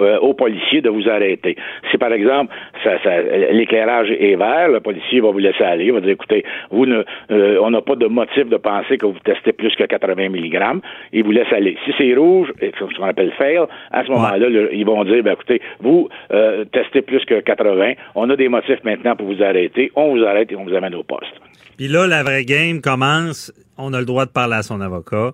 [0.00, 1.56] euh, aux policiers de vous arrêter.
[1.90, 3.22] Si par exemple ça, ça,
[3.52, 7.04] l'éclairage est vert, le policier va vous laisser aller, il va dire écoutez, vous ne,
[7.30, 10.80] euh, on n'a pas de motif de penser que vous testez plus que 80 mg,
[11.12, 11.76] il vous laisse aller.
[11.84, 13.60] Si c'est rouge, ce qu'on appelle fail,
[13.90, 18.28] à ce moment-là, ils vont dire ben, écoutez, vous euh, testez plus que 80, on
[18.30, 21.02] a des motifs maintenant pour vous arrêter, on vous arrête et on vous amène au
[21.02, 21.34] poste.
[21.76, 25.32] Puis là, la vraie game commence, on a le droit de parler à son avocat.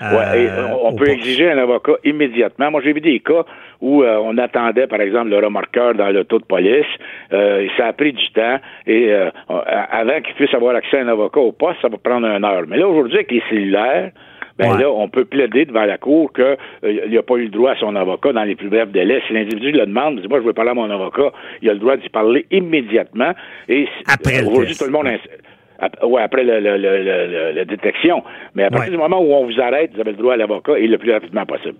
[0.00, 0.50] Ouais,
[0.82, 2.70] on peut exiger un avocat immédiatement.
[2.70, 3.44] Moi, j'ai vu des cas
[3.80, 6.86] où euh, on attendait, par exemple, le remorqueur dans le taux de police.
[7.32, 11.08] Euh, ça a pris du temps et euh, avant qu'il puisse avoir accès à un
[11.08, 12.64] avocat au poste, ça va prendre une heure.
[12.66, 14.10] Mais là, aujourd'hui, avec les cellulaires,
[14.60, 17.72] ben là, on peut plaider devant la cour qu'il euh, n'a pas eu le droit
[17.72, 19.22] à son avocat dans les plus brefs délais.
[19.26, 21.32] Si l'individu le demande, dit moi je veux parler à mon avocat,
[21.62, 23.32] il a le droit d'y parler immédiatement.
[23.68, 25.08] Et après aujourd'hui, tout le monde
[26.02, 26.58] oui, après le,
[27.52, 28.22] la détection.
[28.54, 30.78] Mais à partir du moment où on vous arrête, vous avez le droit à l'avocat
[30.78, 31.76] et le plus rapidement possible.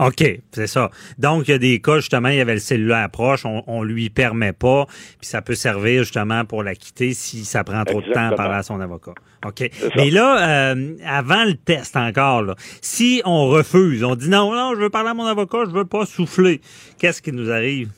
[0.00, 0.90] OK, c'est ça.
[1.18, 3.84] Donc, il y a des cas, justement, il y avait le cellulaire proche, on, on
[3.84, 8.00] lui permet pas, puis ça peut servir justement pour la quitter si ça prend trop
[8.00, 9.12] de temps à parler à son avocat.
[9.46, 9.70] OK.
[9.96, 14.72] Mais là, euh, avant le test encore, là, si on refuse, on dit non, non,
[14.74, 16.60] je veux parler à mon avocat, je veux pas souffler,
[16.98, 17.90] qu'est-ce qui nous arrive?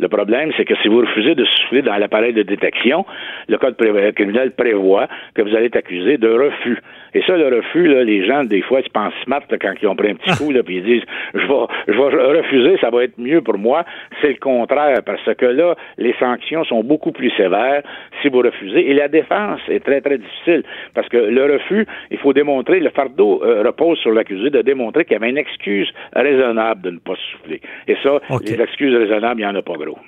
[0.00, 3.04] Le problème, c'est que si vous refusez de souffler dans l'appareil de détection,
[3.48, 3.76] le code
[4.14, 6.78] criminel prévoit que vous allez être accusé de refus.
[7.14, 9.96] Et ça, le refus, là, les gens, des fois, ils pensent smart quand ils ont
[9.96, 11.02] pris un petit coup, là, puis ils disent
[11.34, 13.84] je vais, je vais refuser, ça va être mieux pour moi.
[14.20, 17.82] C'est le contraire, parce que là, les sanctions sont beaucoup plus sévères
[18.22, 18.90] si vous refusez.
[18.90, 20.62] Et la défense est très, très difficile.
[20.94, 25.04] Parce que le refus, il faut démontrer, le fardeau euh, repose sur l'accusé de démontrer
[25.04, 27.60] qu'il y avait une excuse raisonnable de ne pas souffler.
[27.88, 29.98] Et ça, les excuses raisonnables, il n'y en a pas gros.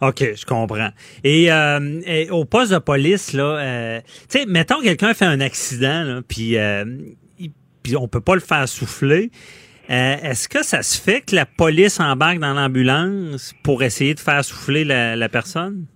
[0.00, 0.90] OK, je comprends.
[1.24, 6.02] Et, euh, au poste de police, là, euh, tu sais, mettons quelqu'un fait un accident,
[6.02, 6.84] là, puis, euh,
[7.82, 9.30] puis on peut pas le faire souffler.
[9.90, 14.20] Euh, est-ce que ça se fait que la police embarque dans l'ambulance pour essayer de
[14.20, 15.86] faire souffler la personne?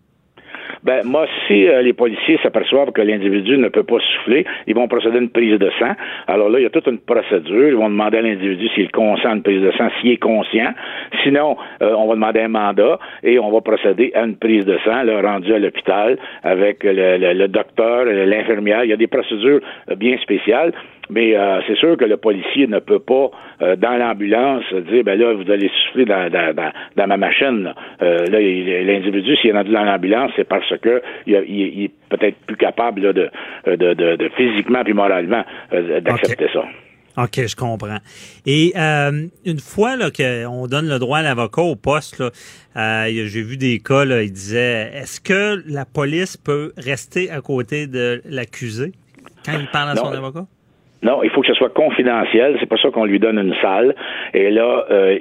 [0.83, 4.89] Ben, moi, si euh, les policiers s'aperçoivent que l'individu ne peut pas souffler, ils vont
[4.89, 5.93] procéder à une prise de sang.
[6.27, 7.69] Alors là, il y a toute une procédure.
[7.69, 10.73] Ils vont demander à l'individu s'il consent à une prise de sang, s'il est conscient.
[11.23, 14.79] Sinon, euh, on va demander un mandat et on va procéder à une prise de
[14.85, 18.85] sang, là, rendue à l'hôpital avec le, le, le docteur, l'infirmière.
[18.85, 20.73] Il y a des procédures euh, bien spéciales.
[21.11, 23.31] Mais euh, c'est sûr que le policier ne peut pas,
[23.63, 27.65] euh, dans l'ambulance, dire ben là, vous allez souffler dans, dans, dans, ma machine.
[27.65, 32.37] Là, euh, là l'individu, s'il est rendu dans l'ambulance, c'est parce que il, est peut-être
[32.47, 33.31] plus capable là, de,
[33.67, 36.65] de, de, de, physiquement puis moralement d'accepter ça.
[37.19, 37.99] OK, je comprends.
[38.45, 42.31] Et une fois là, qu'on donne le droit à l'avocat au poste, là,
[43.09, 47.87] j'ai vu des cas, là, il disait est-ce que la police peut rester à côté
[47.87, 48.93] de l'accusé
[49.45, 50.47] quand il parle à son avocat?
[51.07, 52.57] Non, il faut que ce soit confidentiel.
[52.59, 53.95] C'est pour ça qu'on lui donne une salle.
[54.35, 55.17] Et là, euh,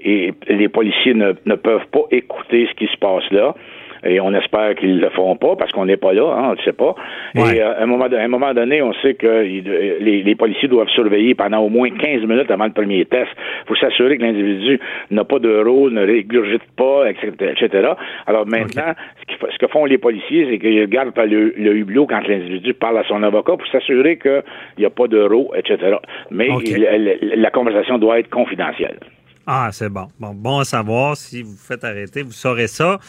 [0.47, 3.53] les policiers ne peuvent pas écouter ce qui se passe là
[4.03, 6.61] et on espère qu'ils le feront pas parce qu'on n'est pas là, hein, on ne
[6.63, 6.95] sait pas.
[7.35, 10.89] Et euh, à, un moment, un moment donné, on sait que les, les, policiers doivent
[10.89, 13.29] surveiller pendant au moins 15 minutes avant le premier test.
[13.63, 14.79] Il faut s'assurer que l'individu
[15.11, 17.89] n'a pas de rôle, ne régurgite pas, etc.
[18.27, 18.93] Alors maintenant,
[19.27, 23.03] ce, que font les policiers, c'est qu'ils gardent le, le, hublot quand l'individu parle à
[23.03, 24.43] son avocat pour s'assurer qu'il
[24.77, 25.97] n'y a pas de d'euro, etc.
[26.31, 26.49] Mais
[27.35, 28.99] la conversation doit être confidentielle.
[29.47, 30.07] Ah, c'est bon.
[30.19, 31.15] Bon, bon à savoir.
[31.15, 32.99] Si vous faites arrêter, vous saurez ça.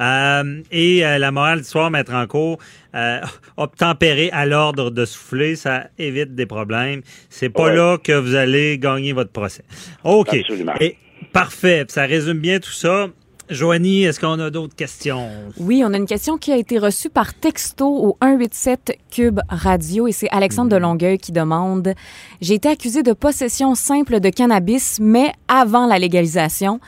[0.00, 2.58] Euh, et euh, la morale du soir, mettre en cours,
[2.94, 3.20] euh,
[3.56, 7.02] obtempérer à l'ordre de souffler, ça évite des problèmes.
[7.28, 9.64] C'est pas là que vous allez gagner votre procès.
[10.04, 10.34] OK.
[10.34, 10.74] Absolument.
[10.80, 10.96] Et,
[11.32, 11.84] parfait.
[11.88, 13.08] Ça résume bien tout ça.
[13.52, 15.28] Joanie, est-ce qu'on a d'autres questions?
[15.58, 20.06] Oui, on a une question qui a été reçue par texto au 187 Cube Radio
[20.06, 21.94] et c'est Alexandre de Longueuil qui demande
[22.40, 26.80] J'ai été accusé de possession simple de cannabis, mais avant la légalisation.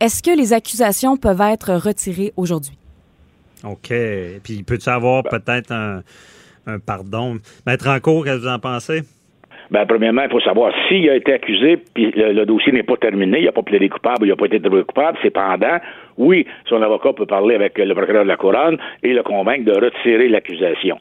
[0.00, 2.76] Est-ce que les accusations peuvent être retirées aujourd'hui?
[3.64, 3.92] OK.
[4.42, 6.02] Puis, peut-tu avoir peut-être un,
[6.66, 7.38] un, pardon?
[7.66, 9.02] Maître en cours, qu'est-ce que vous en pensez?
[9.72, 13.38] Ben, premièrement, il faut savoir s'il a été accusé, puis le, dossier n'est pas terminé,
[13.38, 15.16] il n'a pas plaidé coupable, il n'a pas été trouvé coupable.
[15.22, 15.78] Cependant,
[16.18, 19.72] oui, son avocat peut parler avec le procureur de la couronne et le convaincre de
[19.72, 20.98] retirer l'accusation.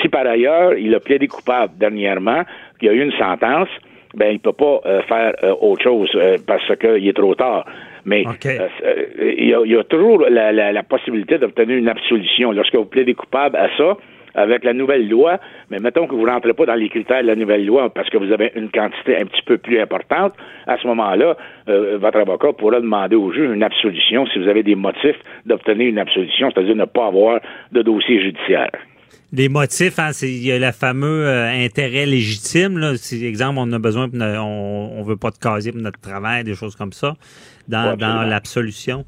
[0.00, 2.42] Si par ailleurs il a plaidé coupable dernièrement,
[2.78, 3.68] qu'il y a eu une sentence,
[4.14, 7.64] ben il peut pas euh, faire euh, autre chose euh, parce qu'il est trop tard.
[8.04, 8.24] Mais
[9.18, 12.52] il y, a, y, a, toujours la, la, la possibilité d'obtenir une absolution.
[12.52, 13.96] Lorsque vous plaidez coupable à ça,
[14.34, 15.38] avec la nouvelle loi,
[15.70, 18.08] mais mettons que vous ne rentrez pas dans les critères de la nouvelle loi parce
[18.10, 20.34] que vous avez une quantité un petit peu plus importante,
[20.66, 21.36] à ce moment-là,
[21.68, 25.88] euh, votre avocat pourra demander au juge une absolution si vous avez des motifs d'obtenir
[25.88, 27.40] une absolution, c'est-à-dire ne pas avoir
[27.72, 28.70] de dossier judiciaire.
[29.34, 32.76] Les motifs, hein, il y a le fameux euh, intérêt légitime.
[32.76, 32.96] Là.
[32.96, 36.54] Si, exemple, on a besoin, on, on veut pas de casier pour notre travail, des
[36.54, 37.14] choses comme ça,
[37.66, 39.06] dans, dans l'absolution.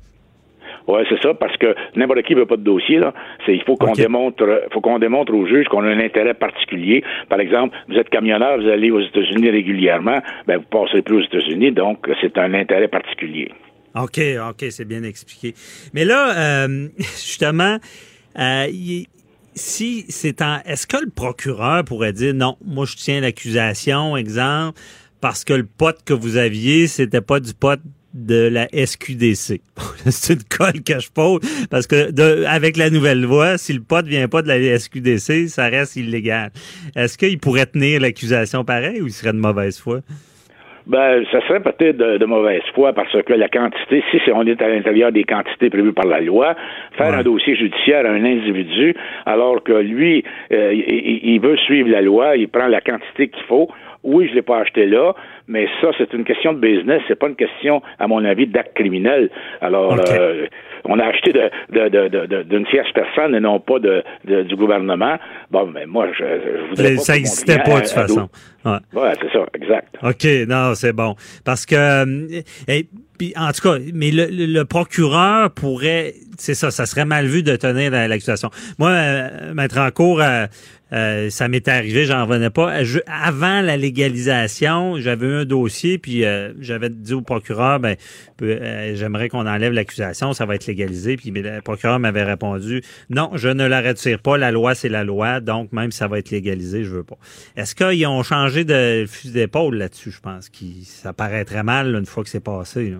[0.86, 2.98] Oui, c'est ça, parce que n'importe qui veut pas de dossier.
[2.98, 3.14] Là.
[3.46, 7.02] C'est, il faut qu'on démontre, faut qu'on démontre au juge qu'on a un intérêt particulier.
[7.28, 11.24] Par exemple, vous êtes camionneur, vous allez aux États-Unis régulièrement, ben vous passerez plus aux
[11.24, 13.50] États-Unis, donc c'est un intérêt particulier.
[13.94, 14.20] OK,
[14.50, 15.54] OK, c'est bien expliqué.
[15.94, 17.78] Mais là, euh, justement,
[18.38, 18.66] euh,
[19.54, 24.78] si c'est en, est-ce que le procureur pourrait dire non, moi je tiens l'accusation, exemple,
[25.20, 27.80] parce que le pote que vous aviez, c'était pas du pote
[28.14, 29.60] de la SQDC.
[30.06, 33.82] c'est une colle que je pose parce que de, avec la nouvelle loi, si le
[33.82, 36.50] pote vient pas de la SQDC, ça reste illégal.
[36.96, 40.00] Est-ce qu'il pourrait tenir l'accusation pareil ou il serait de mauvaise foi?
[40.86, 44.68] Ben, ça serait peut-être de, mauvaise foi parce que la quantité, si on est à
[44.68, 46.54] l'intérieur des quantités prévues par la loi,
[46.98, 50.22] faire un dossier judiciaire à un individu, alors que lui,
[50.52, 53.68] euh, il, veut suivre la loi, il prend la quantité qu'il faut,
[54.04, 55.14] oui, je l'ai pas acheté là,
[55.48, 57.02] mais ça, c'est une question de business.
[57.08, 59.30] C'est pas une question, à mon avis, d'acte criminel.
[59.60, 60.46] Alors, euh,
[60.84, 64.02] on a acheté d'une de, de, tierce personne et non pas de,
[64.42, 65.16] du gouvernement.
[65.50, 68.28] Bon, mais moi, je, je voudrais Ça n'existait pas, de toute façon.
[68.64, 69.94] Ouais, ouais c'est ça, exact.
[70.02, 71.14] OK, non, c'est bon.
[71.44, 72.86] Parce que, euh, et,
[73.18, 77.42] puis, en tout cas, mais le, le, procureur pourrait, c'est ça, ça serait mal vu
[77.42, 78.50] de tenir l'accusation.
[78.78, 80.46] Moi, euh, mettre en cours, euh,
[80.94, 82.72] euh, ça m'était arrivé, j'en revenais pas.
[83.06, 87.96] avant la légalisation, j'avais eu un dossier, puis euh, j'avais dit au procureur, ben,
[88.42, 91.16] euh, j'aimerais qu'on enlève l'accusation, ça va être légalisé.
[91.16, 95.02] Puis le procureur m'avait répondu, non, je ne la retire pas, la loi c'est la
[95.02, 97.18] loi, donc même si ça va être légalisé, je veux pas.
[97.56, 101.94] Est-ce qu'ils ont changé de fusil d'épaule là-dessus, je pense, qui ça paraît très mal
[101.94, 102.90] une fois que c'est passé.
[102.90, 102.98] Là?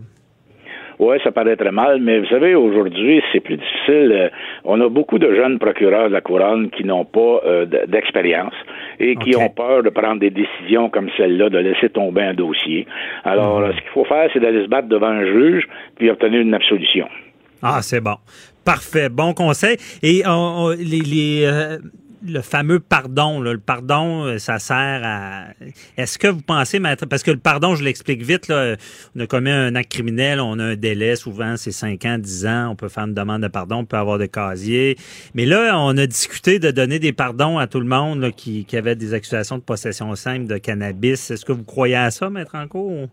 [1.05, 4.10] Oui, ça paraît très mal, mais vous savez, aujourd'hui, c'est plus difficile.
[4.12, 4.28] Euh,
[4.64, 8.55] on a beaucoup de jeunes procureurs de la couronne qui n'ont pas euh, d'expérience
[8.98, 12.86] et qui ont peur de prendre des décisions comme celle-là, de laisser tomber un dossier.
[13.24, 13.72] Alors, mhm.
[13.72, 17.06] ce qu'il faut faire, c'est d'aller se battre devant un juge puis obtenir une absolution.
[17.62, 18.16] Ah, c'est bon.
[18.64, 19.10] Parfait.
[19.10, 19.76] Bon conseil.
[20.02, 20.22] Et
[20.78, 21.76] les, les euh,
[22.26, 25.46] le fameux pardon, le pardon, euh, ça sert à.
[25.96, 28.76] Est-ce que vous pensez, maître, parce que le pardon, je l'explique vite, là,
[29.14, 32.46] on a commis un acte criminel, on a un délai, souvent c'est 5 ans, 10
[32.46, 34.96] ans, on peut faire une demande de pardon, on peut avoir des casiers.
[35.34, 38.76] Mais là, on a discuté de donner des pardons à tout le monde qui, qui
[38.76, 41.30] avait des accusations de possession simple de cannabis.
[41.30, 43.09] Est-ce que vous croyez à ça, maître Anco?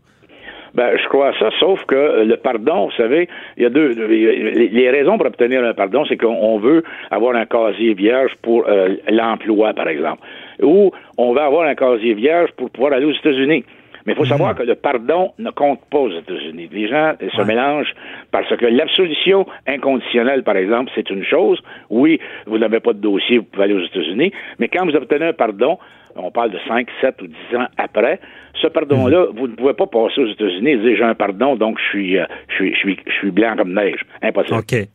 [0.73, 3.27] Ben, je crois à ça, sauf que euh, le pardon, vous savez,
[3.57, 3.89] il y a deux.
[3.91, 8.95] Les raisons pour obtenir un pardon, c'est qu'on veut avoir un casier vierge pour euh,
[9.09, 10.21] l'emploi, par exemple,
[10.61, 13.65] ou on veut avoir un casier vierge pour pouvoir aller aux États-Unis.
[14.05, 14.57] Mais il faut savoir mhm.
[14.57, 16.69] que le pardon ne compte pas aux États-Unis.
[16.71, 17.93] Les gens se mélangent
[18.31, 21.61] parce que l'absolution inconditionnelle, par exemple, c'est une chose.
[21.89, 25.27] Oui, vous n'avez pas de dossier, vous pouvez aller aux États-Unis, mais quand vous obtenez
[25.27, 25.77] un pardon,
[26.15, 28.19] on parle de 5, 7 ou 10 ans après,
[28.61, 29.37] ce pardon-là, mhm.
[29.37, 32.17] vous ne pouvez pas passer aux États-Unis et dire j'ai un pardon, donc je suis,
[32.17, 34.01] euh, je suis, je suis, je suis blanc comme neige.
[34.21, 34.59] Impossible.
[34.59, 34.87] OK.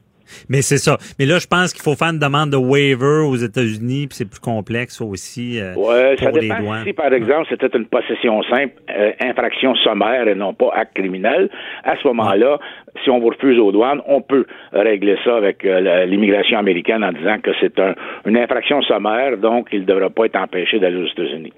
[0.48, 0.96] Mais c'est ça.
[1.18, 4.28] Mais là, je pense qu'il faut faire une demande de waiver aux États-Unis, puis c'est
[4.28, 5.60] plus complexe aussi.
[5.60, 6.56] Euh, ouais, ça dépend.
[6.84, 11.50] Si, par exemple, c'était une possession simple, euh, infraction sommaire et non pas acte criminel,
[11.84, 12.58] à ce moment-là,
[13.04, 17.12] si on vous refuse aux douanes, on peut régler ça avec euh, l'immigration américaine en
[17.12, 17.94] disant que c'est un,
[18.24, 21.52] une infraction sommaire, donc il ne devra pas être empêché d'aller aux États-Unis.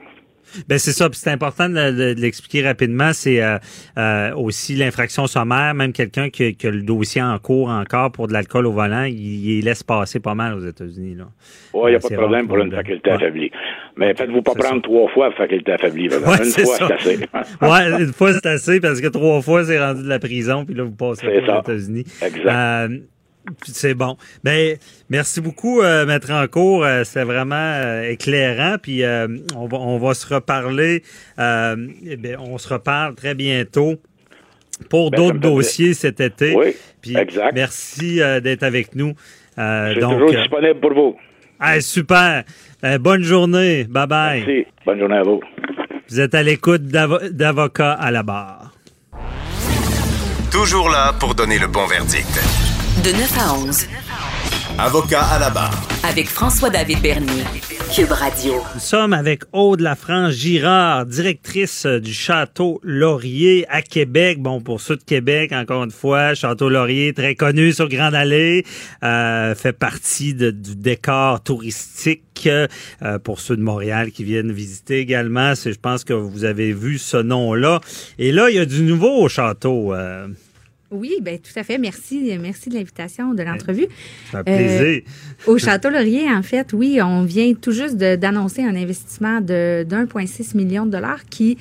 [0.68, 3.12] Ben c'est ça, c'est important de, l'expliquer rapidement.
[3.12, 3.58] C'est euh,
[3.98, 8.32] euh, aussi l'infraction sommaire, même quelqu'un qui, a le dossier en cours encore pour de
[8.32, 11.16] l'alcool au volant, il, laisse passer pas mal aux États-Unis.
[11.16, 11.24] Là.
[11.74, 13.50] Oui, il n'y a pas de problème pour une faculté affaiblie.
[13.96, 16.04] Mais faites-vous pas prendre trois fois la faculté affaiblie.
[16.04, 17.18] une fois, c'est assez.
[17.62, 20.74] ouais, une fois, c'est assez parce que trois fois, c'est rendu de la prison, puis
[20.74, 22.04] là, vous passez aux États-Unis.
[22.22, 22.46] Exact.
[22.46, 22.98] Euh,
[23.64, 24.16] c'est bon.
[24.44, 24.76] Ben,
[25.08, 26.84] merci beaucoup, euh, Maître Encourt.
[26.84, 28.76] Euh, c'est vraiment euh, éclairant.
[28.80, 31.02] Puis euh, on, va, on va se reparler.
[31.38, 33.94] Eh bien, on se reparle très bientôt
[34.88, 36.54] pour ben, d'autres dossiers cet été.
[36.54, 37.52] Oui, Puis, exact.
[37.54, 39.14] Merci d'être avec nous.
[39.56, 41.16] Je suis toujours disponible pour vous.
[41.60, 42.44] Ah, super.
[43.00, 43.84] bonne journée.
[43.84, 44.44] Bye bye.
[44.46, 44.66] Merci.
[44.86, 45.40] Bonne journée à vous.
[46.08, 48.72] Vous êtes à l'écoute d'avocats à la barre.
[50.50, 52.67] Toujours là pour donner le bon verdict.
[53.04, 53.86] De 9 à 11.
[54.78, 55.88] Avocat à la barre.
[56.04, 57.44] Avec François-David Bernier.
[57.94, 58.54] Cube Radio.
[58.74, 64.40] Nous sommes avec Aude Lafrance Girard, directrice euh, du Château Laurier à Québec.
[64.40, 68.64] Bon, pour ceux de Québec, encore une fois, Château Laurier, très connu sur Grande Allée,
[69.02, 72.22] euh, fait partie de- du décor touristique.
[72.46, 76.96] euh, pour ceux de Montréal qui viennent visiter également, je pense que vous avez vu
[76.98, 77.80] ce nom-là.
[78.20, 79.92] Et là, il y a du nouveau au château.
[79.92, 80.28] euh,
[80.90, 81.76] Oui, ben tout à fait.
[81.76, 83.86] Merci, merci de l'invitation, de l'entrevue.
[84.32, 85.02] ça fait plaisir.
[85.46, 89.84] Euh, au Château Laurier, en fait, oui, on vient tout juste d'annoncer un investissement de
[89.86, 91.58] d'1,6 million de dollars qui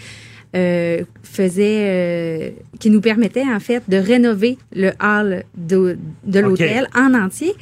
[0.55, 2.49] euh, faisait, euh,
[2.79, 7.53] qui nous permettait en fait de rénover le hall de, de l'hôtel en entier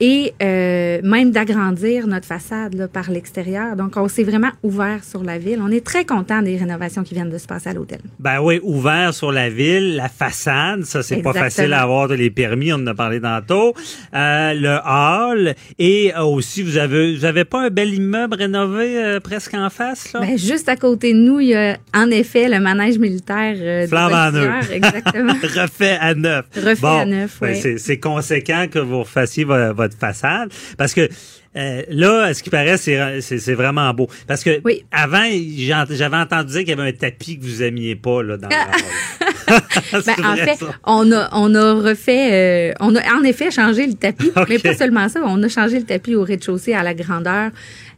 [0.00, 3.74] et euh, même d'agrandir notre façade là, par l'extérieur.
[3.76, 5.58] Donc, on s'est vraiment ouvert sur la ville.
[5.62, 7.98] On est très content des rénovations qui viennent de se passer à l'hôtel.
[8.20, 12.30] Ben oui, ouvert sur la ville, la façade, ça c'est pas facile à avoir les
[12.30, 13.74] permis, on en a parlé tantôt.
[14.14, 19.20] Euh, le hall et aussi vous avez vous avez pas un bel immeuble rénové euh,
[19.20, 20.20] presque en face là?
[20.20, 23.86] Ben, juste à côté de nous, il y a en effet le manège militaire euh,
[23.86, 24.70] Flambe en neuf.
[24.72, 25.32] Exactement.
[25.42, 26.44] refait à neuf.
[26.56, 27.76] Refait à neuf, ben, ouais.
[27.78, 30.50] c'est, conséquent que vous refassiez vo- votre façade.
[30.76, 31.08] Parce que
[31.56, 34.08] euh, là, à ce qui paraît, c'est, vraiment beau.
[34.26, 34.60] Parce que
[34.92, 35.24] avant,
[35.58, 38.48] j'en- j'avais entendu dire qu'il y avait un tapis que vous aimiez pas là, dans
[38.48, 39.62] hall.
[40.06, 40.66] Ben, en fait, ça.
[40.84, 44.74] on a, on a refait, euh, on a en effet changé le tapis, mais pas
[44.74, 47.50] seulement ça, on a changé le tapis au rez-de-chaussée à la grandeur.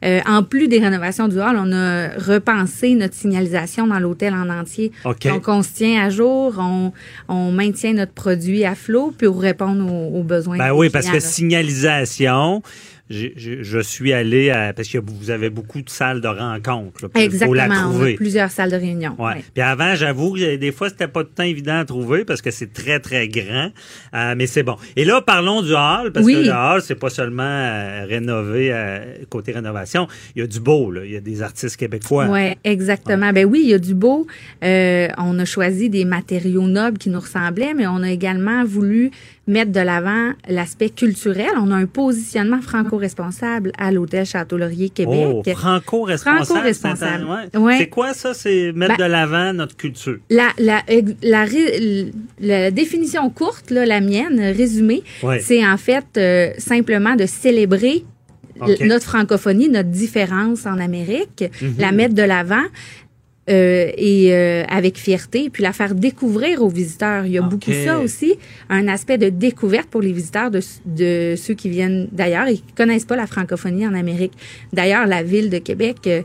[0.02, 4.48] Euh, en plus des rénovations du hall, on a repensé notre signalisation dans l'hôtel en
[4.48, 4.92] entier.
[5.04, 5.26] OK.
[5.26, 6.92] Donc, on se tient à jour, on,
[7.28, 10.56] on maintient notre produit à flot pour répondre aux, aux besoins.
[10.56, 11.20] Ben oui, parce que là.
[11.20, 12.62] signalisation,
[13.10, 17.00] j'ai- je suis allé à, parce que vous avez beaucoup de salles de rencontres.
[17.12, 18.14] faut Exactement, la on a trouver.
[18.14, 19.14] plusieurs salles de réunion.
[19.18, 19.34] Ouais.
[19.34, 19.44] Ouais.
[19.52, 22.40] Puis avant, j'avoue que des fois, c'était pas tout le temps évident à trouver parce
[22.40, 23.70] que c'est très, très grand.
[24.14, 24.76] Euh, mais c'est bon.
[24.96, 26.34] Et là, parlons du hall, parce Oui.
[26.34, 30.06] que le hall, c'est pas seulement euh, rénové euh, côté rénovation.
[30.36, 31.02] Il y a du beau, là.
[31.04, 32.26] Il y a des artistes québécois.
[32.30, 33.32] Oui, exactement.
[33.32, 34.26] Ben oui, il y a du beau.
[34.64, 39.10] Euh, on a choisi des matériaux nobles qui nous ressemblaient, mais on a également voulu
[39.46, 41.48] mettre de l'avant l'aspect culturel.
[41.60, 45.26] On a un positionnement franco-responsable à l'hôtel Château-Laurier Québec.
[45.26, 46.44] Oh, franco-responsable.
[46.46, 47.26] Franco-responsable.
[47.52, 47.78] c'est ouais.
[47.78, 47.88] Ouais.
[47.88, 48.32] Quoi ça?
[48.34, 50.18] C'est mettre Ben- de l'avant notre culture.
[50.30, 50.82] La, la,
[52.40, 55.40] la, définition courte, là, la mienne, résumée, Ouais.
[55.40, 58.04] c'est en fait euh, simplement de célébrer
[58.86, 61.74] notre francophonie, notre différence en Amérique, Mhm.
[61.78, 62.62] la mettre de l'avant.
[63.48, 67.24] Euh, et euh, avec fierté, puis la faire découvrir aux visiteurs.
[67.24, 68.34] Il y a beaucoup ça aussi,
[68.68, 72.72] un aspect de découverte pour les visiteurs de, de ceux qui viennent d'ailleurs et qui
[72.76, 74.34] connaissent pas la francophonie en Amérique.
[74.72, 76.22] D'ailleurs, la ville de Québec, euh,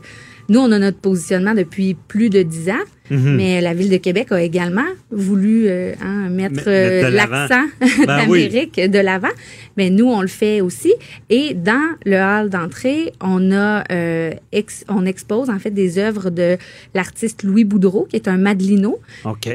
[0.48, 3.36] nous, on a notre positionnement depuis plus de dix ans, Mhm.
[3.36, 7.64] mais la ville de Québec a également voulu euh, hein, mettre, euh, l'accent
[8.06, 9.28] Ben d'Amérique de l'avant.
[9.76, 10.92] Mais nous, on le fait aussi.
[11.30, 16.30] Et dans le hall d'entrée, on a euh, ex- on expose en fait des œuvres
[16.30, 16.56] de
[16.94, 18.98] l'artiste Louis Boudreau, qui est un Madelino,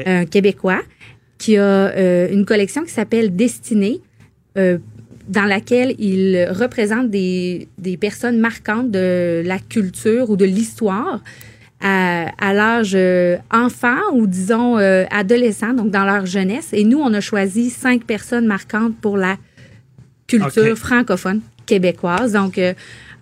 [0.06, 0.80] un Québécois,
[1.38, 4.00] qui a euh, une collection qui s'appelle Destinée.
[4.56, 4.78] euh,
[5.28, 11.22] dans laquelle il représente des, des personnes marquantes de la culture ou de l'histoire
[11.82, 16.68] à, à l'âge euh, enfant ou disons euh, adolescent, donc dans leur jeunesse.
[16.72, 19.36] Et nous, on a choisi cinq personnes marquantes pour la
[20.28, 22.32] culture francophone québécoise.
[22.32, 22.72] Donc, euh,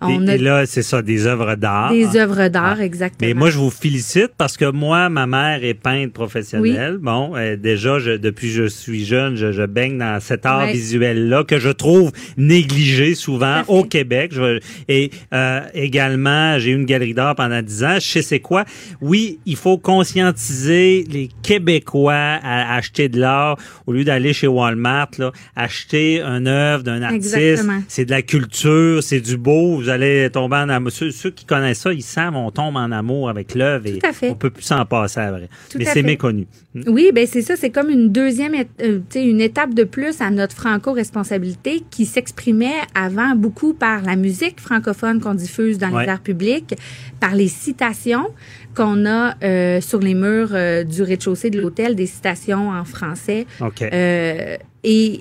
[0.03, 1.93] on et, a et là, c'est ça, des œuvres d'art.
[1.93, 2.85] des œuvres d'art, Ah.
[2.85, 3.29] exactement.
[3.29, 6.99] Mais moi, je vous félicite parce que moi, ma mère est peintre professionnelle.
[7.01, 10.61] Bon, euh, déjà, je, depuis que je suis jeune, je, je baigne dans cet art
[10.61, 10.73] Ouais.
[10.73, 14.33] visuel-là que je trouve négligé souvent au Québec.
[14.35, 17.95] Je- et euh, également, j'ai eu une galerie d'art pendant dix ans.
[17.97, 18.65] Je sais c'est quoi.
[19.01, 22.13] Oui, il faut conscientiser les Québécois
[22.43, 23.57] à acheter de l'art
[23.87, 27.67] au lieu d'aller chez Walmart, là, acheter une œuvre d'un artiste.
[27.89, 29.77] C'est de la culture, c'est du beau.
[29.77, 30.91] Vous allez tomber en amour.
[30.93, 34.35] Ceux, ceux qui connaissent ça, ils savent, on tombe en amour avec l'œuvre et on
[34.35, 35.49] peut plus s'en passer à vrai.
[35.71, 36.47] Tout Mais c'est méconnu.
[36.87, 40.55] Oui, ben c'est ça, c'est comme une deuxième, euh, une étape de plus à notre
[40.57, 46.05] franco-responsabilité qui s'exprimait avant beaucoup par la musique francophone qu'on diffuse dans Ouais.
[46.05, 46.75] les airs publics,
[47.19, 48.29] par les citations
[48.77, 53.47] qu'on a euh, sur les murs euh, du rez-de-chaussée de l'hôtel, des citations en français.
[53.61, 53.83] OK.
[53.83, 55.21] Euh, et,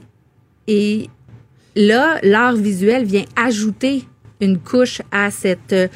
[0.68, 1.10] et
[1.76, 4.04] là, l'art visuel vient ajouter
[4.42, 5.88] une couche à cette, euh,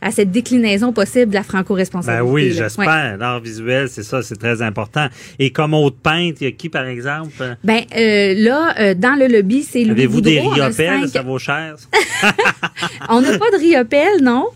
[0.00, 2.22] à cette déclinaison possible de la Ben franco-responsabilité.
[2.28, 2.54] oui, là.
[2.64, 3.12] j'espère.
[3.12, 3.16] Ouais.
[3.18, 5.06] L'art visuel, c'est ça, c'est très important.
[5.38, 7.56] Et comme autre peintre, il y a qui, par exemple?
[7.62, 10.72] Ben euh, là, euh, dans le lobby, c'est Louis Avez-vous des riopelles?
[11.02, 11.76] cinq- Ça vaut cher?
[11.78, 12.32] ça?
[13.08, 14.46] On n'a pas de riopelle, non?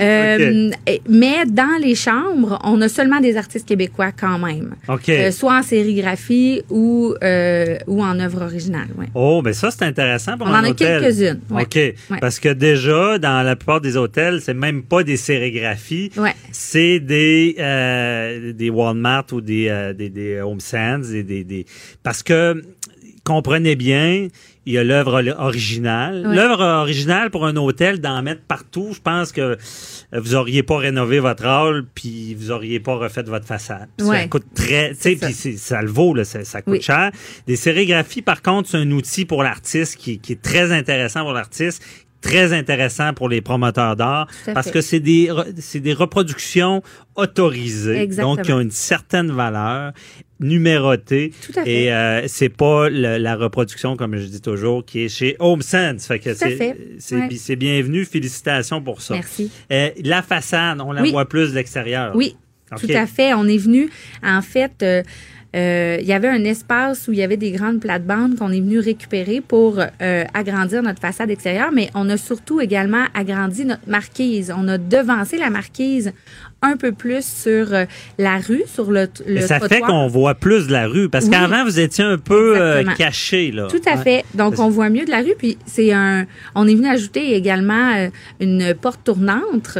[0.00, 0.70] Euh,
[1.08, 4.74] Mais dans les chambres, on a seulement des artistes québécois quand même.
[5.08, 8.88] Euh, soit en sérigraphie ou, euh, ou en œuvre originale.
[8.96, 9.06] Ouais.
[9.14, 11.62] Oh, mais ça, c'est intéressant pour On un en a quelques-unes, ouais.
[11.62, 11.74] OK.
[11.74, 11.94] Ouais.
[12.20, 16.10] Parce que déjà, dans la plupart des hôtels, c'est même pas des sérigraphies.
[16.16, 16.34] Ouais.
[16.50, 21.08] C'est des, euh, des Walmart ou des, euh, des, des Home Sense.
[21.08, 21.66] Des, des, des-
[22.02, 22.62] Parce que,
[23.24, 24.28] comprenez bien,
[24.64, 26.22] il y a l'œuvre ori- originale.
[26.22, 29.56] L'œuvre originale pour un hôtel, d'en mettre partout, je pense que euh,
[30.12, 33.88] vous auriez pas rénové votre hall, puis vous auriez pas refait votre façade.
[33.98, 35.82] Ça coûte très, tu sais, ça.
[35.82, 36.80] le vaut, là, ça, ça coûte Oui.
[36.82, 37.10] cher.
[37.46, 41.32] Des sérigraphies, par contre, c'est un outil pour l'artiste qui, qui est très intéressant pour
[41.32, 41.82] l'artiste
[42.20, 44.74] très intéressant pour les promoteurs d'art parce fait.
[44.74, 45.28] que c'est des
[45.58, 46.80] c'est des reproductions
[47.16, 48.36] autorisées Exactement.
[48.36, 49.92] donc qui ont une certaine valeur
[50.42, 51.84] numérotée Tout à fait.
[51.84, 55.62] et euh, c'est pas le- la reproduction comme je dis toujours qui est chez Home
[55.62, 56.48] Sense fait que Tout à
[56.98, 57.16] c'est
[57.50, 57.56] Ouais.
[57.56, 59.50] bienvenu félicitations pour ça Merci.
[59.70, 61.10] Euh, la façade on la Oui.
[61.12, 62.36] voit plus de l'extérieur Oui,
[62.78, 63.34] tout à fait.
[63.34, 63.90] On est venu,
[64.22, 65.02] en fait, euh,
[65.54, 68.60] euh, il y avait un espace où il y avait des grandes plates-bandes qu'on est
[68.60, 73.86] venu récupérer pour euh, agrandir notre façade extérieure, mais on a surtout également agrandi notre
[73.86, 74.52] marquise.
[74.56, 76.12] On a devancé la marquise
[76.62, 77.84] un peu plus sur euh,
[78.18, 81.32] la rue, sur le, le ça fait qu'on voit plus de la rue parce Oui.
[81.32, 84.02] qu'avant vous étiez un peu euh, caché là Tout à Ouais.
[84.02, 84.24] fait.
[84.34, 85.34] Donc, on voit mieux de la rue.
[85.36, 86.24] Puis, c'est un.
[86.54, 88.08] On est venu ajouter également
[88.40, 89.78] une porte tournante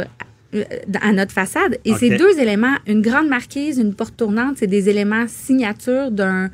[1.01, 1.77] à notre façade.
[1.85, 6.49] Et ces deux éléments, une grande marquise, une porte tournante, c'est des éléments signature d'un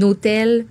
[0.00, 0.66] hôtel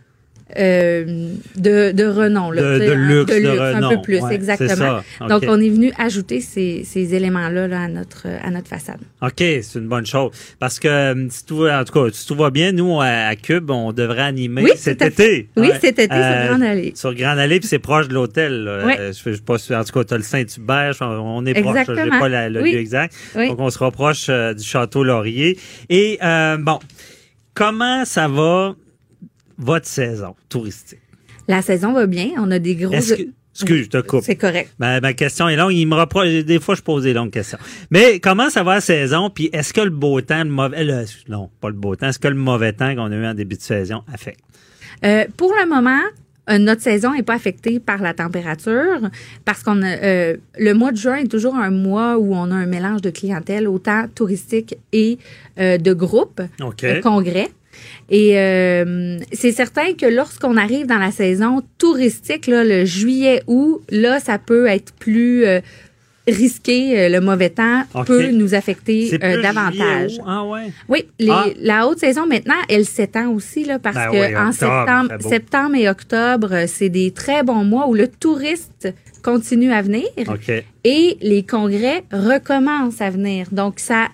[0.57, 2.51] euh, de, de renom.
[2.51, 5.01] là, De- sais, de luxe, de un peu plus, Ouais, exactement.
[5.27, 8.99] Donc, on est venu ajouter ces, ces éléments-là là, à, notre, à notre façade.
[9.21, 10.31] OK, c'est une bonne chose.
[10.59, 13.35] Parce que, euh, si tout, va- en tout cas, si tout va bien, nous, à,
[13.35, 15.49] Cube, on devrait animer Oui, cet été.
[15.57, 16.91] Euh, Oui, cet été, sur Grande Allée.
[16.95, 18.69] Sur Grande Allée, puis c'est proche de l'hôtel.
[18.85, 18.93] Oui.
[18.99, 21.77] Euh, je pas en tout cas, tu as le Saint-Hubert, on est proche.
[21.87, 22.73] Je n'ai pas la- le Oui.
[22.73, 23.13] lieu exact.
[23.35, 25.57] Donc, on se rapproche euh, du Château Laurier.
[25.89, 26.79] Et, euh, bon,
[27.53, 28.75] comment ça va,
[29.59, 30.99] votre saison touristique?
[31.47, 32.29] La saison va bien.
[32.37, 32.93] On a des gros.
[32.93, 34.23] Excuse, je te coupe.
[34.23, 34.73] C'est correct.
[34.79, 35.73] Ma, ma question est longue.
[35.73, 36.29] Il me reproche.
[36.45, 37.57] Des fois, je pose des longues questions.
[37.91, 39.29] Mais comment ça va la saison?
[39.29, 40.83] Puis est-ce que le beau temps, le mauvais.
[40.83, 42.07] le- non, pas le beau temps.
[42.07, 44.39] Est-ce que le mauvais temps qu'on a eu en début de saison affecte?
[45.03, 45.99] Euh, pour le moment,
[46.49, 48.99] euh, notre saison n'est pas affectée par la température
[49.43, 52.55] parce qu'on a, euh, le mois de juin est toujours un mois où on a
[52.55, 55.17] un mélange de clientèle autant touristique et
[55.59, 57.49] euh, de groupes, de congrès.
[58.09, 64.19] Et euh, c'est certain que lorsqu'on arrive dans la saison touristique, là, le juillet-août, là,
[64.19, 65.59] ça peut être plus euh,
[66.27, 66.99] risqué.
[66.99, 70.11] euh, Le mauvais temps peut nous affecter euh, davantage.
[70.11, 70.25] juillet, août?
[70.27, 70.71] Ah ouais.
[70.87, 71.45] Oui, les- Ah.
[71.59, 75.75] la haute saison maintenant, elle s'étend aussi là, parce Ben que oui, en septembre, septembre
[75.75, 78.89] et octobre, c'est des très bons mois où le touriste
[79.23, 80.05] continue à venir
[80.83, 83.47] et les congrès recommencent à venir.
[83.51, 84.07] Donc ça,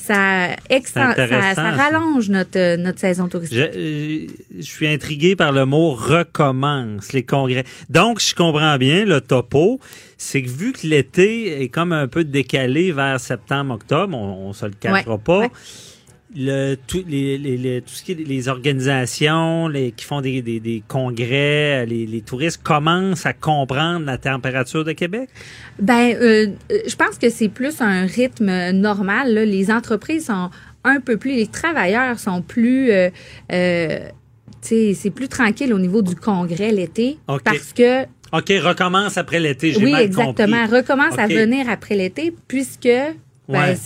[0.00, 1.70] ça, extend- ça, ça ça.
[1.70, 3.58] rallonge notre notre saison Je, touristique.
[3.58, 4.26] euh,
[4.58, 7.64] je suis intrigué par le mot recommence, les congrès.
[7.88, 9.80] Donc, je comprends bien le topo.
[10.16, 14.66] C'est que vu que l'été est comme un peu décalé vers septembre-octobre, on, on se
[14.66, 15.38] le cachera Ouais, pas.
[15.40, 15.50] ouais.
[16.36, 20.42] Le, tout, les, les- les- tout ce qui est les organisations les, qui font des,
[20.42, 25.28] des, des congrès, les, les touristes commencent à comprendre la température de Québec?
[25.80, 29.34] Ben, euh, euh, je pense que c'est plus un rythme normal.
[29.34, 29.44] là.
[29.44, 30.50] Les entreprises sont
[30.84, 33.10] un peu plus, les travailleurs sont plus, euh,
[33.52, 33.98] euh,
[34.62, 37.42] c'est plus tranquille au niveau du congrès l'été OK.
[37.44, 40.76] parce que OK, recommence après l'été, j'ai oui, mal exactement, compris.
[40.76, 42.88] recommence à venir après l'été puisque
[43.50, 43.76] Ouais.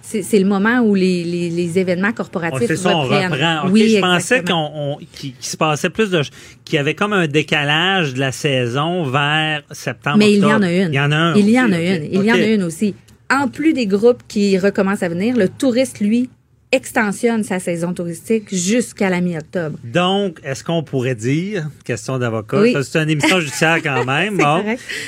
[0.00, 3.32] c'est le moment où les, les, les événements On corporatifs fait ça, on reprennent.
[3.32, 3.68] reprend.
[3.70, 6.22] Oui, je pensais qu'on, on- qu'il, se passait plus de,
[6.64, 10.18] qu'il y avait comme un décalage de la saison vers septembre.
[10.18, 10.88] Mais il y en a une.
[10.92, 11.34] Il y en a un.
[11.34, 12.04] Il y en a une.
[12.12, 12.94] Il y en a une aussi.
[13.30, 16.28] En plus des groupes qui recommencent à venir, le touriste, lui,
[16.70, 19.78] extensionne sa saison touristique jusqu'à la mi-octobre.
[19.84, 22.72] Donc, est-ce qu'on pourrait dire, question d'avocat, Oui.
[22.72, 24.64] ça, c'est une émission judiciaire quand même, bon,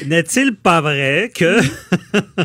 [0.06, 1.58] n'est-il pas vrai que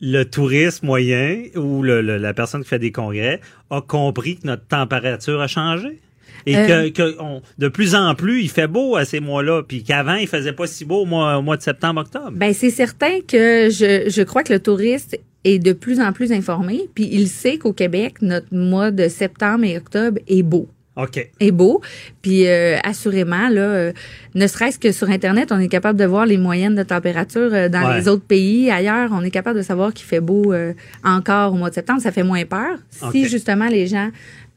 [0.00, 4.46] le touriste moyen ou le- le- la personne qui fait des congrès a compris que
[4.46, 5.98] notre température a changé?
[6.46, 6.88] Et Euh.
[6.90, 10.14] que, que on- de plus en plus, il fait beau à ces mois-là, puis qu'avant,
[10.14, 12.32] il faisait pas si beau au mois, au mois de septembre-octobre.
[12.32, 16.32] Ben, c'est certain que je, je crois que le touriste est de plus en plus
[16.32, 20.68] informé, puis il sait qu'au Québec, notre mois de septembre et octobre est beau.
[20.98, 21.30] OK.
[21.40, 21.80] est beau.
[22.22, 23.92] Puis euh, assurément, là, euh,
[24.34, 27.68] ne serait-ce que sur Internet, on est capable de voir les moyennes de température euh,
[27.68, 27.98] dans Ouais.
[28.00, 28.70] les autres pays.
[28.70, 30.52] Ailleurs, on est capable de savoir qu'il fait beau
[31.04, 32.00] encore au mois de septembre.
[32.02, 32.78] Ça fait moins peur.
[33.12, 34.10] Si justement les gens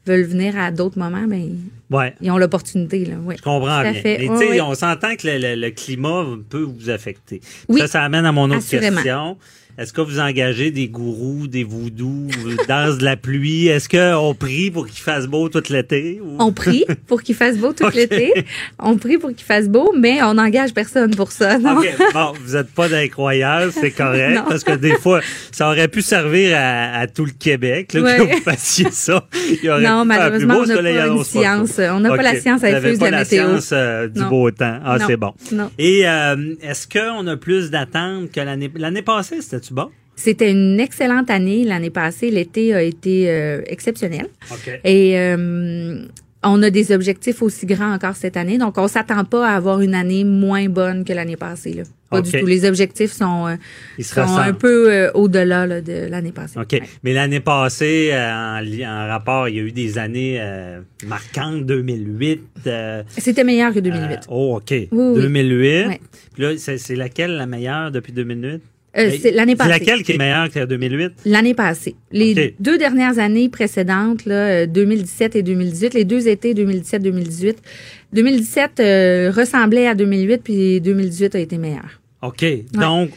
[0.04, 1.56] veulent venir à d'autres moments, ben
[1.90, 2.12] Ouais.
[2.20, 3.04] ils ont l'opportunité.
[3.04, 3.14] Là.
[3.36, 3.94] Je comprends bien.
[3.94, 4.28] fait.
[4.28, 4.60] Oui.
[4.60, 7.40] on s'entend que le, le- le climat peut vous affecter.
[7.68, 7.78] Oui.
[7.80, 8.96] Ça, ça amène à mon autre Assurément.
[8.96, 9.36] question.
[9.78, 12.28] Est-ce que vous engagez des gourous, des voodoo,
[12.68, 13.68] danse de la pluie?
[13.68, 16.20] Est-ce qu'on prie pour qu'il fasse beau tout l'été?
[16.22, 18.32] ou- On prie pour qu'il fasse beau tout l'été.
[18.78, 21.58] On prie pour qu'il fasse beau, mais on n'engage personne pour ça.
[21.58, 21.78] Non?
[21.78, 25.20] OK, bon, vous n'êtes pas d'incroyable, c'est correct, parce que des fois,
[25.50, 28.16] ça aurait pu servir à, à tout le Québec, là, Ouais.
[28.18, 29.26] que vous fassiez ça.
[29.62, 31.78] Il aurait Non, pu malheureusement, beau, on n'a pas une annonce pas science.
[31.78, 33.46] On n'a pas la science infuse de la la météo.
[33.48, 34.28] science euh, du Non.
[34.28, 34.78] beau temps.
[34.84, 35.32] Ah, c'est bon.
[35.52, 35.70] Non.
[35.78, 39.88] Et euh, est-ce qu'on a plus d'attentes que l'année l'année passée, c'était-tu bon?
[40.14, 42.30] C'était une excellente année l'année passée.
[42.30, 44.26] L'été a été euh, exceptionnel.
[44.84, 46.04] Et euh,
[46.44, 48.58] on a des objectifs aussi grands encore cette année.
[48.58, 51.72] Donc, on s'attend pas à avoir une année moins bonne que l'année passée.
[51.72, 51.82] Là.
[52.10, 52.44] Pas du tout.
[52.44, 53.54] Les objectifs sont, euh,
[53.96, 56.58] Ils se sont un peu euh, au-delà là, de l'année passée.
[56.60, 56.78] OK.
[57.02, 60.38] Mais l'année passée, euh, en, rapport, il y a eu des années
[61.06, 62.40] marquantes, 2008.
[62.66, 64.12] euh, C'était meilleur que 2008.
[64.12, 64.70] euh, oh, OK.
[64.70, 64.88] oui.
[64.90, 65.86] 2008.
[65.86, 66.00] Ouais.
[66.34, 68.62] Puis là, c'est c'est laquelle la meilleure depuis 2008?
[68.98, 69.70] Euh, c'est l'année passée.
[69.72, 71.12] C'est laquelle qui est meilleure que 2008?
[71.24, 71.94] L'année passée.
[72.10, 77.54] Les deux dernières années précédentes, là, euh, 2017 et 2018, les deux étés 2017-2018,
[78.12, 82.00] 2017 euh, ressemblait à 2008, puis 2018 a été meilleur.
[82.20, 82.44] OK.
[82.74, 83.10] Donc,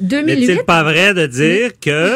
[0.00, 2.14] 2008, n'est-il pas vrai de dire que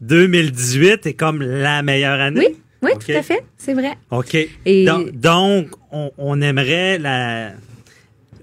[0.00, 2.48] 2018 est comme la meilleure année?
[2.48, 3.94] Oui, oui, tout à fait, c'est vrai.
[4.10, 4.36] OK.
[4.66, 7.50] Et- Donc, donc, on, on aimerait la,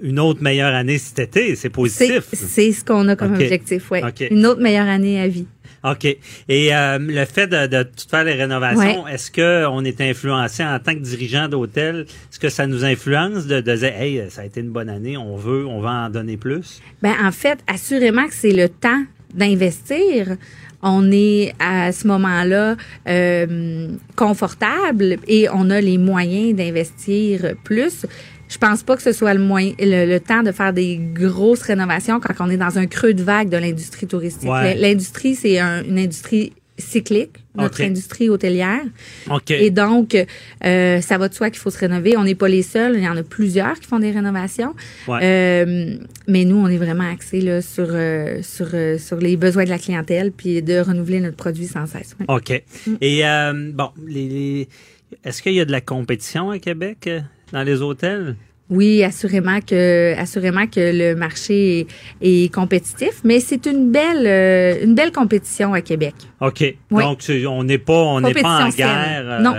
[0.06, 1.56] une autre meilleure année cet été.
[1.56, 2.24] C'est positif.
[2.32, 3.42] c'est ce qu'on a comme OK.
[3.42, 3.92] objectif.
[3.92, 4.28] OK.
[4.30, 5.48] Une autre meilleure année à vie.
[5.84, 6.06] OK.
[6.06, 10.80] Et euh, le fait de, de tout faire les rénovations, est-ce qu'on est influencé en
[10.80, 12.06] tant que dirigeant d'hôtel?
[12.32, 15.18] Est-ce que ça nous influence de, de dire, hey, ça a été une bonne année,
[15.18, 16.82] on veut, on va en donner plus?
[17.02, 19.04] Ben, en fait, assurément que c'est le temps
[19.34, 20.38] d'investir.
[20.82, 22.76] On est à ce moment-là
[23.08, 28.06] euh, confortable et on a les moyens d'investir plus.
[28.50, 31.62] Je pense pas que ce soit le, moyen, le, le temps de faire des grosses
[31.64, 34.50] rénovations quand on est dans un creux de vague de l'industrie touristique.
[34.50, 34.76] Ouais.
[34.76, 38.82] L'industrie, c'est un- une industrie cyclique, notre industrie hôtelière.
[39.32, 39.50] OK.
[39.52, 40.14] Et donc,
[40.66, 42.18] euh, ça va de soi qu'il faut se rénover.
[42.18, 42.96] On n'est pas les seuls.
[42.98, 44.74] Il y en a plusieurs qui font des rénovations.
[45.08, 45.20] Ouais.
[45.24, 45.96] Euh,
[46.28, 48.68] mais nous, on est vraiment axés là, sur, euh, sur,
[49.00, 52.14] sur les besoins de la clientèle puis de renouveler notre produit sans cesse.
[52.20, 52.26] Ouais.
[52.36, 52.62] OK.
[53.00, 54.68] Et euh, bon, les, les-
[55.24, 57.10] est-ce qu'il y a de la compétition à Québec?
[57.52, 58.36] Dans les hôtels?
[58.70, 61.88] Oui, assurément que, assurément que le marché est,
[62.46, 66.16] est compétitif, mais c'est une belle, euh, une belle compétition à Québec.
[66.42, 66.64] OK.
[66.90, 67.04] Oui.
[67.04, 69.56] Donc, on n'est pas, on n'est pas en guerre euh, Non.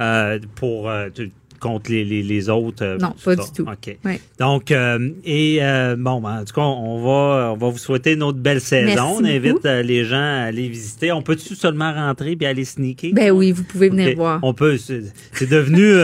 [0.00, 1.10] euh, pour, euh,
[1.58, 2.84] contre les, les, les autres.
[2.84, 3.42] euh, Non, pas ça.
[3.44, 3.66] du tout.
[3.70, 3.96] OK.
[4.38, 8.12] Donc, euh, et euh, bon, ben, en tout cas, on va, on va vous souhaiter
[8.12, 8.86] une autre belle saison.
[8.86, 11.12] Merci on invite les gens à aller visiter.
[11.12, 13.12] On peut-tu seulement rentrer puis aller sneaker?
[13.12, 14.40] Ben oui, vous pouvez venir voir.
[14.42, 14.76] On peut.
[14.78, 15.94] C'est devenu,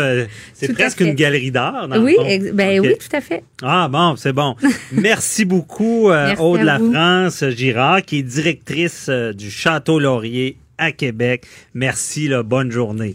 [0.54, 1.88] c'est presque une galerie d'art.
[1.98, 2.16] Oui,
[2.52, 3.42] ben oui, tout à fait.
[3.62, 4.56] Ah bon, c'est bon.
[4.92, 6.78] Merci beaucoup, Aude La.
[6.78, 11.46] France Girard, qui est directrice du Château Laurier à Québec.
[11.74, 13.14] Merci, là, bonne journée.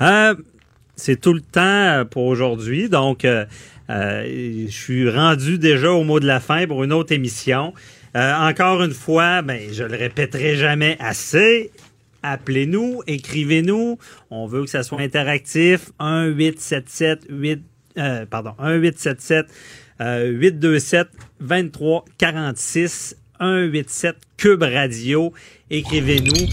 [0.00, 0.34] Euh,
[0.96, 2.88] c'est tout le temps euh, pour aujourd'hui.
[2.88, 3.44] Donc, euh,
[3.90, 7.74] euh, je suis rendu déjà au mot de la fin pour une autre émission.
[8.14, 11.70] Encore une fois, ben, je le répéterai jamais assez.
[12.22, 13.98] Appelez-nous, écrivez-nous.
[14.30, 15.92] On veut que ça soit interactif.
[15.98, 17.62] 1 877 8
[17.98, 19.46] euh, pardon, 1 877
[20.00, 21.08] euh, 827
[21.40, 25.32] 23 46 187 Cube Radio.
[25.70, 26.46] Écrivez-nous.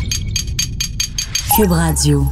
[1.55, 2.25] Cube Radio.